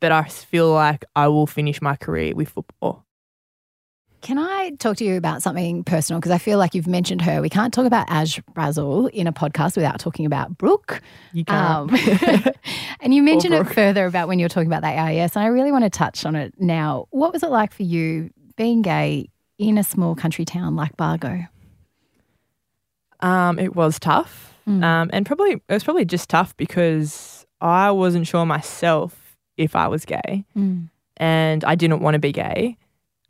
But 0.01 0.13
I 0.13 0.25
feel 0.25 0.71
like 0.73 1.05
I 1.17 1.29
will 1.29 1.47
finish 1.47 1.81
my 1.81 1.97
career 1.97 2.35
with 2.35 2.51
football. 2.51 3.05
Can 4.23 4.39
I 4.39 4.71
talk 4.79 4.97
to 4.97 5.05
you 5.05 5.17
about 5.17 5.43
something 5.43 5.85
personal? 5.85 6.19
Because 6.21 6.33
I 6.33 6.39
feel 6.39 6.59
like 6.59 6.75
you've 6.75 6.87
mentioned 6.89 7.23
her. 7.23 7.41
We 7.41 7.49
can't 7.49 7.73
talk 7.73 7.87
about 7.87 8.07
Ash 8.11 8.41
Brazill 8.55 9.09
in 9.11 9.27
a 9.27 9.33
podcast 9.33 9.77
without 9.77 10.01
talking 10.01 10.27
about 10.27 10.59
Brooke. 10.59 11.01
You 11.33 11.45
can't. 11.45 11.93
Um, 11.93 12.53
and 13.01 13.15
you 13.15 13.23
mentioned 13.23 13.55
it 13.55 13.65
further 13.69 14.05
about 14.07 14.27
when 14.27 14.39
you 14.39 14.45
were 14.45 14.49
talking 14.49 14.67
about 14.67 14.83
that 14.83 14.99
AIS, 14.99 15.37
and 15.37 15.45
I 15.45 15.49
really 15.49 15.71
want 15.71 15.85
to 15.85 15.91
touch 15.91 16.25
on 16.27 16.35
it 16.35 16.55
now. 16.59 17.07
What 17.11 17.33
was 17.33 17.43
it 17.43 17.51
like 17.51 17.73
for 17.73 17.85
you 17.85 18.31
being 18.57 18.83
gay 18.83 19.29
in 19.59 19.79
a 19.79 19.85
small 19.85 20.15
country 20.17 20.45
town 20.45 20.75
like 20.77 20.97
Bargo? 20.97 21.45
Um, 23.21 23.59
it 23.59 23.75
was 23.77 23.99
tough. 23.99 24.55
Mm. 24.69 24.83
Um, 24.85 25.11
and 25.13 25.25
probably 25.25 25.53
it 25.53 25.63
was 25.73 25.85
probably 25.85 26.05
just 26.05 26.29
tough 26.29 26.57
because 26.57 27.47
I 27.61 27.91
wasn't 27.91 28.27
sure 28.27 28.45
myself 28.47 29.37
if 29.57 29.75
I 29.77 29.89
was 29.89 30.05
gay, 30.05 30.45
Mm. 30.57 30.91
and 31.17 31.65
I 31.65 31.75
didn't 31.77 32.01
want 32.01 32.15
to 32.15 32.19
be 32.19 32.33
gay. 32.33 32.77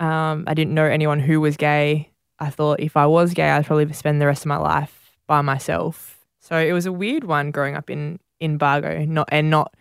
Um, 0.01 0.45
I 0.47 0.55
didn't 0.55 0.74
know 0.74 0.84
anyone 0.84 1.20
who 1.20 1.41
was 1.41 1.57
gay. 1.57 2.11
I 2.39 2.51
thought 2.51 2.80
if 2.80 2.97
I 2.97 3.07
was 3.07 3.32
gay, 3.34 3.49
I'd 3.51 3.64
probably 3.66 3.93
spend 3.93 4.20
the 4.20 4.26
rest 4.26 4.43
of 4.43 4.47
my 4.49 4.57
life 4.57 5.12
by 5.26 5.41
myself. 5.43 6.18
So 6.41 6.57
it 6.59 6.72
was 6.72 6.87
a 6.87 6.93
weird 6.93 7.24
one 7.24 7.51
growing 7.51 7.76
up 7.76 7.91
in 7.91 8.18
in 8.41 8.57
Bargo, 8.59 9.05
not 9.05 9.28
and 9.30 9.51
not 9.51 9.74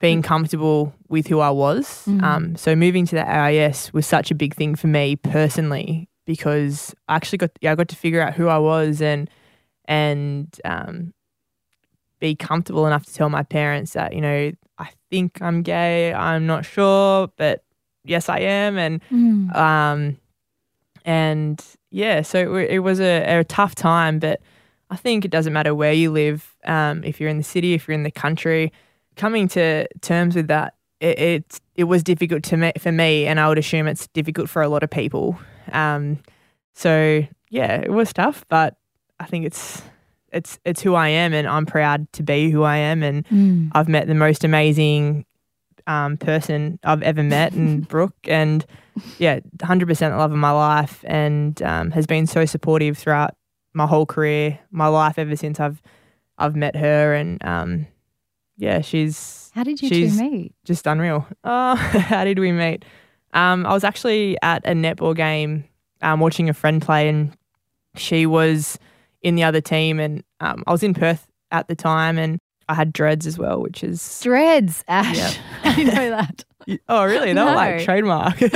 being 0.00 0.22
comfortable 0.22 0.92
with 1.08 1.26
who 1.28 1.40
I 1.40 1.50
was. 1.50 2.06
Um, 2.08 2.56
so 2.56 2.74
moving 2.76 3.06
to 3.06 3.14
the 3.14 3.26
AIS 3.26 3.92
was 3.92 4.06
such 4.06 4.30
a 4.30 4.34
big 4.34 4.54
thing 4.54 4.74
for 4.74 4.86
me 4.88 5.16
personally 5.16 6.08
because 6.24 6.94
I 7.08 7.16
actually 7.16 7.38
got 7.38 7.50
yeah, 7.60 7.72
I 7.72 7.74
got 7.74 7.88
to 7.88 7.96
figure 7.96 8.20
out 8.20 8.34
who 8.34 8.48
I 8.48 8.58
was 8.58 9.00
and 9.02 9.28
and 9.86 10.48
um, 10.64 11.12
be 12.20 12.34
comfortable 12.34 12.86
enough 12.86 13.04
to 13.06 13.14
tell 13.14 13.28
my 13.28 13.42
parents 13.42 13.92
that 13.92 14.14
you 14.14 14.20
know 14.20 14.52
I 14.78 14.90
think 15.10 15.40
I'm 15.40 15.62
gay. 15.62 16.12
I'm 16.12 16.46
not 16.46 16.64
sure, 16.64 17.28
but 17.36 17.62
yes, 18.04 18.28
I 18.28 18.38
am. 18.40 18.78
And 18.78 19.00
Mm. 19.12 19.54
um, 19.56 20.16
and 21.04 21.62
yeah, 21.90 22.22
so 22.22 22.56
it, 22.56 22.70
it 22.70 22.78
was 22.80 23.00
a, 23.00 23.38
a 23.40 23.44
tough 23.44 23.74
time, 23.74 24.18
but 24.18 24.40
I 24.90 24.96
think 24.96 25.24
it 25.24 25.30
doesn't 25.30 25.52
matter 25.52 25.74
where 25.74 25.92
you 25.92 26.10
live. 26.10 26.54
Um, 26.64 27.04
if 27.04 27.20
you're 27.20 27.28
in 27.28 27.36
the 27.36 27.42
city, 27.44 27.74
if 27.74 27.86
you're 27.86 27.94
in 27.94 28.04
the 28.04 28.10
country, 28.10 28.72
coming 29.16 29.48
to 29.48 29.86
terms 30.00 30.34
with 30.34 30.48
that, 30.48 30.74
it 31.00 31.18
it, 31.18 31.60
it 31.76 31.84
was 31.84 32.02
difficult 32.02 32.42
to 32.44 32.56
me 32.56 32.72
for 32.78 32.90
me, 32.92 33.26
and 33.26 33.38
I 33.38 33.48
would 33.48 33.58
assume 33.58 33.86
it's 33.86 34.06
difficult 34.08 34.48
for 34.48 34.62
a 34.62 34.68
lot 34.68 34.82
of 34.82 34.90
people. 34.90 35.38
Um, 35.72 36.18
so 36.74 37.24
yeah, 37.50 37.76
it 37.80 37.90
was 37.92 38.12
tough, 38.12 38.44
but 38.48 38.76
I 39.20 39.26
think 39.26 39.46
it's 39.46 39.82
it's 40.32 40.58
it's 40.64 40.82
who 40.82 40.94
I 40.94 41.08
am, 41.08 41.32
and 41.32 41.46
I'm 41.46 41.66
proud 41.66 42.12
to 42.14 42.22
be 42.22 42.50
who 42.50 42.62
I 42.62 42.76
am, 42.78 43.02
and 43.02 43.26
Mm. 43.28 43.70
I've 43.72 43.88
met 43.88 44.06
the 44.08 44.14
most 44.14 44.44
amazing 44.44 45.24
um, 45.86 46.16
person 46.16 46.78
I've 46.84 47.02
ever 47.02 47.22
met 47.22 47.52
and 47.52 47.86
Brooke, 47.88 48.16
and 48.24 48.64
yeah, 49.18 49.38
100% 49.58 49.98
the 49.98 50.16
love 50.16 50.32
of 50.32 50.38
my 50.38 50.50
life, 50.50 51.04
and 51.06 51.60
um, 51.62 51.90
has 51.92 52.06
been 52.06 52.26
so 52.26 52.44
supportive 52.46 52.98
throughout 52.98 53.36
my 53.74 53.86
whole 53.86 54.06
career, 54.06 54.58
my 54.70 54.86
life 54.88 55.18
ever 55.18 55.36
since 55.36 55.60
I've 55.60 55.80
I've 56.38 56.56
met 56.56 56.74
her, 56.74 57.14
and 57.14 57.44
um, 57.44 57.86
yeah, 58.56 58.80
she's 58.80 59.50
How 59.54 59.62
did 59.62 59.80
you 59.82 59.88
two 59.88 60.08
meet? 60.10 60.52
just 60.64 60.86
unreal. 60.86 61.26
Oh, 61.44 61.74
how 62.10 62.24
did 62.24 62.38
we 62.40 62.50
meet? 62.50 62.84
Um, 63.34 63.66
I 63.66 63.72
was 63.72 63.84
actually 63.84 64.36
at 64.42 64.64
a 64.66 64.72
netball 64.72 65.14
game, 65.14 65.64
um, 66.02 66.20
watching 66.20 66.48
a 66.48 66.54
friend 66.54 66.80
play, 66.80 67.08
and 67.08 67.36
she 67.96 68.26
was 68.26 68.78
in 69.22 69.34
the 69.34 69.44
other 69.44 69.60
team, 69.60 70.00
and 70.00 70.22
um, 70.40 70.64
I 70.66 70.72
was 70.72 70.82
in 70.82 70.94
Perth 70.94 71.26
at 71.50 71.68
the 71.68 71.74
time, 71.74 72.18
and 72.18 72.38
I 72.68 72.74
had 72.74 72.92
dreads 72.92 73.26
as 73.26 73.38
well, 73.38 73.60
which 73.60 73.84
is 73.84 74.20
Dreads, 74.22 74.84
Ash. 74.88 75.16
Yep. 75.16 75.34
I 75.64 75.82
know 75.82 76.10
that. 76.10 76.44
oh 76.88 77.04
really? 77.04 77.32
They 77.32 77.44
were 77.44 77.54
like 77.54 77.84
trademark. 77.84 78.40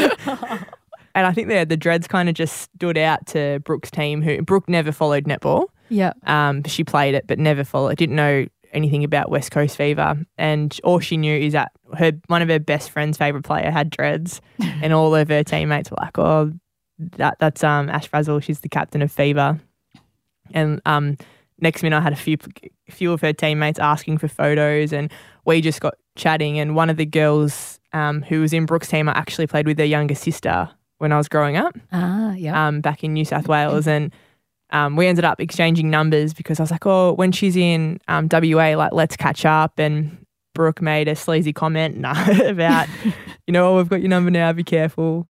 and 1.14 1.26
I 1.26 1.32
think 1.32 1.48
the 1.48 1.64
the 1.64 1.76
dreads 1.76 2.06
kind 2.08 2.28
of 2.28 2.34
just 2.34 2.70
stood 2.74 2.96
out 2.96 3.26
to 3.28 3.60
Brooke's 3.64 3.90
team. 3.90 4.22
Who 4.22 4.40
Brooke 4.42 4.68
never 4.68 4.92
followed 4.92 5.24
netball. 5.24 5.66
yeah. 5.88 6.12
Um, 6.26 6.62
she 6.64 6.84
played 6.84 7.14
it, 7.14 7.26
but 7.26 7.38
never 7.38 7.64
followed. 7.64 7.96
Didn't 7.98 8.16
know 8.16 8.46
anything 8.72 9.04
about 9.04 9.30
West 9.30 9.50
Coast 9.50 9.76
Fever, 9.76 10.24
and 10.36 10.78
all 10.84 10.98
she 11.00 11.16
knew 11.16 11.36
is 11.38 11.52
that 11.54 11.72
her 11.96 12.12
one 12.26 12.42
of 12.42 12.48
her 12.48 12.58
best 12.58 12.90
friend's 12.90 13.16
favorite 13.18 13.44
player 13.44 13.70
had 13.70 13.90
dreads, 13.90 14.40
and 14.60 14.92
all 14.92 15.14
of 15.14 15.28
her 15.28 15.42
teammates 15.44 15.90
were 15.90 15.96
like, 16.00 16.18
"Oh, 16.18 16.52
that 16.98 17.36
that's 17.38 17.62
um 17.64 17.88
Ash 17.88 18.08
Brazill. 18.10 18.42
She's 18.42 18.60
the 18.60 18.68
captain 18.68 19.02
of 19.02 19.10
Fever." 19.12 19.58
And 20.52 20.80
um, 20.86 21.16
next 21.60 21.82
minute, 21.82 21.98
I 21.98 22.00
had 22.00 22.12
a 22.12 22.16
few 22.16 22.36
few 22.88 23.12
of 23.12 23.20
her 23.20 23.32
teammates 23.32 23.78
asking 23.78 24.18
for 24.18 24.28
photos, 24.28 24.92
and 24.92 25.10
we 25.44 25.60
just 25.60 25.80
got 25.80 25.94
chatting. 26.16 26.58
And 26.58 26.74
one 26.74 26.90
of 26.90 26.96
the 26.96 27.06
girls 27.06 27.78
um, 27.92 28.22
who 28.22 28.40
was 28.40 28.52
in 28.52 28.66
Brooke's 28.66 28.88
team, 28.88 29.08
I 29.08 29.12
actually 29.12 29.46
played 29.46 29.66
with 29.66 29.76
their 29.76 29.86
younger 29.86 30.14
sister 30.14 30.70
when 30.98 31.12
I 31.12 31.16
was 31.16 31.28
growing 31.28 31.56
up 31.56 31.76
Ah, 31.92 32.32
yeah. 32.34 32.66
um, 32.66 32.80
back 32.80 33.04
in 33.04 33.12
New 33.12 33.24
South 33.24 33.46
Wales, 33.46 33.86
and 33.86 34.12
um, 34.70 34.96
we 34.96 35.06
ended 35.06 35.24
up 35.24 35.40
exchanging 35.40 35.90
numbers 35.90 36.34
because 36.34 36.60
I 36.60 36.62
was 36.62 36.70
like, 36.70 36.86
oh, 36.86 37.12
when 37.14 37.32
she's 37.32 37.56
in 37.56 38.00
um, 38.08 38.28
WA, 38.30 38.76
like 38.76 38.92
let's 38.92 39.16
catch 39.16 39.44
up. 39.44 39.78
And 39.78 40.24
Brooke 40.54 40.82
made 40.82 41.08
a 41.08 41.16
sleazy 41.16 41.52
comment 41.52 41.96
nah, 41.98 42.14
about, 42.42 42.88
you 43.46 43.52
know, 43.52 43.72
oh, 43.72 43.76
we've 43.76 43.88
got 43.88 44.00
your 44.00 44.10
number 44.10 44.30
now, 44.30 44.52
be 44.52 44.64
careful. 44.64 45.26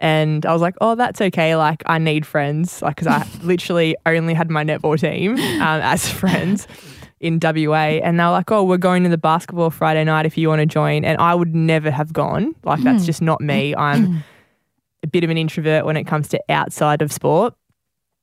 And 0.00 0.44
I 0.44 0.52
was 0.52 0.60
like, 0.60 0.74
oh, 0.80 0.96
that's 0.96 1.20
okay. 1.20 1.56
Like, 1.56 1.82
I 1.86 1.98
need 1.98 2.26
friends. 2.26 2.82
Like, 2.82 2.96
because 2.96 3.06
I 3.06 3.26
literally 3.42 3.96
only 4.04 4.34
had 4.34 4.50
my 4.50 4.64
netball 4.64 4.98
team 4.98 5.32
um, 5.32 5.80
as 5.80 6.08
friends 6.10 6.66
in 7.20 7.38
WA. 7.40 8.00
And 8.02 8.18
they 8.18 8.24
were 8.24 8.30
like, 8.30 8.50
oh, 8.50 8.64
we're 8.64 8.76
going 8.76 9.04
to 9.04 9.08
the 9.08 9.16
basketball 9.16 9.70
Friday 9.70 10.04
night 10.04 10.26
if 10.26 10.36
you 10.36 10.48
want 10.48 10.60
to 10.60 10.66
join. 10.66 11.04
And 11.04 11.18
I 11.18 11.34
would 11.34 11.54
never 11.54 11.90
have 11.90 12.12
gone. 12.12 12.54
Like, 12.64 12.82
that's 12.82 13.06
just 13.06 13.22
not 13.22 13.40
me. 13.40 13.74
I'm 13.76 14.24
a 15.04 15.06
bit 15.06 15.24
of 15.24 15.30
an 15.30 15.38
introvert 15.38 15.86
when 15.86 15.96
it 15.96 16.04
comes 16.04 16.28
to 16.28 16.42
outside 16.48 17.00
of 17.00 17.12
sport. 17.12 17.54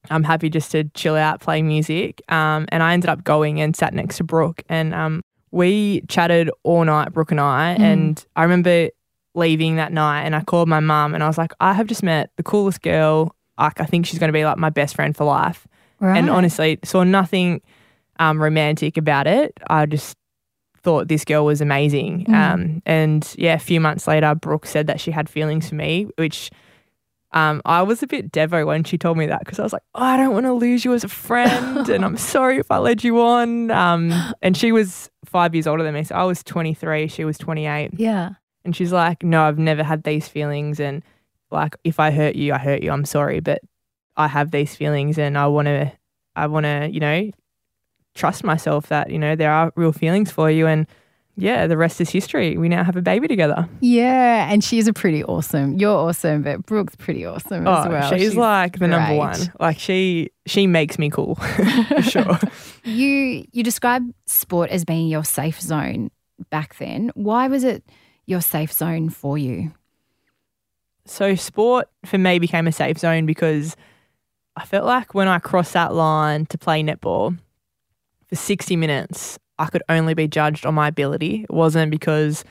I'm 0.09 0.23
happy 0.23 0.49
just 0.49 0.71
to 0.71 0.85
chill 0.95 1.15
out, 1.15 1.41
play 1.41 1.61
music. 1.61 2.21
Um, 2.29 2.65
and 2.69 2.81
I 2.81 2.93
ended 2.93 3.09
up 3.09 3.23
going 3.23 3.61
and 3.61 3.75
sat 3.75 3.93
next 3.93 4.17
to 4.17 4.23
Brooke. 4.23 4.63
And 4.67 4.93
um, 4.93 5.21
we 5.51 6.01
chatted 6.07 6.49
all 6.63 6.83
night, 6.83 7.13
Brooke 7.13 7.31
and 7.31 7.39
I. 7.39 7.73
And 7.73 8.25
I 8.35 8.43
remember 8.43 8.89
leaving 9.35 9.75
that 9.77 9.93
night 9.93 10.23
and 10.23 10.35
I 10.35 10.41
called 10.41 10.67
my 10.67 10.79
mum 10.79 11.13
and 11.13 11.23
I 11.23 11.27
was 11.27 11.37
like, 11.37 11.53
I 11.59 11.73
have 11.73 11.87
just 11.87 12.03
met 12.03 12.31
the 12.37 12.43
coolest 12.43 12.81
girl. 12.81 13.35
Like, 13.57 13.79
I 13.79 13.85
think 13.85 14.05
she's 14.05 14.19
going 14.19 14.29
to 14.29 14.33
be 14.33 14.43
like 14.43 14.57
my 14.57 14.69
best 14.69 14.95
friend 14.95 15.15
for 15.15 15.23
life. 15.23 15.67
right. 15.99 16.17
And 16.17 16.29
honestly, 16.29 16.79
saw 16.83 17.03
nothing 17.03 17.61
um, 18.19 18.41
romantic 18.41 18.97
about 18.97 19.27
it. 19.27 19.57
I 19.67 19.85
just 19.85 20.17
thought 20.83 21.07
this 21.07 21.23
girl 21.25 21.45
was 21.45 21.61
amazing. 21.61 22.25
Um, 22.33 22.81
and 22.85 23.35
yeah, 23.37 23.53
a 23.53 23.59
few 23.59 23.79
months 23.79 24.07
later, 24.07 24.33
Brooke 24.33 24.65
said 24.65 24.87
that 24.87 24.99
she 24.99 25.11
had 25.11 25.29
feelings 25.29 25.69
for 25.69 25.75
me, 25.75 26.07
which 26.17 26.49
um, 27.33 27.61
I 27.65 27.81
was 27.81 28.03
a 28.03 28.07
bit 28.07 28.31
devo 28.31 28.65
when 28.65 28.83
she 28.83 28.97
told 28.97 29.17
me 29.17 29.25
that 29.27 29.39
because 29.39 29.59
I 29.59 29.63
was 29.63 29.73
like, 29.73 29.83
oh, 29.95 30.03
I 30.03 30.17
don't 30.17 30.33
want 30.33 30.45
to 30.45 30.53
lose 30.53 30.83
you 30.83 30.93
as 30.93 31.03
a 31.03 31.09
friend, 31.09 31.87
and 31.87 32.03
I'm 32.03 32.17
sorry 32.33 32.57
if 32.57 32.69
I 32.69 32.77
led 32.77 33.03
you 33.03 33.21
on. 33.21 33.71
Um, 33.71 34.13
and 34.41 34.55
she 34.57 34.71
was 34.71 35.09
five 35.25 35.55
years 35.55 35.67
older 35.67 35.83
than 35.83 35.93
me, 35.93 36.03
so 36.03 36.15
I 36.15 36.23
was 36.23 36.43
23, 36.43 37.07
she 37.07 37.23
was 37.23 37.37
28, 37.37 37.91
yeah. 37.93 38.31
and 38.65 38.75
she's 38.75 38.91
like, 38.91 39.23
No, 39.23 39.43
I've 39.43 39.59
never 39.59 39.83
had 39.83 40.03
these 40.03 40.27
feelings. 40.27 40.79
And 40.79 41.03
like, 41.51 41.75
if 41.83 41.99
I 41.99 42.11
hurt 42.11 42.35
you, 42.35 42.53
I 42.53 42.57
hurt 42.57 42.81
you. 42.81 42.91
I'm 42.91 43.05
sorry. 43.05 43.39
But 43.39 43.61
I 44.17 44.27
have 44.27 44.51
these 44.51 44.75
feelings 44.75 45.17
and 45.17 45.37
I 45.37 45.47
want 45.47 45.67
to, 45.67 45.91
I 46.35 46.47
want 46.47 46.65
to, 46.65 46.89
you 46.91 46.99
know, 46.99 47.31
trust 48.15 48.43
myself 48.43 48.87
that, 48.87 49.09
you 49.09 49.19
know, 49.19 49.35
there 49.35 49.51
are 49.51 49.71
real 49.75 49.91
feelings 49.91 50.31
for 50.31 50.49
you. 50.49 50.67
And 50.67 50.87
yeah, 51.37 51.67
the 51.67 51.77
rest 51.77 52.01
is 52.01 52.09
history. 52.09 52.57
We 52.57 52.69
now 52.69 52.83
have 52.83 52.95
a 52.95 53.01
baby 53.01 53.27
together. 53.27 53.67
Yeah. 53.79 54.51
And 54.51 54.63
she's 54.63 54.87
a 54.87 54.93
pretty 54.93 55.23
awesome. 55.23 55.77
You're 55.77 55.95
awesome, 55.95 56.43
but 56.43 56.65
Brooke's 56.65 56.95
pretty 56.95 57.25
awesome 57.25 57.67
as 57.67 57.85
oh, 57.85 57.89
well. 57.89 58.17
she's, 58.17 58.35
like 58.35 58.79
the 58.79 58.87
number 58.87 59.15
one. 59.15 59.51
Like 59.59 59.79
she, 59.79 60.31
she 60.45 60.67
makes 60.67 60.99
me 60.99 61.09
cool 61.09 61.35
for 61.87 62.01
sure. 62.01 62.39
You 62.83 63.45
you 63.51 63.61
describe 63.61 64.03
sport 64.25 64.71
as 64.71 64.85
being 64.85 65.07
your 65.07 65.23
safe 65.23 65.61
zone 65.61 66.09
back 66.49 66.77
then. 66.77 67.11
Why 67.13 67.47
was 67.47 67.63
it 67.63 67.83
your 68.25 68.41
safe 68.41 68.73
zone 68.73 69.09
for 69.09 69.37
you? 69.37 69.71
So 71.05 71.35
sport 71.35 71.89
for 72.05 72.17
me 72.17 72.39
became 72.39 72.65
a 72.65 72.71
safe 72.71 72.97
zone 72.97 73.27
because 73.27 73.75
I 74.55 74.65
felt 74.65 74.85
like 74.85 75.13
when 75.13 75.27
I 75.27 75.37
crossed 75.37 75.73
that 75.73 75.93
line 75.93 76.47
to 76.47 76.57
play 76.57 76.81
netball 76.81 77.37
for 78.27 78.35
60 78.35 78.75
minutes, 78.75 79.37
I 79.61 79.67
could 79.67 79.83
only 79.89 80.15
be 80.15 80.27
judged 80.27 80.65
on 80.65 80.73
my 80.73 80.87
ability. 80.87 81.43
It 81.43 81.53
wasn't 81.53 81.91
because 81.91 82.43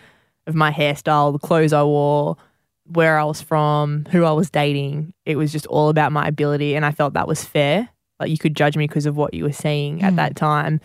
of 0.46 0.54
my 0.54 0.70
hairstyle, 0.70 1.32
the 1.32 1.44
clothes 1.44 1.72
I 1.72 1.82
wore, 1.82 2.36
where 2.84 3.18
I 3.18 3.24
was 3.24 3.42
from, 3.42 4.06
who 4.12 4.24
I 4.24 4.30
was 4.30 4.48
dating. 4.48 5.12
It 5.26 5.34
was 5.36 5.50
just 5.50 5.66
all 5.66 5.88
about 5.88 6.12
my 6.12 6.28
ability. 6.28 6.76
And 6.76 6.86
I 6.86 6.92
felt 6.92 7.14
that 7.14 7.26
was 7.26 7.44
fair. 7.44 7.88
Like 8.20 8.30
you 8.30 8.38
could 8.38 8.54
judge 8.54 8.76
me 8.76 8.86
because 8.86 9.06
of 9.06 9.16
what 9.16 9.34
you 9.34 9.42
were 9.42 9.52
seeing 9.52 10.02
at 10.02 10.14
that 10.16 10.36
time. 10.36 10.80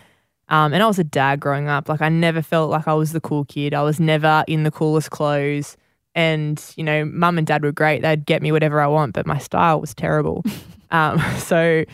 Um, 0.48 0.72
and 0.72 0.82
I 0.82 0.86
was 0.86 0.98
a 0.98 1.04
dad 1.04 1.38
growing 1.38 1.68
up. 1.68 1.88
Like 1.88 2.02
I 2.02 2.08
never 2.08 2.42
felt 2.42 2.70
like 2.70 2.88
I 2.88 2.94
was 2.94 3.12
the 3.12 3.20
cool 3.20 3.44
kid. 3.44 3.72
I 3.72 3.82
was 3.82 4.00
never 4.00 4.44
in 4.48 4.64
the 4.64 4.72
coolest 4.72 5.10
clothes. 5.10 5.76
And, 6.16 6.60
you 6.76 6.82
know, 6.82 7.04
mum 7.04 7.38
and 7.38 7.46
dad 7.46 7.62
were 7.62 7.72
great. 7.72 8.02
They'd 8.02 8.26
get 8.26 8.42
me 8.42 8.50
whatever 8.50 8.80
I 8.80 8.88
want, 8.88 9.12
but 9.12 9.26
my 9.26 9.38
style 9.38 9.80
was 9.80 9.94
terrible. 9.94 10.44
um, 10.90 11.20
so 11.38 11.84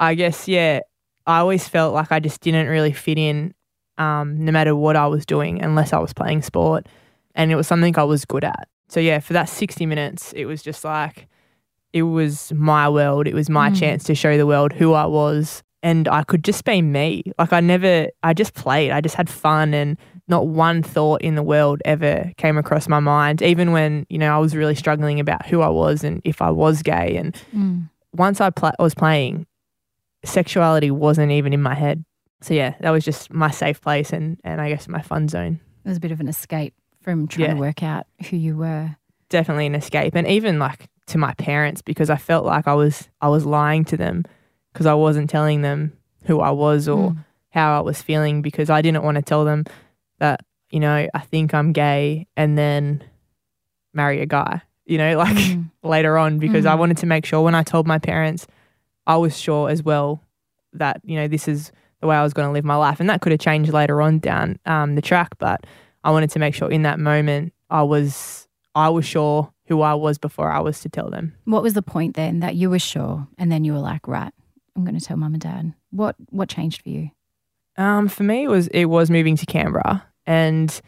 I 0.00 0.14
guess, 0.14 0.48
yeah, 0.48 0.80
I 1.26 1.40
always 1.40 1.68
felt 1.68 1.92
like 1.92 2.12
I 2.12 2.20
just 2.20 2.40
didn't 2.40 2.68
really 2.68 2.92
fit 2.92 3.18
in 3.18 3.52
um, 3.98 4.44
no 4.44 4.52
matter 4.52 4.74
what 4.74 4.96
I 4.96 5.06
was 5.06 5.26
doing 5.26 5.62
unless 5.62 5.92
I 5.92 5.98
was 5.98 6.12
playing 6.12 6.42
sport. 6.42 6.86
And 7.34 7.52
it 7.52 7.56
was 7.56 7.66
something 7.66 7.96
I 7.98 8.04
was 8.04 8.24
good 8.24 8.44
at. 8.44 8.68
So, 8.88 9.00
yeah, 9.00 9.18
for 9.20 9.32
that 9.34 9.48
60 9.48 9.84
minutes, 9.86 10.32
it 10.34 10.46
was 10.46 10.62
just 10.62 10.82
like, 10.84 11.28
it 11.92 12.02
was 12.02 12.52
my 12.54 12.88
world. 12.88 13.26
It 13.26 13.34
was 13.34 13.48
my 13.50 13.70
chance 13.70 14.04
to 14.04 14.14
show 14.14 14.36
the 14.36 14.46
world 14.46 14.72
who 14.72 14.92
I 14.94 15.04
was. 15.06 15.62
And 15.82 16.08
I 16.08 16.24
could 16.24 16.42
just 16.42 16.64
be 16.64 16.82
me. 16.82 17.22
Like, 17.38 17.52
I 17.52 17.60
never, 17.60 18.08
I 18.22 18.34
just 18.34 18.54
played. 18.54 18.90
I 18.90 19.00
just 19.00 19.14
had 19.14 19.28
fun 19.30 19.74
and 19.74 19.96
not 20.26 20.48
one 20.48 20.82
thought 20.82 21.22
in 21.22 21.34
the 21.36 21.42
world 21.42 21.80
ever 21.84 22.32
came 22.36 22.58
across 22.58 22.88
my 22.88 22.98
mind, 23.00 23.40
even 23.42 23.72
when, 23.72 24.04
you 24.10 24.18
know, 24.18 24.34
I 24.34 24.38
was 24.38 24.56
really 24.56 24.74
struggling 24.74 25.20
about 25.20 25.46
who 25.46 25.60
I 25.60 25.68
was 25.68 26.02
and 26.04 26.20
if 26.24 26.42
I 26.42 26.50
was 26.50 26.82
gay. 26.82 27.16
And 27.16 27.34
Mm. 27.56 27.88
once 28.12 28.40
I 28.40 28.50
pla- 28.50 28.72
was 28.78 28.94
playing, 28.94 29.46
sexuality 30.24 30.90
wasn't 30.90 31.30
even 31.32 31.52
in 31.52 31.62
my 31.62 31.74
head. 31.74 32.04
So 32.40 32.54
yeah, 32.54 32.74
that 32.80 32.90
was 32.90 33.04
just 33.04 33.32
my 33.32 33.50
safe 33.50 33.80
place 33.80 34.12
and, 34.12 34.38
and 34.44 34.60
I 34.60 34.68
guess 34.68 34.86
my 34.88 35.02
fun 35.02 35.28
zone. 35.28 35.60
It 35.84 35.88
was 35.88 35.96
a 35.96 36.00
bit 36.00 36.12
of 36.12 36.20
an 36.20 36.28
escape 36.28 36.74
from 37.00 37.26
trying 37.26 37.48
Yeah. 37.48 37.54
to 37.54 37.60
work 37.60 37.82
out 37.82 38.06
who 38.30 38.36
you 38.36 38.56
were. 38.56 38.96
Definitely 39.28 39.66
an 39.66 39.74
escape. 39.74 40.14
And 40.14 40.26
even 40.26 40.58
like 40.58 40.88
to 41.06 41.18
my 41.18 41.34
parents 41.34 41.82
because 41.82 42.10
I 42.10 42.16
felt 42.16 42.44
like 42.44 42.68
I 42.68 42.74
was 42.74 43.08
I 43.20 43.28
was 43.28 43.44
lying 43.46 43.84
to 43.86 43.96
them 43.96 44.24
because 44.72 44.86
I 44.86 44.94
wasn't 44.94 45.30
telling 45.30 45.62
them 45.62 45.92
who 46.24 46.40
I 46.40 46.50
was 46.50 46.88
or 46.88 47.10
Mm. 47.10 47.24
how 47.50 47.78
I 47.78 47.80
was 47.80 48.00
feeling 48.02 48.42
because 48.42 48.68
I 48.70 48.82
didn't 48.82 49.02
want 49.02 49.16
to 49.16 49.22
tell 49.22 49.44
them 49.44 49.64
that, 50.18 50.44
you 50.70 50.80
know, 50.80 51.08
I 51.12 51.18
think 51.20 51.54
I'm 51.54 51.72
gay 51.72 52.26
and 52.36 52.56
then 52.58 53.02
marry 53.94 54.20
a 54.20 54.26
guy, 54.26 54.60
you 54.86 54.98
know, 54.98 55.16
like 55.24 55.34
Mm. 55.36 55.70
later 55.82 56.18
on 56.18 56.38
because 56.38 56.66
I 56.66 56.74
Mhm. 56.74 56.78
wanted 56.78 56.96
to 56.98 57.06
make 57.06 57.24
sure 57.26 57.42
when 57.42 57.54
I 57.54 57.62
told 57.62 57.86
my 57.86 57.98
parents, 57.98 58.46
I 59.06 59.16
was 59.16 59.38
sure 59.38 59.70
as 59.70 59.82
well 59.82 60.20
that, 60.74 61.00
you 61.04 61.16
know, 61.16 61.26
this 61.28 61.48
is 61.48 61.72
the 62.00 62.06
way 62.06 62.16
I 62.16 62.22
was 62.22 62.32
going 62.32 62.48
to 62.48 62.52
live 62.52 62.64
my 62.64 62.76
life. 62.76 63.00
And 63.00 63.08
that 63.10 63.20
could 63.20 63.32
have 63.32 63.40
changed 63.40 63.72
later 63.72 64.00
on 64.02 64.18
down 64.20 64.58
um, 64.66 64.94
the 64.94 65.02
track. 65.02 65.36
But 65.38 65.66
I 66.04 66.10
wanted 66.10 66.30
to 66.30 66.38
make 66.38 66.54
sure 66.54 66.70
in 66.70 66.82
that 66.82 66.98
moment 67.00 67.52
I 67.70 67.82
was 67.82 68.46
I 68.74 68.88
was 68.88 69.04
sure 69.04 69.52
who 69.66 69.82
I 69.82 69.94
was 69.94 70.16
before 70.18 70.50
I 70.50 70.60
was 70.60 70.80
to 70.80 70.88
tell 70.88 71.10
them. 71.10 71.34
What 71.44 71.62
was 71.62 71.74
the 71.74 71.82
point 71.82 72.14
then 72.16 72.40
that 72.40 72.54
you 72.54 72.70
were 72.70 72.78
sure 72.78 73.26
and 73.36 73.50
then 73.52 73.64
you 73.64 73.72
were 73.72 73.78
like, 73.80 74.06
right, 74.08 74.32
I'm 74.76 74.84
going 74.84 74.98
to 74.98 75.04
tell 75.04 75.16
mum 75.16 75.34
and 75.34 75.40
dad? 75.42 75.74
What 75.90 76.16
what 76.30 76.48
changed 76.48 76.82
for 76.82 76.88
you? 76.88 77.10
Um, 77.76 78.08
for 78.08 78.22
me, 78.24 78.44
it 78.44 78.48
was 78.48 78.68
it 78.68 78.86
was 78.86 79.10
moving 79.10 79.36
to 79.36 79.46
Canberra, 79.46 80.04
and 80.26 80.80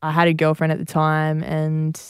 I 0.00 0.10
had 0.12 0.28
a 0.28 0.34
girlfriend 0.34 0.72
at 0.72 0.78
the 0.78 0.84
time, 0.84 1.42
and 1.42 2.00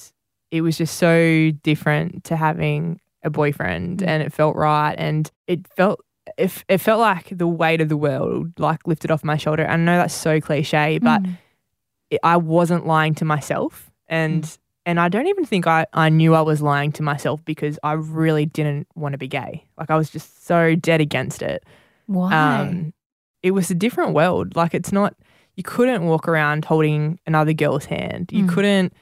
it 0.51 0.61
was 0.61 0.77
just 0.79 0.97
so 0.97 1.51
different 1.63 2.25
to 2.25 2.37
having 2.37 3.01
a 3.25 3.31
boyfriend, 3.31 3.99
Mm. 4.01 4.07
and 4.07 4.23
it 4.23 4.33
felt 4.33 4.55
right, 4.57 4.95
and 4.99 5.31
it 5.47 5.67
felt 5.77 6.01
it, 6.39 6.65
it 6.69 6.79
felt 6.79 7.01
like 7.01 7.37
the 7.37 7.47
weight 7.47 7.81
of 7.81 7.89
the 7.89 7.97
world 7.97 8.53
like 8.59 8.87
lifted 8.87 9.11
off 9.11 9.25
my 9.25 9.37
shoulder. 9.37 9.67
I 9.67 9.77
know 9.77 9.97
that's 9.97 10.15
so 10.15 10.41
cliche, 10.41 10.99
but 10.99 11.23
Mm. 11.23 11.39
it, 12.11 12.21
I 12.23 12.37
wasn't 12.37 12.87
lying 12.87 13.15
to 13.17 13.25
myself, 13.25 13.91
and 14.09 14.59
and 14.85 14.99
I 14.99 15.09
don't 15.09 15.27
even 15.29 15.45
think 15.45 15.67
I 15.67 15.87
I 15.93 16.09
knew 16.09 16.35
I 16.35 16.41
was 16.43 16.61
lying 16.63 16.93
to 16.93 17.03
myself 17.03 17.45
because 17.45 17.79
I 17.83 17.93
really 17.93 18.47
didn't 18.47 18.87
want 18.95 19.13
to 19.13 19.19
be 19.19 19.29
gay. 19.29 19.65
Like 19.79 19.91
I 19.91 19.97
was 19.97 20.11
just 20.11 20.45
so 20.47 20.75
dead 20.75 21.01
against 21.01 21.43
it. 21.43 21.65
why? 22.07 22.33
Um, 22.35 22.93
it 23.43 23.53
was 23.53 23.71
a 23.71 23.75
different 23.75 24.13
world. 24.15 24.57
Like 24.57 24.75
it's 24.75 24.93
not. 24.93 25.15
You 25.57 25.63
couldn't 25.63 26.05
walk 26.07 26.29
around 26.29 26.65
holding 26.65 27.21
another 27.27 27.53
girl's 27.53 27.85
hand. 27.85 28.31
You 28.33 28.45
Mm. 28.45 28.49
couldn't, 28.49 28.93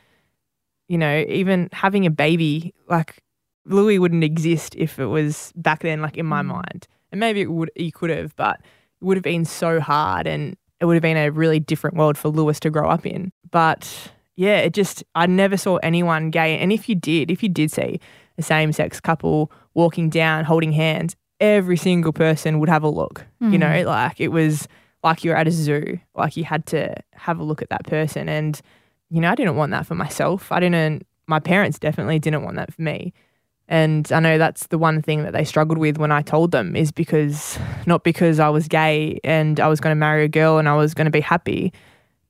you 0.89 0.99
know, 0.99 1.25
even 1.29 1.69
having 1.73 2.07
a 2.07 2.11
baby. 2.11 2.75
Like 2.89 3.23
Louis 3.67 3.99
wouldn't 3.99 4.25
exist 4.25 4.75
if 4.77 4.99
it 4.99 5.07
was 5.07 5.53
back 5.57 5.81
then. 5.81 6.03
Like 6.03 6.17
in 6.17 6.27
my 6.27 6.43
Mm. 6.43 6.47
mind, 6.47 6.89
and 7.13 7.21
maybe 7.21 7.41
it 7.41 7.51
would. 7.51 7.71
You 7.77 7.93
could 7.93 8.11
have, 8.11 8.35
but 8.37 8.61
it 9.01 9.05
would 9.05 9.17
have 9.17 9.25
been 9.25 9.45
so 9.45 9.81
hard, 9.81 10.27
and 10.27 10.57
it 10.81 10.85
would 10.87 10.95
have 10.95 11.03
been 11.03 11.17
a 11.17 11.31
really 11.31 11.61
different 11.61 11.97
world 11.97 12.17
for 12.19 12.29
Lewis 12.29 12.61
to 12.61 12.71
grow 12.71 12.89
up 12.89 13.05
in. 13.07 13.33
But 13.51 14.13
yeah, 14.37 14.59
it 14.59 14.73
just. 14.75 15.05
I 15.15 15.27
never 15.27 15.57
saw 15.57 15.77
anyone 15.79 16.31
gay, 16.31 16.59
and 16.59 16.73
if 16.73 16.89
you 16.89 16.95
did, 16.95 17.31
if 17.31 17.43
you 17.43 17.49
did 17.49 17.71
see 17.71 18.01
a 18.39 18.43
same-sex 18.43 19.01
couple 19.01 19.51
walking 19.75 20.09
down 20.11 20.45
holding 20.45 20.73
hands, 20.73 21.15
every 21.41 21.77
single 21.77 22.13
person 22.13 22.59
would 22.59 22.69
have 22.69 22.83
a 22.83 22.89
look. 22.89 23.27
You 23.41 23.59
know, 23.59 23.67
Mm. 23.67 23.87
like 23.87 24.21
it 24.21 24.29
was 24.29 24.67
like 25.03 25.25
you 25.25 25.31
were 25.31 25.37
at 25.37 25.47
a 25.49 25.51
zoo. 25.51 25.99
Like 26.15 26.37
you 26.37 26.45
had 26.45 26.67
to 26.67 26.95
have 27.15 27.39
a 27.39 27.43
look 27.43 27.63
at 27.63 27.71
that 27.71 27.85
person. 27.85 28.29
And, 28.29 28.61
you 29.11 29.21
know, 29.21 29.31
I 29.31 29.35
didn't 29.35 29.57
want 29.57 29.73
that 29.73 29.87
for 29.87 29.95
myself. 29.95 30.53
I 30.53 30.61
didn't, 30.61 31.07
my 31.27 31.39
parents 31.41 31.79
definitely 31.79 32.19
didn't 32.19 32.43
want 32.43 32.57
that 32.57 32.73
for 32.75 32.83
me. 32.83 33.13
And 33.71 34.11
I 34.11 34.19
know 34.19 34.37
that's 34.37 34.67
the 34.67 34.79
one 34.79 35.01
thing 35.01 35.23
that 35.23 35.33
they 35.33 35.45
struggled 35.45 35.79
with 35.79 35.97
when 35.97 36.11
I 36.11 36.23
told 36.23 36.51
them 36.51 36.75
is 36.75 36.91
because, 36.91 37.57
not 37.87 38.03
because 38.03 38.41
I 38.41 38.49
was 38.49 38.67
gay 38.67 39.21
and 39.23 39.61
I 39.61 39.69
was 39.69 39.79
going 39.79 39.93
to 39.93 39.99
marry 39.99 40.25
a 40.25 40.29
girl 40.29 40.59
and 40.59 40.69
I 40.69 40.75
was 40.75 40.93
going 40.93 41.05
to 41.05 41.11
be 41.13 41.21
happy, 41.21 41.73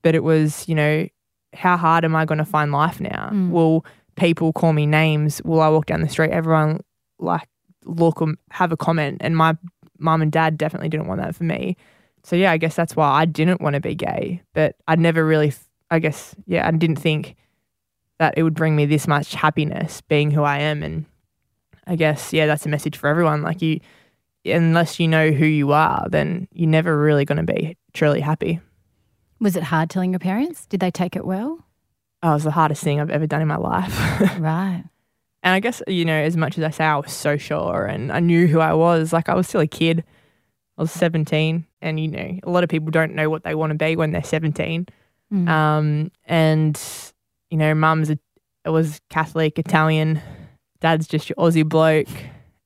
but 0.03 0.13
it 0.13 0.23
was, 0.23 0.69
you 0.69 0.75
know, 0.75 1.07
how 1.53 1.77
hard 1.77 2.05
am 2.05 2.15
I 2.15 2.25
going 2.25 2.37
to 2.37 2.45
find 2.45 2.71
life 2.71 3.01
now? 3.01 3.31
Mm. 3.33 3.49
Will 3.49 3.83
people 4.15 4.53
call 4.53 4.71
me 4.71 4.85
names? 4.85 5.41
Will 5.43 5.61
I 5.61 5.69
walk 5.69 5.87
down 5.87 6.01
the 6.01 6.09
street? 6.09 6.29
Everyone 6.29 6.81
like 7.17 7.49
look 7.85 8.21
or 8.21 8.35
have 8.51 8.71
a 8.71 8.77
comment. 8.77 9.17
And 9.21 9.35
my 9.35 9.57
mum 9.97 10.21
and 10.21 10.31
dad 10.31 10.59
definitely 10.59 10.89
didn't 10.89 11.07
want 11.07 11.21
that 11.21 11.35
for 11.35 11.43
me. 11.43 11.75
So 12.23 12.35
yeah, 12.35 12.51
I 12.51 12.57
guess 12.57 12.75
that's 12.75 12.95
why 12.95 13.09
I 13.09 13.25
didn't 13.25 13.61
want 13.61 13.73
to 13.73 13.79
be 13.79 13.95
gay. 13.95 14.43
But 14.53 14.75
I'd 14.87 14.99
never 14.99 15.25
really, 15.25 15.53
I 15.89 15.97
guess, 15.97 16.35
yeah, 16.45 16.67
I 16.67 16.71
didn't 16.71 16.99
think 16.99 17.35
that 18.19 18.35
it 18.37 18.43
would 18.43 18.53
bring 18.53 18.75
me 18.75 18.85
this 18.85 19.07
much 19.07 19.33
happiness 19.33 20.01
being 20.01 20.29
who 20.29 20.43
I 20.43 20.59
am. 20.59 20.83
And 20.83 21.05
I 21.91 21.97
guess, 21.97 22.31
yeah, 22.31 22.45
that's 22.45 22.65
a 22.65 22.69
message 22.69 22.95
for 22.95 23.09
everyone. 23.09 23.41
Like 23.41 23.61
you, 23.61 23.81
unless 24.45 24.97
you 24.97 25.09
know 25.09 25.31
who 25.31 25.45
you 25.45 25.73
are, 25.73 26.07
then 26.09 26.47
you're 26.53 26.69
never 26.69 26.97
really 26.97 27.25
going 27.25 27.45
to 27.45 27.53
be 27.53 27.75
truly 27.93 28.21
happy. 28.21 28.61
was 29.41 29.57
it 29.57 29.63
hard 29.63 29.89
telling 29.89 30.13
your 30.13 30.19
parents? 30.19 30.65
Did 30.67 30.79
they 30.79 30.89
take 30.89 31.17
it 31.17 31.25
well? 31.25 31.59
Oh, 32.23 32.31
it 32.31 32.33
was 32.35 32.43
the 32.45 32.51
hardest 32.51 32.81
thing 32.81 33.01
I've 33.01 33.09
ever 33.09 33.27
done 33.27 33.41
in 33.41 33.49
my 33.49 33.57
life. 33.57 33.93
right. 34.39 34.85
And 35.43 35.53
I 35.53 35.59
guess, 35.59 35.83
you 35.85 36.05
know, 36.05 36.15
as 36.15 36.37
much 36.37 36.57
as 36.57 36.63
I 36.63 36.69
say 36.69 36.85
I 36.85 36.95
was 36.95 37.11
so 37.11 37.35
sure 37.35 37.85
and 37.85 38.09
I 38.09 38.21
knew 38.21 38.47
who 38.47 38.61
I 38.61 38.71
was, 38.71 39.11
like 39.11 39.27
I 39.27 39.35
was 39.35 39.49
still 39.49 39.59
a 39.59 39.67
kid. 39.67 40.05
I 40.77 40.83
was 40.83 40.93
17. 40.93 41.65
And, 41.81 41.99
you 41.99 42.07
know, 42.07 42.39
a 42.43 42.49
lot 42.49 42.63
of 42.63 42.69
people 42.69 42.89
don't 42.89 43.15
know 43.15 43.29
what 43.29 43.43
they 43.43 43.53
want 43.53 43.71
to 43.71 43.77
be 43.77 43.97
when 43.97 44.11
they're 44.13 44.23
17. 44.23 44.87
Mm. 45.33 45.49
Um, 45.49 46.11
and, 46.23 46.81
you 47.49 47.57
know, 47.57 47.75
mum's 47.75 48.11
a, 48.11 48.17
it 48.63 48.69
was 48.69 49.01
Catholic, 49.09 49.59
Italian. 49.59 50.21
Dad's 50.81 51.07
just 51.07 51.29
your 51.29 51.35
Aussie 51.37 51.67
bloke. 51.67 52.07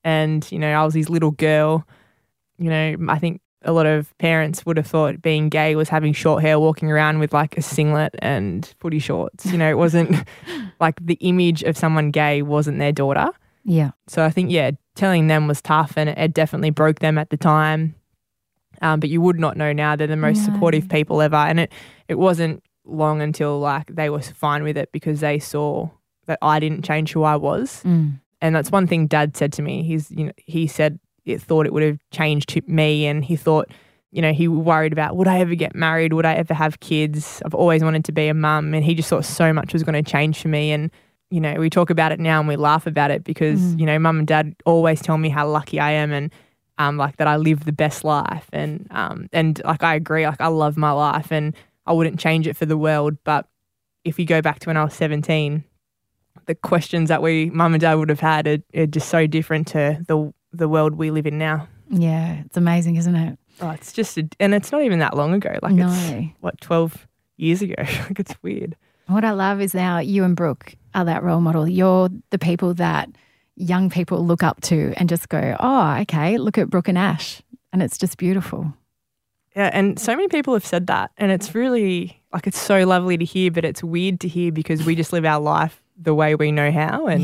And, 0.04 0.46
you 0.50 0.58
know, 0.58 0.72
I 0.72 0.84
was 0.84 0.94
his 0.94 1.08
little 1.08 1.30
girl. 1.30 1.86
You 2.58 2.70
know, 2.70 2.96
I 3.08 3.18
think 3.18 3.40
a 3.62 3.72
lot 3.72 3.86
of 3.86 4.16
parents 4.18 4.64
would 4.64 4.76
have 4.76 4.86
thought 4.86 5.20
being 5.22 5.48
gay 5.48 5.74
was 5.76 5.88
having 5.88 6.12
short 6.12 6.42
hair, 6.42 6.58
walking 6.60 6.90
around 6.90 7.18
with 7.18 7.32
like 7.32 7.56
a 7.58 7.62
singlet 7.62 8.14
and 8.20 8.72
footy 8.80 8.98
shorts. 8.98 9.46
You 9.46 9.58
know, 9.58 9.68
it 9.68 9.76
wasn't 9.78 10.16
like 10.80 10.94
the 11.04 11.14
image 11.20 11.62
of 11.62 11.76
someone 11.76 12.10
gay 12.10 12.42
wasn't 12.42 12.78
their 12.78 12.92
daughter. 12.92 13.28
yeah. 13.64 13.90
So 14.06 14.24
I 14.24 14.30
think, 14.30 14.50
yeah, 14.50 14.70
telling 14.94 15.26
them 15.26 15.46
was 15.48 15.60
tough 15.60 15.94
and 15.96 16.08
it, 16.08 16.16
it 16.18 16.34
definitely 16.34 16.70
broke 16.70 17.00
them 17.00 17.18
at 17.18 17.30
the 17.30 17.36
time. 17.36 17.94
Um, 18.82 19.00
but 19.00 19.08
you 19.10 19.20
would 19.22 19.40
not 19.40 19.56
know 19.56 19.72
now. 19.72 19.96
They're 19.96 20.06
the 20.06 20.16
most 20.16 20.46
No. 20.46 20.52
supportive 20.52 20.88
people 20.88 21.20
ever. 21.20 21.36
And 21.36 21.58
it, 21.60 21.72
it 22.08 22.14
wasn't 22.18 22.62
long 22.84 23.20
until 23.20 23.58
like 23.58 23.88
they 23.94 24.08
were 24.10 24.20
fine 24.22 24.62
with 24.62 24.76
it 24.76 24.92
because 24.92 25.20
they 25.20 25.38
saw 25.40 25.88
that 26.26 26.38
I 26.42 26.60
didn't 26.60 26.82
change 26.84 27.12
who 27.12 27.22
I 27.22 27.36
was. 27.36 27.82
Mm. 27.84 28.20
And 28.40 28.54
that's 28.54 28.70
one 28.70 28.86
thing 28.86 29.06
dad 29.06 29.36
said 29.36 29.52
to 29.54 29.62
me. 29.62 29.82
He's, 29.82 30.10
you 30.10 30.26
know, 30.26 30.32
he 30.36 30.66
said 30.66 30.98
it 31.24 31.40
thought 31.42 31.66
it 31.66 31.72
would 31.72 31.82
have 31.82 31.98
changed 32.12 32.60
me 32.68 33.06
and 33.06 33.24
he 33.24 33.34
thought, 33.36 33.68
you 34.12 34.22
know, 34.22 34.32
he 34.32 34.46
worried 34.48 34.92
about 34.92 35.16
would 35.16 35.26
I 35.28 35.40
ever 35.40 35.54
get 35.54 35.74
married? 35.74 36.12
Would 36.12 36.26
I 36.26 36.34
ever 36.34 36.54
have 36.54 36.80
kids? 36.80 37.42
I've 37.44 37.54
always 37.54 37.82
wanted 37.82 38.04
to 38.04 38.12
be 38.12 38.28
a 38.28 38.34
mum. 38.34 38.72
And 38.74 38.84
he 38.84 38.94
just 38.94 39.08
thought 39.08 39.24
so 39.24 39.52
much 39.52 39.72
was 39.72 39.82
going 39.82 40.02
to 40.02 40.08
change 40.08 40.40
for 40.40 40.48
me. 40.48 40.70
And, 40.72 40.90
you 41.30 41.40
know, 41.40 41.54
we 41.54 41.68
talk 41.70 41.90
about 41.90 42.12
it 42.12 42.20
now 42.20 42.38
and 42.38 42.48
we 42.48 42.56
laugh 42.56 42.86
about 42.86 43.10
it 43.10 43.24
because, 43.24 43.60
Mhm. 43.60 43.80
you 43.80 43.86
know, 43.86 43.98
mum 43.98 44.18
and 44.20 44.26
dad 44.28 44.54
always 44.64 45.00
tell 45.02 45.18
me 45.18 45.28
how 45.28 45.48
lucky 45.48 45.80
I 45.80 45.90
am 45.92 46.12
and 46.12 46.32
um, 46.78 46.96
like 46.98 47.16
that 47.16 47.26
I 47.26 47.36
live 47.36 47.64
the 47.64 47.72
best 47.72 48.04
life. 48.04 48.48
And, 48.52 48.86
um, 48.90 49.28
and 49.32 49.60
like 49.64 49.82
I 49.82 49.94
agree, 49.94 50.26
like 50.26 50.40
I 50.40 50.48
love 50.48 50.76
my 50.76 50.92
life 50.92 51.32
and 51.32 51.54
I 51.86 51.92
wouldn't 51.92 52.20
change 52.20 52.46
it 52.46 52.54
for 52.56 52.66
the 52.66 52.76
world. 52.76 53.16
But 53.24 53.48
if 54.04 54.18
you 54.18 54.26
go 54.26 54.40
back 54.42 54.60
to 54.60 54.68
when 54.68 54.76
I 54.76 54.84
was 54.84 54.94
17, 54.94 55.64
the 56.46 56.54
questions 56.54 57.08
that 57.08 57.22
we, 57.22 57.50
mum 57.50 57.74
and 57.74 57.80
dad, 57.80 57.94
would 57.94 58.08
have 58.08 58.20
had 58.20 58.46
are, 58.46 58.58
are 58.74 58.86
just 58.86 59.08
so 59.08 59.26
different 59.26 59.68
to 59.68 60.02
the 60.06 60.32
the 60.52 60.68
world 60.68 60.94
we 60.94 61.10
live 61.10 61.26
in 61.26 61.38
now. 61.38 61.68
Yeah. 61.90 62.42
It's 62.46 62.56
amazing, 62.56 62.96
isn't 62.96 63.14
it? 63.14 63.38
Oh, 63.60 63.70
it's 63.70 63.92
just, 63.92 64.18
a, 64.18 64.28
and 64.40 64.54
it's 64.54 64.72
not 64.72 64.82
even 64.82 64.98
that 65.00 65.16
long 65.16 65.34
ago. 65.34 65.58
Like 65.62 65.72
it's 65.72 66.10
no. 66.10 66.28
what 66.40 66.60
twelve 66.60 67.06
years 67.36 67.62
ago. 67.62 67.74
like 67.78 68.18
it's 68.18 68.34
weird. 68.42 68.76
What 69.06 69.24
I 69.24 69.32
love 69.32 69.60
is 69.60 69.74
now 69.74 69.98
you 69.98 70.24
and 70.24 70.34
Brooke 70.34 70.74
are 70.94 71.04
that 71.04 71.22
role 71.22 71.40
model. 71.40 71.68
You're 71.68 72.08
the 72.30 72.38
people 72.38 72.74
that 72.74 73.08
young 73.54 73.88
people 73.88 74.24
look 74.24 74.42
up 74.42 74.60
to 74.62 74.92
and 74.96 75.08
just 75.08 75.28
go, 75.28 75.56
oh, 75.60 75.96
okay, 76.00 76.38
look 76.38 76.58
at 76.58 76.68
Brooke 76.68 76.88
and 76.88 76.98
Ash. 76.98 77.40
And 77.72 77.82
it's 77.82 77.98
just 77.98 78.16
beautiful. 78.18 78.74
Yeah, 79.54 79.70
and 79.72 79.98
so 79.98 80.14
many 80.14 80.28
people 80.28 80.52
have 80.54 80.66
said 80.66 80.88
that, 80.88 81.12
and 81.16 81.32
it's 81.32 81.54
really 81.54 82.22
like 82.32 82.46
it's 82.46 82.60
so 82.60 82.84
lovely 82.84 83.16
to 83.16 83.24
hear, 83.24 83.50
but 83.50 83.64
it's 83.64 83.82
weird 83.82 84.20
to 84.20 84.28
hear 84.28 84.52
because 84.52 84.84
we 84.84 84.94
just 84.94 85.12
live 85.12 85.24
our 85.24 85.40
life 85.40 85.80
the 85.96 86.14
way 86.14 86.34
we 86.34 86.52
know 86.52 86.70
how, 86.70 87.06
and 87.06 87.22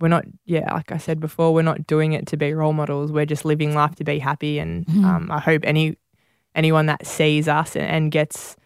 we're 0.00 0.08
not. 0.08 0.24
Yeah, 0.46 0.72
like 0.74 0.92
I 0.92 0.96
said 0.98 1.20
before, 1.20 1.52
we're 1.54 1.62
not 1.62 1.86
doing 1.86 2.12
it 2.12 2.26
to 2.28 2.36
be 2.36 2.52
role 2.54 2.72
models. 2.72 3.12
We're 3.12 3.26
just 3.26 3.44
living 3.44 3.74
life 3.74 3.94
to 3.96 4.04
be 4.04 4.18
happy, 4.18 4.58
and 4.58 4.86
Mhm. 4.86 5.04
um, 5.04 5.30
I 5.30 5.38
hope 5.40 5.62
any 5.64 5.96
anyone 6.54 6.86
that 6.86 7.06
sees 7.06 7.46
us 7.46 7.76
and, 7.76 7.86
and 7.86 8.10
gets, 8.10 8.56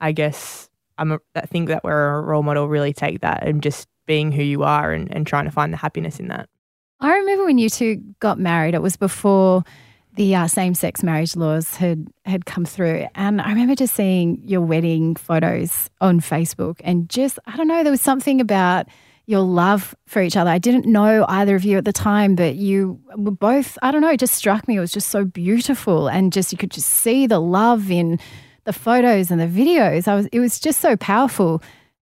I 0.00 0.12
guess, 0.12 0.70
I'm 0.98 1.10
a, 1.12 1.18
that 1.34 1.48
think 1.48 1.68
that 1.68 1.82
we're 1.82 2.18
a 2.18 2.20
role 2.22 2.44
model 2.44 2.68
really 2.68 2.92
take 2.92 3.20
that 3.22 3.42
and 3.46 3.60
just 3.62 3.88
being 4.06 4.30
who 4.30 4.42
you 4.42 4.62
are 4.62 4.92
and, 4.92 5.12
and 5.14 5.26
trying 5.26 5.44
to 5.46 5.50
find 5.50 5.72
the 5.72 5.76
happiness 5.76 6.20
in 6.20 6.28
that. 6.28 6.48
I 7.00 7.16
remember 7.16 7.44
when 7.44 7.58
you 7.58 7.68
two 7.68 8.00
got 8.20 8.38
married, 8.38 8.74
it 8.74 8.82
was 8.82 8.96
before 8.96 9.64
the 10.14 10.34
uh, 10.34 10.46
same 10.46 10.74
sex 10.74 11.02
marriage 11.02 11.36
laws 11.36 11.76
had, 11.76 12.06
had 12.26 12.44
come 12.44 12.64
through. 12.64 13.06
And 13.14 13.40
I 13.40 13.48
remember 13.48 13.74
just 13.74 13.94
seeing 13.94 14.42
your 14.44 14.60
wedding 14.60 15.14
photos 15.16 15.88
on 16.00 16.20
Facebook 16.20 16.80
and 16.84 17.08
just, 17.08 17.38
I 17.46 17.56
don't 17.56 17.68
know, 17.68 17.82
there 17.82 17.90
was 17.90 18.02
something 18.02 18.40
about 18.40 18.86
your 19.26 19.40
love 19.40 19.94
for 20.06 20.20
each 20.20 20.36
other. 20.36 20.50
I 20.50 20.58
didn't 20.58 20.84
know 20.84 21.24
either 21.28 21.56
of 21.56 21.64
you 21.64 21.78
at 21.78 21.84
the 21.84 21.92
time, 21.92 22.34
but 22.34 22.56
you 22.56 23.00
were 23.16 23.30
both, 23.30 23.78
I 23.80 23.90
don't 23.90 24.02
know, 24.02 24.10
it 24.10 24.20
just 24.20 24.34
struck 24.34 24.66
me. 24.68 24.76
It 24.76 24.80
was 24.80 24.92
just 24.92 25.08
so 25.08 25.24
beautiful. 25.24 26.08
And 26.08 26.32
just, 26.32 26.52
you 26.52 26.58
could 26.58 26.72
just 26.72 26.88
see 26.88 27.26
the 27.26 27.40
love 27.40 27.90
in 27.90 28.18
the 28.64 28.72
photos 28.72 29.30
and 29.30 29.40
the 29.40 29.46
videos. 29.46 30.08
I 30.08 30.14
was, 30.14 30.26
it 30.26 30.40
was 30.40 30.60
just 30.60 30.80
so 30.80 30.96
powerful. 30.96 31.62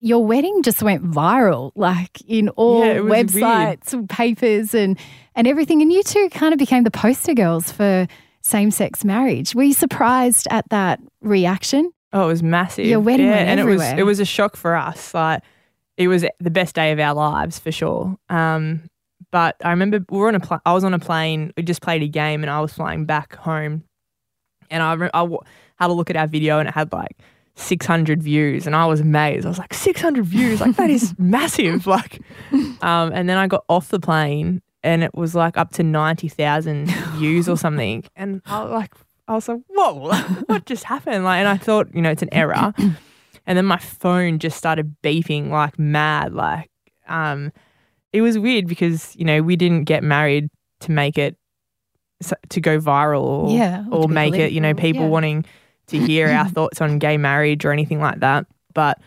Your 0.05 0.23
wedding 0.23 0.61
just 0.61 0.83
went 0.83 1.03
viral, 1.03 1.71
like 1.75 2.21
in 2.27 2.49
all 2.49 2.85
Yeah, 2.85 2.91
it 2.93 3.03
was 3.03 3.33
weird. 3.33 3.45
websites, 3.81 4.07
papers, 4.09 4.75
and 4.75 4.99
and 5.35 5.47
everything. 5.47 5.81
And 5.81 5.91
you 5.91 6.03
two 6.03 6.29
kind 6.29 6.53
of 6.53 6.59
became 6.59 6.83
the 6.83 6.91
poster 6.91 7.33
girls 7.33 7.71
for 7.71 8.05
same 8.43 8.69
sex 8.69 9.03
marriage. 9.03 9.55
Were 9.55 9.63
you 9.63 9.73
surprised 9.73 10.47
at 10.51 10.69
that 10.69 10.99
reaction? 11.21 11.91
Oh, 12.13 12.25
it 12.25 12.27
was 12.27 12.43
massive. 12.43 12.85
Your 12.85 12.99
wedding 12.99 13.25
yeah, 13.25 13.31
went 13.37 13.49
and 13.49 13.59
everywhere. 13.59 13.87
it 13.87 13.93
was 13.93 13.99
it 13.99 14.03
was 14.03 14.19
a 14.19 14.25
shock 14.25 14.55
for 14.55 14.75
us. 14.75 15.11
Like 15.13 15.41
it 15.97 16.07
was 16.07 16.23
the 16.39 16.51
best 16.51 16.75
day 16.75 16.91
of 16.91 16.99
our 16.99 17.15
lives 17.15 17.57
for 17.57 17.71
sure. 17.71 18.15
Um, 18.29 18.83
but 19.31 19.55
I 19.65 19.71
remember 19.71 19.99
we 20.09 20.17
were 20.19 20.27
on 20.27 20.35
a 20.35 20.39
pl- 20.39 20.61
I 20.67 20.73
was 20.73 20.83
on 20.83 20.93
a 20.93 20.99
plane. 20.99 21.51
We 21.57 21.63
just 21.63 21.81
played 21.81 22.03
a 22.03 22.07
game, 22.07 22.43
and 22.43 22.51
I 22.51 22.59
was 22.61 22.71
flying 22.73 23.05
back 23.05 23.35
home, 23.35 23.83
and 24.69 24.83
I 24.83 24.93
re- 24.93 25.09
I 25.15 25.21
w- 25.21 25.39
had 25.79 25.89
a 25.89 25.93
look 25.93 26.09
at 26.11 26.15
our 26.15 26.27
video, 26.27 26.59
and 26.59 26.69
it 26.69 26.75
had 26.75 26.93
like 26.93 27.17
600 27.55 28.21
views, 28.21 28.67
and 28.67 28.75
I 28.75 28.85
was 28.85 28.99
amazed. 28.99 29.45
I 29.45 29.49
was 29.49 29.59
like 29.59 29.73
600 29.73 30.25
views, 30.25 30.61
like 30.61 30.75
that 30.75 30.89
is 30.89 31.13
massive. 31.19 31.87
Like, 31.87 32.19
um, 32.81 33.11
and 33.13 33.29
then 33.29 33.37
I 33.37 33.47
got 33.47 33.63
off 33.69 33.89
the 33.89 33.99
plane, 33.99 34.61
and 34.83 35.03
it 35.03 35.15
was 35.15 35.35
like 35.35 35.57
up 35.57 35.71
to 35.73 35.83
90,000 35.83 36.87
views 37.17 37.49
or 37.49 37.57
something, 37.57 38.03
and 38.15 38.41
I 38.45 38.63
was 38.63 38.71
like. 38.71 38.93
I 39.27 39.33
was 39.33 39.47
like, 39.47 39.61
"Whoa, 39.69 40.13
what 40.45 40.67
just 40.67 40.83
happened?" 40.83 41.23
Like, 41.23 41.39
and 41.39 41.47
I 41.47 41.57
thought, 41.57 41.87
you 41.95 42.01
know, 42.03 42.11
it's 42.11 42.21
an 42.21 42.31
error. 42.31 42.73
And 43.47 43.57
then 43.57 43.65
my 43.65 43.77
phone 43.77 44.39
just 44.39 44.57
started 44.57 44.95
beeping 45.03 45.49
like 45.49 45.77
mad. 45.77 46.33
Like, 46.33 46.69
um, 47.07 47.51
it 48.11 48.21
was 48.21 48.39
weird 48.39 48.65
because 48.67 49.15
you 49.15 49.25
know 49.25 49.41
we 49.41 49.55
didn't 49.55 49.83
get 49.83 50.03
married 50.03 50.49
to 50.81 50.91
make 50.91 51.17
it 51.17 51.37
to 52.49 52.61
go 52.61 52.79
viral 52.79 53.23
or, 53.23 53.51
Yeah, 53.51 53.85
or 53.91 54.07
make 54.07 54.33
it 54.35 54.51
you 54.51 54.61
know 54.61 54.73
people 54.73 55.03
yeah. 55.03 55.09
wanting 55.09 55.45
to 55.87 55.97
hear 55.97 56.29
our 56.29 56.47
thoughts 56.49 56.81
on 56.81 56.99
gay 56.99 57.17
marriage 57.17 57.65
or 57.65 57.71
anything 57.71 57.99
like 57.99 58.19
that. 58.19 58.45
But 58.73 58.99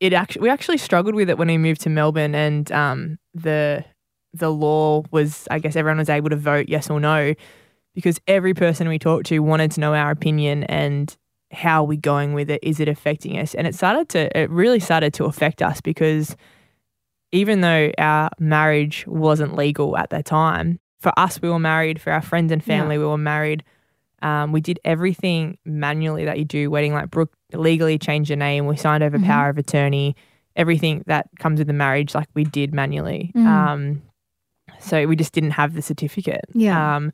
it 0.00 0.12
actually 0.12 0.42
we 0.42 0.50
actually 0.50 0.78
struggled 0.78 1.14
with 1.14 1.28
it 1.28 1.38
when 1.38 1.48
we 1.48 1.58
moved 1.58 1.80
to 1.82 1.90
Melbourne 1.90 2.34
and 2.34 2.70
um, 2.72 3.18
the 3.34 3.84
the 4.32 4.50
law 4.50 5.02
was 5.10 5.48
I 5.50 5.58
guess 5.58 5.76
everyone 5.76 5.98
was 5.98 6.08
able 6.08 6.30
to 6.30 6.36
vote 6.36 6.66
yes 6.68 6.90
or 6.90 7.00
no 7.00 7.34
because 7.94 8.20
every 8.28 8.54
person 8.54 8.88
we 8.88 8.98
talked 8.98 9.26
to 9.26 9.38
wanted 9.40 9.72
to 9.72 9.80
know 9.80 9.94
our 9.94 10.10
opinion 10.10 10.64
and 10.64 11.16
how 11.50 11.82
are 11.82 11.86
we 11.86 11.96
going 11.96 12.34
with 12.34 12.50
it? 12.50 12.60
Is 12.62 12.78
it 12.78 12.88
affecting 12.88 13.38
us? 13.38 13.54
And 13.54 13.66
it 13.66 13.74
started 13.74 14.08
to, 14.10 14.38
it 14.38 14.50
really 14.50 14.80
started 14.80 15.14
to 15.14 15.24
affect 15.24 15.62
us 15.62 15.80
because 15.80 16.36
even 17.32 17.60
though 17.60 17.90
our 17.98 18.30
marriage 18.38 19.06
wasn't 19.06 19.56
legal 19.56 19.96
at 19.96 20.10
that 20.10 20.26
time, 20.26 20.78
for 21.00 21.12
us, 21.18 21.40
we 21.40 21.48
were 21.48 21.58
married. 21.58 22.00
For 22.00 22.12
our 22.12 22.22
friends 22.22 22.50
and 22.50 22.62
family, 22.62 22.98
we 22.98 23.04
were 23.04 23.18
married. 23.18 23.62
Um, 24.22 24.52
we 24.52 24.60
did 24.60 24.80
everything 24.84 25.58
manually 25.64 26.24
that 26.24 26.38
you 26.38 26.44
do 26.44 26.70
wedding. 26.70 26.92
Like 26.92 27.10
Brooke 27.10 27.32
legally 27.52 27.98
changed 27.98 28.30
her 28.30 28.36
name. 28.36 28.66
We 28.66 28.76
signed 28.76 29.02
over 29.04 29.18
Mhm. 29.18 29.26
power 29.26 29.48
of 29.48 29.58
attorney. 29.58 30.16
Everything 30.56 31.04
that 31.06 31.28
comes 31.38 31.58
with 31.58 31.68
the 31.68 31.72
marriage, 31.72 32.14
like 32.14 32.28
we 32.34 32.44
did 32.44 32.74
manually. 32.74 33.30
Mm. 33.36 33.46
Um, 33.46 34.02
so 34.80 35.06
we 35.06 35.14
just 35.16 35.32
didn't 35.32 35.52
have 35.52 35.74
the 35.74 35.82
certificate. 35.82 36.44
Yeah. 36.52 36.96
Um, 36.96 37.12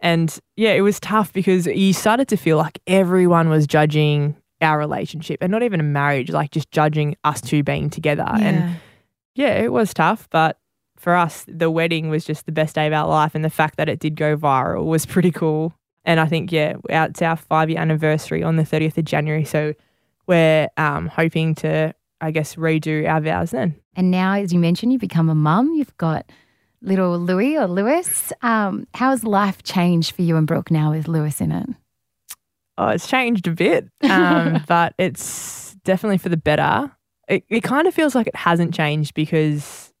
and 0.00 0.38
yeah, 0.56 0.72
it 0.72 0.82
was 0.82 1.00
tough 1.00 1.32
because 1.32 1.66
you 1.66 1.92
started 1.94 2.28
to 2.28 2.36
feel 2.36 2.58
like 2.58 2.78
everyone 2.86 3.48
was 3.48 3.66
judging 3.66 4.36
our 4.60 4.78
relationship 4.78 5.38
and 5.40 5.50
not 5.50 5.62
even 5.62 5.80
a 5.80 5.84
marriage, 5.84 6.30
like 6.30 6.50
just 6.50 6.70
judging 6.70 7.16
us 7.24 7.40
two 7.40 7.62
being 7.62 7.88
together. 7.88 8.26
And 8.28 8.76
yeah, 9.34 9.54
it 9.62 9.72
was 9.72 9.94
tough, 9.94 10.28
but 10.30 10.58
for 10.98 11.14
us, 11.14 11.44
the 11.48 11.70
wedding 11.70 12.08
was 12.10 12.24
just 12.24 12.46
the 12.46 12.52
best 12.52 12.74
day 12.74 12.86
of 12.86 12.92
our 12.92 13.06
life. 13.08 13.34
And 13.34 13.44
the 13.44 13.50
fact 13.50 13.76
that 13.78 13.88
it 13.88 13.98
did 13.98 14.14
go 14.14 14.36
viral 14.36 14.84
was 14.84 15.06
pretty 15.06 15.30
cool. 15.30 15.72
And 16.04 16.20
I 16.20 16.26
think, 16.26 16.52
yeah, 16.52 16.76
it's 16.88 17.22
our 17.22 17.36
five 17.36 17.70
year 17.70 17.78
anniversary 17.78 18.42
on 18.42 18.56
the 18.56 18.62
30th 18.62 18.98
of 18.98 19.04
January. 19.04 19.44
So 19.44 19.74
we're 20.26 20.68
um, 20.76 21.08
hoping 21.08 21.54
to, 21.56 21.94
I 22.20 22.30
guess, 22.30 22.56
redo 22.56 23.08
our 23.08 23.20
vows 23.20 23.52
then. 23.52 23.74
And 23.96 24.10
now, 24.10 24.34
as 24.34 24.52
you 24.52 24.58
mentioned, 24.58 24.92
you've 24.92 25.00
become 25.00 25.28
a 25.28 25.34
mum. 25.34 25.72
You've 25.74 25.96
got 25.96 26.30
little 26.82 27.18
Louis 27.18 27.56
or 27.56 27.66
Lewis. 27.66 28.32
Um, 28.42 28.86
how 28.94 29.10
has 29.10 29.24
life 29.24 29.62
changed 29.62 30.14
for 30.14 30.22
you 30.22 30.36
and 30.36 30.46
Brooke 30.46 30.70
now 30.70 30.90
with 30.90 31.08
Lewis 31.08 31.40
in 31.40 31.52
it? 31.52 31.68
Oh, 32.76 32.88
it's 32.88 33.06
changed 33.06 33.46
a 33.46 33.52
bit, 33.52 33.88
um, 34.10 34.62
but 34.66 34.94
it's 34.98 35.74
definitely 35.84 36.18
for 36.18 36.28
the 36.28 36.36
better. 36.36 36.90
It, 37.28 37.44
it 37.48 37.62
kind 37.62 37.86
of 37.86 37.94
feels 37.94 38.14
like 38.14 38.26
it 38.26 38.36
hasn't 38.36 38.74
changed 38.74 39.14
because 39.14 39.92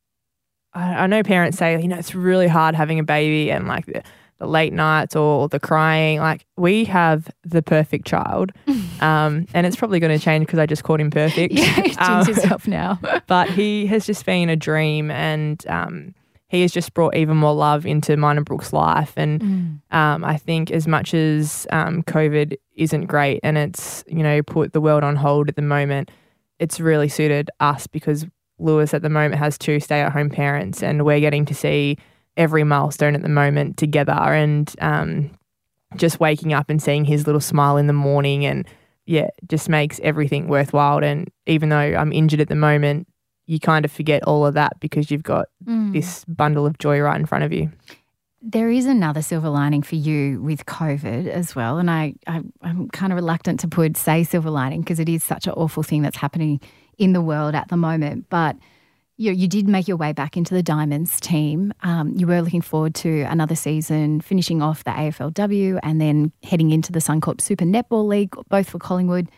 I, 0.74 0.94
I 0.94 1.06
know 1.06 1.22
parents 1.22 1.56
say, 1.56 1.80
you 1.80 1.88
know, 1.88 1.96
it's 1.96 2.14
really 2.14 2.48
hard 2.48 2.74
having 2.74 2.98
a 2.98 3.04
baby 3.04 3.50
and 3.50 3.66
like 3.66 3.86
the, 3.86 4.02
the 4.38 4.46
late 4.46 4.72
nights 4.72 5.14
or 5.16 5.48
the 5.48 5.60
crying. 5.60 6.18
Like 6.18 6.44
we 6.56 6.84
have 6.86 7.28
the 7.44 7.62
perfect 7.62 8.06
child, 8.06 8.52
um, 9.00 9.46
and 9.54 9.66
it's 9.66 9.76
probably 9.76 10.00
going 10.00 10.16
to 10.16 10.22
change 10.24 10.46
because 10.46 10.58
I 10.58 10.66
just 10.66 10.82
called 10.84 11.00
him 11.00 11.10
perfect. 11.10 11.52
Yeah, 11.58 11.94
Um, 11.98 12.26
yourself 12.28 12.66
now. 12.66 12.98
but 13.26 13.48
he 13.50 13.86
has 13.86 14.06
just 14.06 14.24
been 14.26 14.48
a 14.48 14.56
dream 14.56 15.10
and 15.10 15.64
um, 15.68 16.14
he 16.48 16.62
has 16.62 16.72
just 16.72 16.94
brought 16.94 17.16
even 17.16 17.36
more 17.36 17.54
love 17.54 17.86
into 17.86 18.16
mine 18.16 18.36
and 18.36 18.46
Brooke's 18.46 18.72
life. 18.72 19.12
And 19.16 19.40
Mm. 19.40 19.96
um, 19.96 20.24
I 20.24 20.36
think 20.36 20.70
as 20.70 20.86
much 20.86 21.14
as 21.14 21.66
um, 21.70 22.02
COVID 22.04 22.56
isn't 22.76 23.06
great 23.06 23.40
and 23.42 23.56
it's, 23.58 24.04
you 24.06 24.22
know, 24.22 24.42
put 24.42 24.72
the 24.72 24.80
world 24.80 25.02
on 25.04 25.16
hold 25.16 25.48
at 25.48 25.56
the 25.56 25.62
moment, 25.62 26.10
it's 26.58 26.78
really 26.80 27.08
suited 27.08 27.50
us 27.60 27.86
because 27.86 28.26
Lewis 28.58 28.94
at 28.94 29.02
the 29.02 29.08
moment 29.08 29.34
has 29.40 29.58
two 29.58 29.80
stay 29.80 30.00
at 30.00 30.12
home 30.12 30.30
parents 30.30 30.82
and 30.82 31.04
we're 31.04 31.20
getting 31.20 31.44
to 31.46 31.54
see 31.54 31.98
every 32.36 32.64
milestone 32.64 33.14
at 33.14 33.22
the 33.22 33.28
moment 33.28 33.76
together 33.76 34.12
and 34.12 34.74
um, 34.80 35.30
just 35.96 36.18
waking 36.20 36.52
up 36.52 36.68
and 36.70 36.82
seeing 36.82 37.04
his 37.04 37.26
little 37.26 37.40
smile 37.40 37.76
in 37.76 37.86
the 37.86 37.92
morning 37.92 38.44
and 38.44 38.66
yeah, 39.06 39.28
just 39.48 39.68
makes 39.68 40.00
everything 40.02 40.48
worthwhile. 40.48 41.04
And 41.04 41.30
even 41.46 41.68
though 41.68 41.76
I'm 41.78 42.12
injured 42.12 42.40
at 42.40 42.48
the 42.48 42.54
moment, 42.56 43.06
you 43.46 43.60
kind 43.60 43.84
of 43.84 43.92
forget 43.92 44.22
all 44.24 44.46
of 44.46 44.54
that 44.54 44.80
because 44.80 45.10
you've 45.10 45.22
got 45.22 45.46
Mm. 45.66 45.92
this 45.92 46.24
bundle 46.26 46.66
of 46.66 46.78
joy 46.78 47.00
right 47.00 47.18
in 47.18 47.24
front 47.26 47.44
of 47.44 47.52
you. 47.52 47.70
There 48.42 48.68
is 48.70 48.84
another 48.86 49.22
silver 49.22 49.48
lining 49.48 49.82
for 49.82 49.94
you 49.94 50.42
with 50.42 50.66
COVID 50.66 51.26
as 51.28 51.54
well. 51.56 51.78
And 51.78 51.90
I, 51.90 52.14
I, 52.26 52.42
I'm 52.62 52.88
kind 52.90 53.12
of 53.12 53.16
reluctant 53.16 53.60
to 53.60 53.68
put 53.68 53.96
say 53.96 54.24
silver 54.24 54.50
lining 54.50 54.80
because 54.80 54.98
it 55.00 55.08
is 55.08 55.24
such 55.24 55.46
an 55.46 55.54
awful 55.54 55.82
thing 55.82 56.02
that's 56.02 56.18
happening 56.18 56.60
in 56.98 57.12
the 57.14 57.22
world 57.22 57.54
at 57.54 57.68
the 57.68 57.76
moment. 57.78 58.26
But 58.28 58.56
you, 59.16 59.32
you 59.32 59.46
did 59.46 59.68
make 59.68 59.86
your 59.86 59.96
way 59.96 60.12
back 60.12 60.36
into 60.36 60.54
the 60.54 60.62
Diamonds 60.62 61.20
team. 61.20 61.72
Um, 61.82 62.14
you 62.16 62.26
were 62.26 62.42
looking 62.42 62.62
forward 62.62 62.94
to 62.96 63.22
another 63.22 63.54
season, 63.54 64.20
finishing 64.20 64.60
off 64.60 64.84
the 64.84 64.90
AFLW 64.90 65.78
and 65.82 66.00
then 66.00 66.32
heading 66.42 66.70
into 66.70 66.90
the 66.90 66.98
Suncorp 66.98 67.40
Super 67.40 67.64
Netball 67.64 68.08
League, 68.08 68.34
both 68.48 68.68
for 68.68 68.78
Collingwood. 68.78 69.28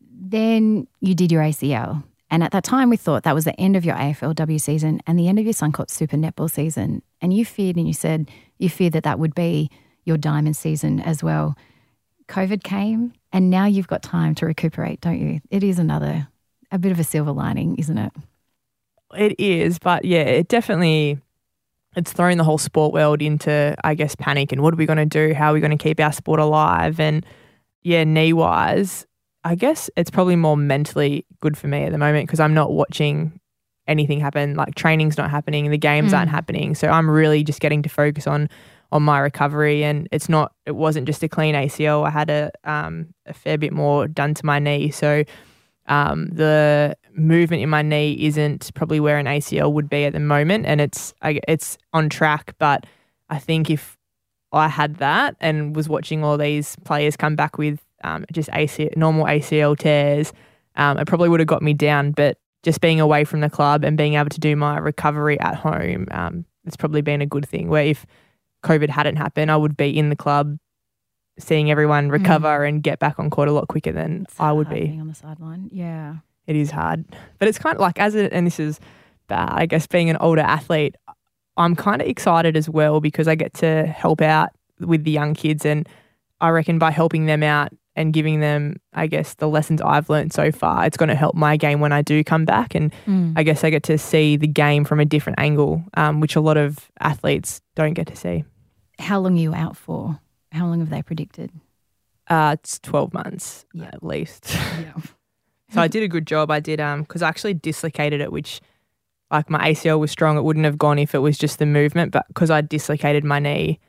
Then 0.00 0.88
you 1.00 1.14
did 1.14 1.30
your 1.30 1.42
ACL. 1.42 2.02
And 2.30 2.42
at 2.42 2.50
that 2.50 2.64
time, 2.64 2.90
we 2.90 2.96
thought 2.96 3.22
that 3.22 3.34
was 3.34 3.44
the 3.44 3.58
end 3.60 3.76
of 3.76 3.84
your 3.84 3.94
AFLW 3.94 4.60
season 4.60 5.00
and 5.06 5.16
the 5.16 5.28
end 5.28 5.38
of 5.38 5.44
your 5.44 5.54
Suncorp 5.54 5.88
Super 5.88 6.16
Netball 6.16 6.50
season. 6.50 7.02
And 7.20 7.32
you 7.32 7.44
feared, 7.44 7.76
and 7.76 7.86
you 7.86 7.94
said 7.94 8.28
you 8.58 8.68
feared 8.68 8.94
that 8.94 9.04
that 9.04 9.20
would 9.20 9.34
be 9.34 9.70
your 10.04 10.16
diamond 10.16 10.56
season 10.56 10.98
as 11.00 11.22
well. 11.22 11.56
COVID 12.28 12.64
came, 12.64 13.12
and 13.32 13.50
now 13.50 13.66
you've 13.66 13.86
got 13.86 14.02
time 14.02 14.34
to 14.36 14.46
recuperate, 14.46 15.00
don't 15.00 15.20
you? 15.20 15.40
It 15.50 15.62
is 15.62 15.78
another, 15.78 16.26
a 16.72 16.78
bit 16.78 16.90
of 16.90 16.98
a 16.98 17.04
silver 17.04 17.30
lining, 17.30 17.76
isn't 17.76 17.98
it? 17.98 18.12
It 19.14 19.38
is, 19.38 19.78
but 19.78 20.04
yeah, 20.04 20.22
it 20.22 20.48
definitely 20.48 21.18
it's 21.96 22.12
thrown 22.12 22.36
the 22.36 22.44
whole 22.44 22.58
sport 22.58 22.92
world 22.92 23.22
into, 23.22 23.74
I 23.82 23.94
guess, 23.94 24.14
panic 24.14 24.52
and 24.52 24.60
what 24.62 24.74
are 24.74 24.76
we 24.76 24.84
going 24.84 24.98
to 24.98 25.06
do? 25.06 25.32
How 25.32 25.50
are 25.50 25.54
we 25.54 25.60
going 25.60 25.76
to 25.76 25.82
keep 25.82 25.98
our 25.98 26.12
sport 26.12 26.40
alive? 26.40 27.00
And 27.00 27.24
yeah, 27.82 28.04
knee 28.04 28.32
wise, 28.34 29.06
I 29.44 29.54
guess 29.54 29.88
it's 29.96 30.10
probably 30.10 30.36
more 30.36 30.56
mentally 30.56 31.24
good 31.40 31.56
for 31.56 31.68
me 31.68 31.84
at 31.84 31.92
the 31.92 31.98
moment 31.98 32.26
because 32.26 32.40
I'm 32.40 32.52
not 32.52 32.72
watching 32.72 33.40
anything 33.86 34.20
happen. 34.20 34.56
Like 34.56 34.74
training's 34.74 35.16
not 35.16 35.30
happening, 35.30 35.70
the 35.70 35.78
games 35.78 36.12
aren't 36.12 36.28
Mm. 36.28 36.32
happening, 36.32 36.74
so 36.74 36.88
I'm 36.88 37.08
really 37.08 37.42
just 37.44 37.60
getting 37.60 37.82
to 37.82 37.88
focus 37.88 38.26
on 38.26 38.48
on 38.92 39.02
my 39.02 39.18
recovery. 39.18 39.82
And 39.82 40.08
it's 40.12 40.28
not, 40.28 40.52
it 40.64 40.76
wasn't 40.76 41.06
just 41.06 41.20
a 41.24 41.28
clean 41.28 41.54
ACL. 41.56 42.06
I 42.06 42.10
had 42.10 42.30
a 42.30 42.50
um, 42.64 43.14
a 43.26 43.32
fair 43.32 43.56
bit 43.58 43.72
more 43.72 44.06
done 44.06 44.34
to 44.34 44.44
my 44.46 44.58
knee, 44.58 44.90
so 44.90 45.24
um, 45.88 46.28
the 46.28 46.96
movement 47.14 47.62
in 47.62 47.68
my 47.68 47.82
knee 47.82 48.16
isn't 48.26 48.72
probably 48.74 49.00
where 49.00 49.18
an 49.18 49.26
ACL 49.26 49.72
would 49.72 49.88
be 49.88 50.04
at 50.04 50.12
the 50.12 50.20
moment, 50.20 50.66
and 50.66 50.80
it's 50.80 51.14
I, 51.22 51.40
it's 51.48 51.78
on 51.92 52.08
track. 52.08 52.54
But 52.58 52.86
I 53.28 53.38
think 53.38 53.70
if 53.70 53.96
I 54.52 54.68
had 54.68 54.96
that 54.96 55.36
and 55.40 55.74
was 55.74 55.88
watching 55.88 56.24
all 56.24 56.36
these 56.38 56.76
players 56.84 57.16
come 57.16 57.36
back 57.36 57.58
with 57.58 57.80
um, 58.04 58.24
just 58.32 58.48
AC, 58.52 58.90
normal 58.96 59.26
ACL 59.26 59.78
tears, 59.78 60.32
um, 60.76 60.98
it 60.98 61.06
probably 61.06 61.28
would 61.28 61.40
have 61.40 61.46
got 61.46 61.62
me 61.62 61.74
down. 61.74 62.12
But 62.12 62.38
just 62.62 62.80
being 62.80 63.00
away 63.00 63.24
from 63.24 63.40
the 63.40 63.50
club 63.50 63.84
and 63.84 63.96
being 63.96 64.14
able 64.14 64.30
to 64.30 64.40
do 64.40 64.56
my 64.56 64.78
recovery 64.78 65.38
at 65.40 65.54
home, 65.54 66.08
um, 66.10 66.44
it's 66.64 66.76
probably 66.76 67.02
been 67.02 67.22
a 67.22 67.26
good 67.26 67.48
thing. 67.48 67.68
Where 67.68 67.84
if 67.84 68.06
COVID 68.64 68.88
hadn't 68.88 69.16
happened, 69.16 69.50
I 69.50 69.56
would 69.56 69.76
be 69.76 69.96
in 69.96 70.08
the 70.08 70.16
club, 70.16 70.58
seeing 71.38 71.70
everyone 71.70 72.08
recover 72.08 72.64
and 72.64 72.82
get 72.82 72.98
back 72.98 73.18
on 73.18 73.30
court 73.30 73.48
a 73.48 73.52
lot 73.52 73.68
quicker 73.68 73.92
than 73.92 74.22
It's 74.28 74.40
I 74.40 74.52
would 74.52 74.68
be 74.70 74.96
on 75.00 75.08
the 75.08 75.14
sideline. 75.14 75.68
Yeah. 75.72 76.16
it 76.46 76.56
is 76.56 76.70
hard. 76.70 77.04
But 77.38 77.48
it's 77.48 77.58
kind 77.58 77.74
of 77.76 77.80
like 77.80 77.98
as 77.98 78.14
a, 78.14 78.32
and 78.32 78.46
this 78.46 78.58
is 78.60 78.80
bad, 79.28 79.50
I 79.52 79.66
guess 79.66 79.86
being 79.86 80.08
an 80.10 80.16
older 80.18 80.40
athlete, 80.42 80.94
I'm 81.56 81.74
kind 81.76 82.00
of 82.02 82.08
excited 82.08 82.56
as 82.56 82.68
well 82.68 83.00
because 83.00 83.28
I 83.28 83.34
get 83.34 83.54
to 83.54 83.86
help 83.86 84.20
out 84.20 84.50
with 84.80 85.04
the 85.04 85.10
young 85.10 85.34
kids 85.34 85.64
and 85.66 85.88
I 86.40 86.50
reckon 86.50 86.78
by 86.78 86.90
helping 86.90 87.26
them 87.26 87.42
out 87.42 87.70
and 87.98 88.12
giving 88.12 88.40
them, 88.40 88.76
I 88.92 89.06
guess, 89.06 89.32
the 89.34 89.48
lessons 89.48 89.80
I've 89.80 90.10
learned 90.10 90.34
so 90.34 90.52
far, 90.52 90.84
it's 90.84 90.98
going 90.98 91.08
to 91.08 91.14
help 91.14 91.34
my 91.34 91.56
game 91.56 91.80
when 91.80 91.92
I 91.92 92.02
do 92.02 92.22
come 92.22 92.44
back. 92.44 92.74
And 92.74 92.92
Mm. 93.06 93.32
I 93.36 93.42
guess 93.42 93.64
I 93.64 93.70
get 93.70 93.82
to 93.84 93.96
see 93.96 94.36
the 94.36 94.46
game 94.46 94.84
from 94.84 95.00
a 95.00 95.06
different 95.06 95.38
angle, 95.40 95.82
um, 95.94 96.20
which 96.20 96.36
a 96.36 96.40
lot 96.42 96.58
of 96.58 96.90
athletes 97.00 97.62
don't 97.74 97.94
get 97.94 98.06
to 98.08 98.16
see. 98.16 98.44
How 98.98 99.18
long 99.18 99.38
are 99.38 99.40
you 99.40 99.54
out 99.54 99.78
for? 99.78 100.20
How 100.56 100.66
long 100.66 100.80
have 100.80 100.90
they 100.90 101.02
predicted? 101.02 101.50
Uh, 102.28 102.56
it's 102.58 102.78
12 102.80 103.12
months 103.14 103.64
Yeah. 103.72 103.90
at 103.92 104.02
least. 104.02 104.46
Yeah. 104.80 104.92
so 105.70 105.80
I 105.80 105.88
did 105.88 106.02
a 106.02 106.08
good 106.08 106.26
job. 106.26 106.50
I 106.50 106.60
did 106.60 106.80
um 106.80 107.02
because 107.02 107.22
I 107.22 107.28
actually 107.28 107.54
dislocated 107.54 108.20
it, 108.20 108.32
which 108.32 108.60
like 109.30 109.50
my 109.50 109.70
ACL 109.70 109.98
was 109.98 110.10
strong. 110.10 110.36
It 110.36 110.42
wouldn't 110.42 110.64
have 110.64 110.78
gone 110.78 110.98
if 110.98 111.14
it 111.14 111.18
was 111.18 111.36
just 111.38 111.58
the 111.58 111.66
movement, 111.66 112.12
but 112.12 112.26
because 112.28 112.50
I 112.50 112.60
dislocated 112.60 113.24
my 113.24 113.38
knee, 113.40 113.80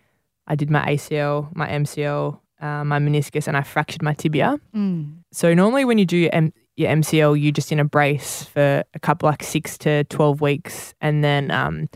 I 0.47 0.55
did 0.55 0.69
my 0.71 0.83
ACL, 0.85 1.55
my 1.55 1.67
MCL, 1.67 2.39
uh, 2.61 2.83
my 2.83 2.97
meniscus, 2.99 3.47
and 3.47 3.55
I 3.57 3.61
fractured 3.61 4.01
my 4.01 4.13
tibia. 4.13 4.59
Mm. 4.75 5.17
So 5.31 5.53
normally 5.53 5.85
when 5.85 5.97
you 5.99 6.05
do 6.05 6.17
your, 6.17 6.33
M- 6.33 6.53
your 6.75 6.89
MCL, 6.91 7.39
you're 7.41 7.51
just 7.51 7.71
in 7.71 7.79
a 7.79 7.85
brace 7.85 8.43
for 8.43 8.83
a 8.95 8.99
couple 8.99 9.29
like 9.29 9.43
six 9.43 9.77
to 9.79 10.03
twelve 10.05 10.41
weeks, 10.41 10.95
and 11.01 11.23
then 11.23 11.51
um, 11.51 11.87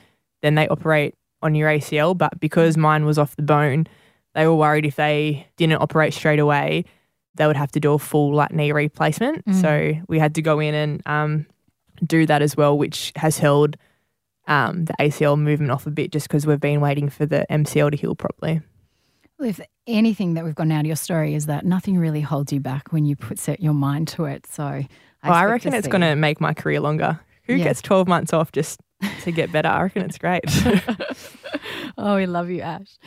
then 0.43 0.53
they 0.55 0.67
operate 0.67 1.15
on 1.41 1.55
your 1.55 1.69
ACL. 1.69 2.15
But 2.15 2.39
because 2.39 2.78
mine 2.78 3.05
was 3.05 3.17
off 3.17 3.36
the 3.36 3.41
bone, 3.43 3.88
they 4.34 4.45
were 4.47 4.55
worried 4.55 4.86
if 4.86 4.95
they 4.95 5.47
didn't 5.57 5.82
operate 5.82 6.13
straight 6.13 6.39
away, 6.39 6.86
they 7.36 7.47
would 7.47 7.55
have 7.57 7.71
to 7.73 7.79
do 7.79 7.93
a 7.93 7.99
full 7.99 8.34
like 8.34 8.51
knee 8.51 8.71
replacement. 8.71 9.45
Mm. 9.45 9.61
So 9.61 9.93
we 10.07 10.19
had 10.19 10.36
to 10.36 10.41
go 10.41 10.59
in 10.59 10.73
and 10.73 11.01
um, 11.05 11.45
do 12.05 12.25
that 12.25 12.41
as 12.41 12.55
well, 12.57 12.77
which 12.77 13.11
has 13.15 13.38
held 13.38 13.77
um, 14.47 14.86
the 14.86 14.93
ACL 14.99 15.39
movement 15.39 15.71
off 15.71 15.86
a 15.88 15.91
bit 15.91 16.11
just 16.11 16.27
because 16.27 16.45
we've 16.47 16.59
been 16.59 16.82
waiting 16.82 17.09
for 17.09 17.25
the 17.25 17.45
MCL 17.49 17.91
to 17.91 17.97
heal 17.97 18.15
properly. 18.15 18.61
Well, 19.39 19.49
if 19.49 19.59
anything 19.88 20.34
that 20.36 20.43
we've 20.43 20.55
gotten 20.55 20.71
out 20.71 20.82
of 20.82 20.86
your 20.88 20.95
story 20.95 21.34
is 21.34 21.45
that 21.47 21.65
nothing 21.65 21.97
really 21.97 22.21
holds 22.21 22.51
you 22.53 22.59
back 22.59 22.91
when 22.91 23.05
you 23.05 23.15
put 23.15 23.39
set 23.39 23.59
your 23.59 23.73
mind 23.73 24.07
to 24.09 24.25
it. 24.25 24.45
So 24.47 24.63
I, 24.63 24.88
Well, 25.23 25.34
I 25.34 25.45
reckon 25.45 25.73
it's 25.73 25.88
going 25.88 26.01
to 26.01 26.15
make 26.15 26.39
my 26.41 26.53
career 26.53 26.79
longer. 26.79 27.19
Who 27.45 27.55
Yeah. 27.55 27.63
gets 27.65 27.82
12 27.82 28.07
months 28.07 28.34
off 28.34 28.51
just 28.51 28.79
to 29.23 29.32
get 29.32 29.51
better? 29.51 29.67
I 29.69 29.82
reckon 29.84 30.03
it's 30.03 30.17
great. 30.17 30.43
oh, 31.97 32.15
we 32.17 32.25
love 32.25 32.49
you, 32.49 32.61
Ash. 32.61 32.97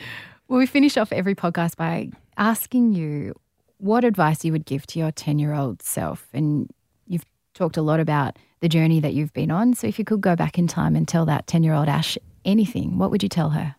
Well, 0.47 0.59
we 0.59 0.65
finish 0.65 0.97
off 0.97 1.11
every 1.11 1.35
podcast 1.35 1.75
by 1.75 2.11
asking 2.37 2.93
you 2.93 3.33
what 3.77 4.03
advice 4.03 4.45
you 4.45 4.51
would 4.51 4.65
give 4.65 4.85
to 4.87 4.99
your 4.99 5.11
10 5.11 5.39
year 5.39 5.53
old 5.53 5.81
self. 5.81 6.27
And 6.33 6.69
you've 7.07 7.25
talked 7.53 7.77
a 7.77 7.81
lot 7.81 7.99
about 7.99 8.37
the 8.61 8.69
journey 8.69 8.99
that 8.99 9.13
you've 9.13 9.33
been 9.33 9.51
on. 9.51 9.73
So 9.73 9.87
if 9.87 9.97
you 9.99 10.05
could 10.05 10.21
go 10.21 10.35
back 10.35 10.57
in 10.57 10.67
time 10.67 10.95
and 10.95 11.07
tell 11.07 11.25
that 11.25 11.47
10 11.47 11.63
year 11.63 11.73
old 11.73 11.87
Ash 11.87 12.17
anything, 12.43 12.97
what 12.97 13.11
would 13.11 13.23
you 13.23 13.29
tell 13.29 13.51
her? 13.51 13.75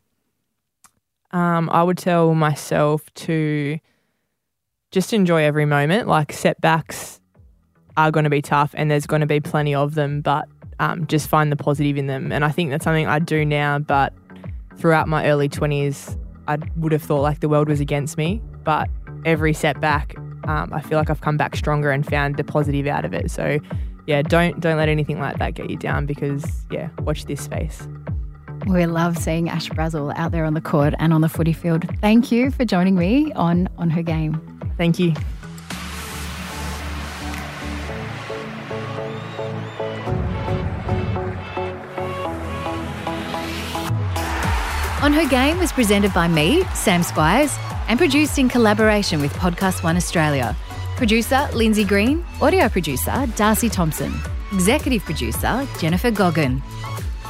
um, 1.33 1.69
I 1.71 1.83
would 1.83 1.99
tell 1.99 2.35
myself 2.35 3.13
to 3.15 3.79
just 4.91 5.13
enjoy 5.13 5.43
every 5.45 5.67
moment. 5.67 6.09
Like 6.09 6.33
setbacks 6.33 7.21
are 7.97 8.11
going 8.11 8.25
to 8.25 8.31
be 8.31 8.43
tough 8.43 8.75
and 8.77 8.91
there's 8.91 9.07
going 9.07 9.21
to 9.21 9.27
be 9.27 9.41
plenty 9.41 9.75
of 9.75 9.95
them, 9.95 10.21
but 10.21 10.49
um, 10.79 11.07
just 11.07 11.29
find 11.29 11.51
the 11.51 11.57
positive 11.57 11.97
in 11.97 12.07
them. 12.07 12.33
And 12.33 12.45
I 12.45 12.51
think 12.51 12.71
that's 12.71 12.85
something 12.85 13.07
I 13.07 13.19
do 13.19 13.45
now, 13.45 13.79
but 13.79 14.15
throughout 14.77 15.09
my 15.09 15.27
early 15.27 15.49
20s, 15.49 16.17
I 16.49 16.59
would 16.77 16.93
have 16.93 17.03
thought 17.03 17.23
like 17.23 17.41
the 17.41 17.49
world 17.49 17.69
was 17.69 17.81
against 17.81 18.17
me. 18.17 18.43
But 18.65 18.89
every 19.25 19.53
setback, 19.53 20.17
um, 20.45 20.73
I 20.73 20.81
feel 20.81 20.99
like 20.99 21.11
I've 21.11 21.21
come 21.21 21.37
back 21.37 21.57
stronger 21.57 21.91
and 21.91 22.07
found 22.07 22.37
the 22.37 22.45
positive 22.45 22.87
out 22.87 23.05
of 23.05 23.13
it. 23.13 23.31
So 23.31 23.59
yeah, 24.07 24.23
don't 24.23 24.61
don't 24.61 24.77
let 24.77 24.89
anything 24.89 25.19
like 25.19 25.39
that 25.39 25.55
get 25.55 25.71
you 25.71 25.77
down 25.77 26.07
because 26.07 26.45
yeah, 26.71 26.89
watch 27.01 27.27
this 27.27 27.43
space. 27.43 27.87
We 28.67 28.85
love 28.87 29.17
seeing 29.17 29.49
Ash 29.49 29.69
Brazill 29.69 30.17
out 30.17 30.33
there 30.33 30.45
on 30.45 30.55
the 30.55 30.61
court 30.61 30.95
and 30.99 31.13
on 31.13 31.21
the 31.21 31.29
footy 31.29 31.53
field. 31.53 31.85
Thank 32.01 32.33
you 32.33 32.51
for 32.51 32.65
joining 32.65 32.97
me 32.97 33.33
on 33.35 33.69
On 33.79 33.91
Her 33.91 34.03
Game. 34.03 34.41
Thank 34.77 34.99
you. 34.99 35.15
Her 45.17 45.27
Game 45.27 45.59
was 45.59 45.73
presented 45.73 46.13
by 46.13 46.29
me, 46.29 46.63
Sam 46.75 47.01
Squiers, 47.01 47.57
and 47.89 47.99
produced 47.99 48.39
in 48.39 48.51
collaboration 48.51 49.23
with 49.23 49.33
Podcast 49.33 49.83
One 49.83 49.97
Australia. 49.97 50.55
Producer 50.97 51.49
Lindsay 51.55 51.85
Green, 51.85 52.23
audio 52.43 52.69
producer 52.69 53.27
Darcy 53.35 53.71
Thompson, 53.71 54.13
executive 54.53 55.03
producer 55.07 55.67
Jennifer 55.79 56.11
Goggin. 56.11 56.61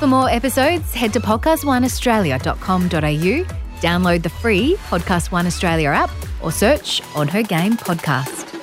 For 0.00 0.08
more 0.08 0.28
episodes, 0.28 0.92
head 0.94 1.12
to 1.12 1.20
podcastoneaustralia.com.au, 1.20 3.80
download 3.80 4.24
the 4.24 4.30
free 4.30 4.74
Podcast 4.88 5.30
One 5.30 5.46
Australia 5.46 5.90
app, 5.90 6.10
or 6.42 6.50
search 6.50 7.00
On 7.14 7.28
Her 7.28 7.44
Game 7.44 7.74
podcast. 7.74 8.55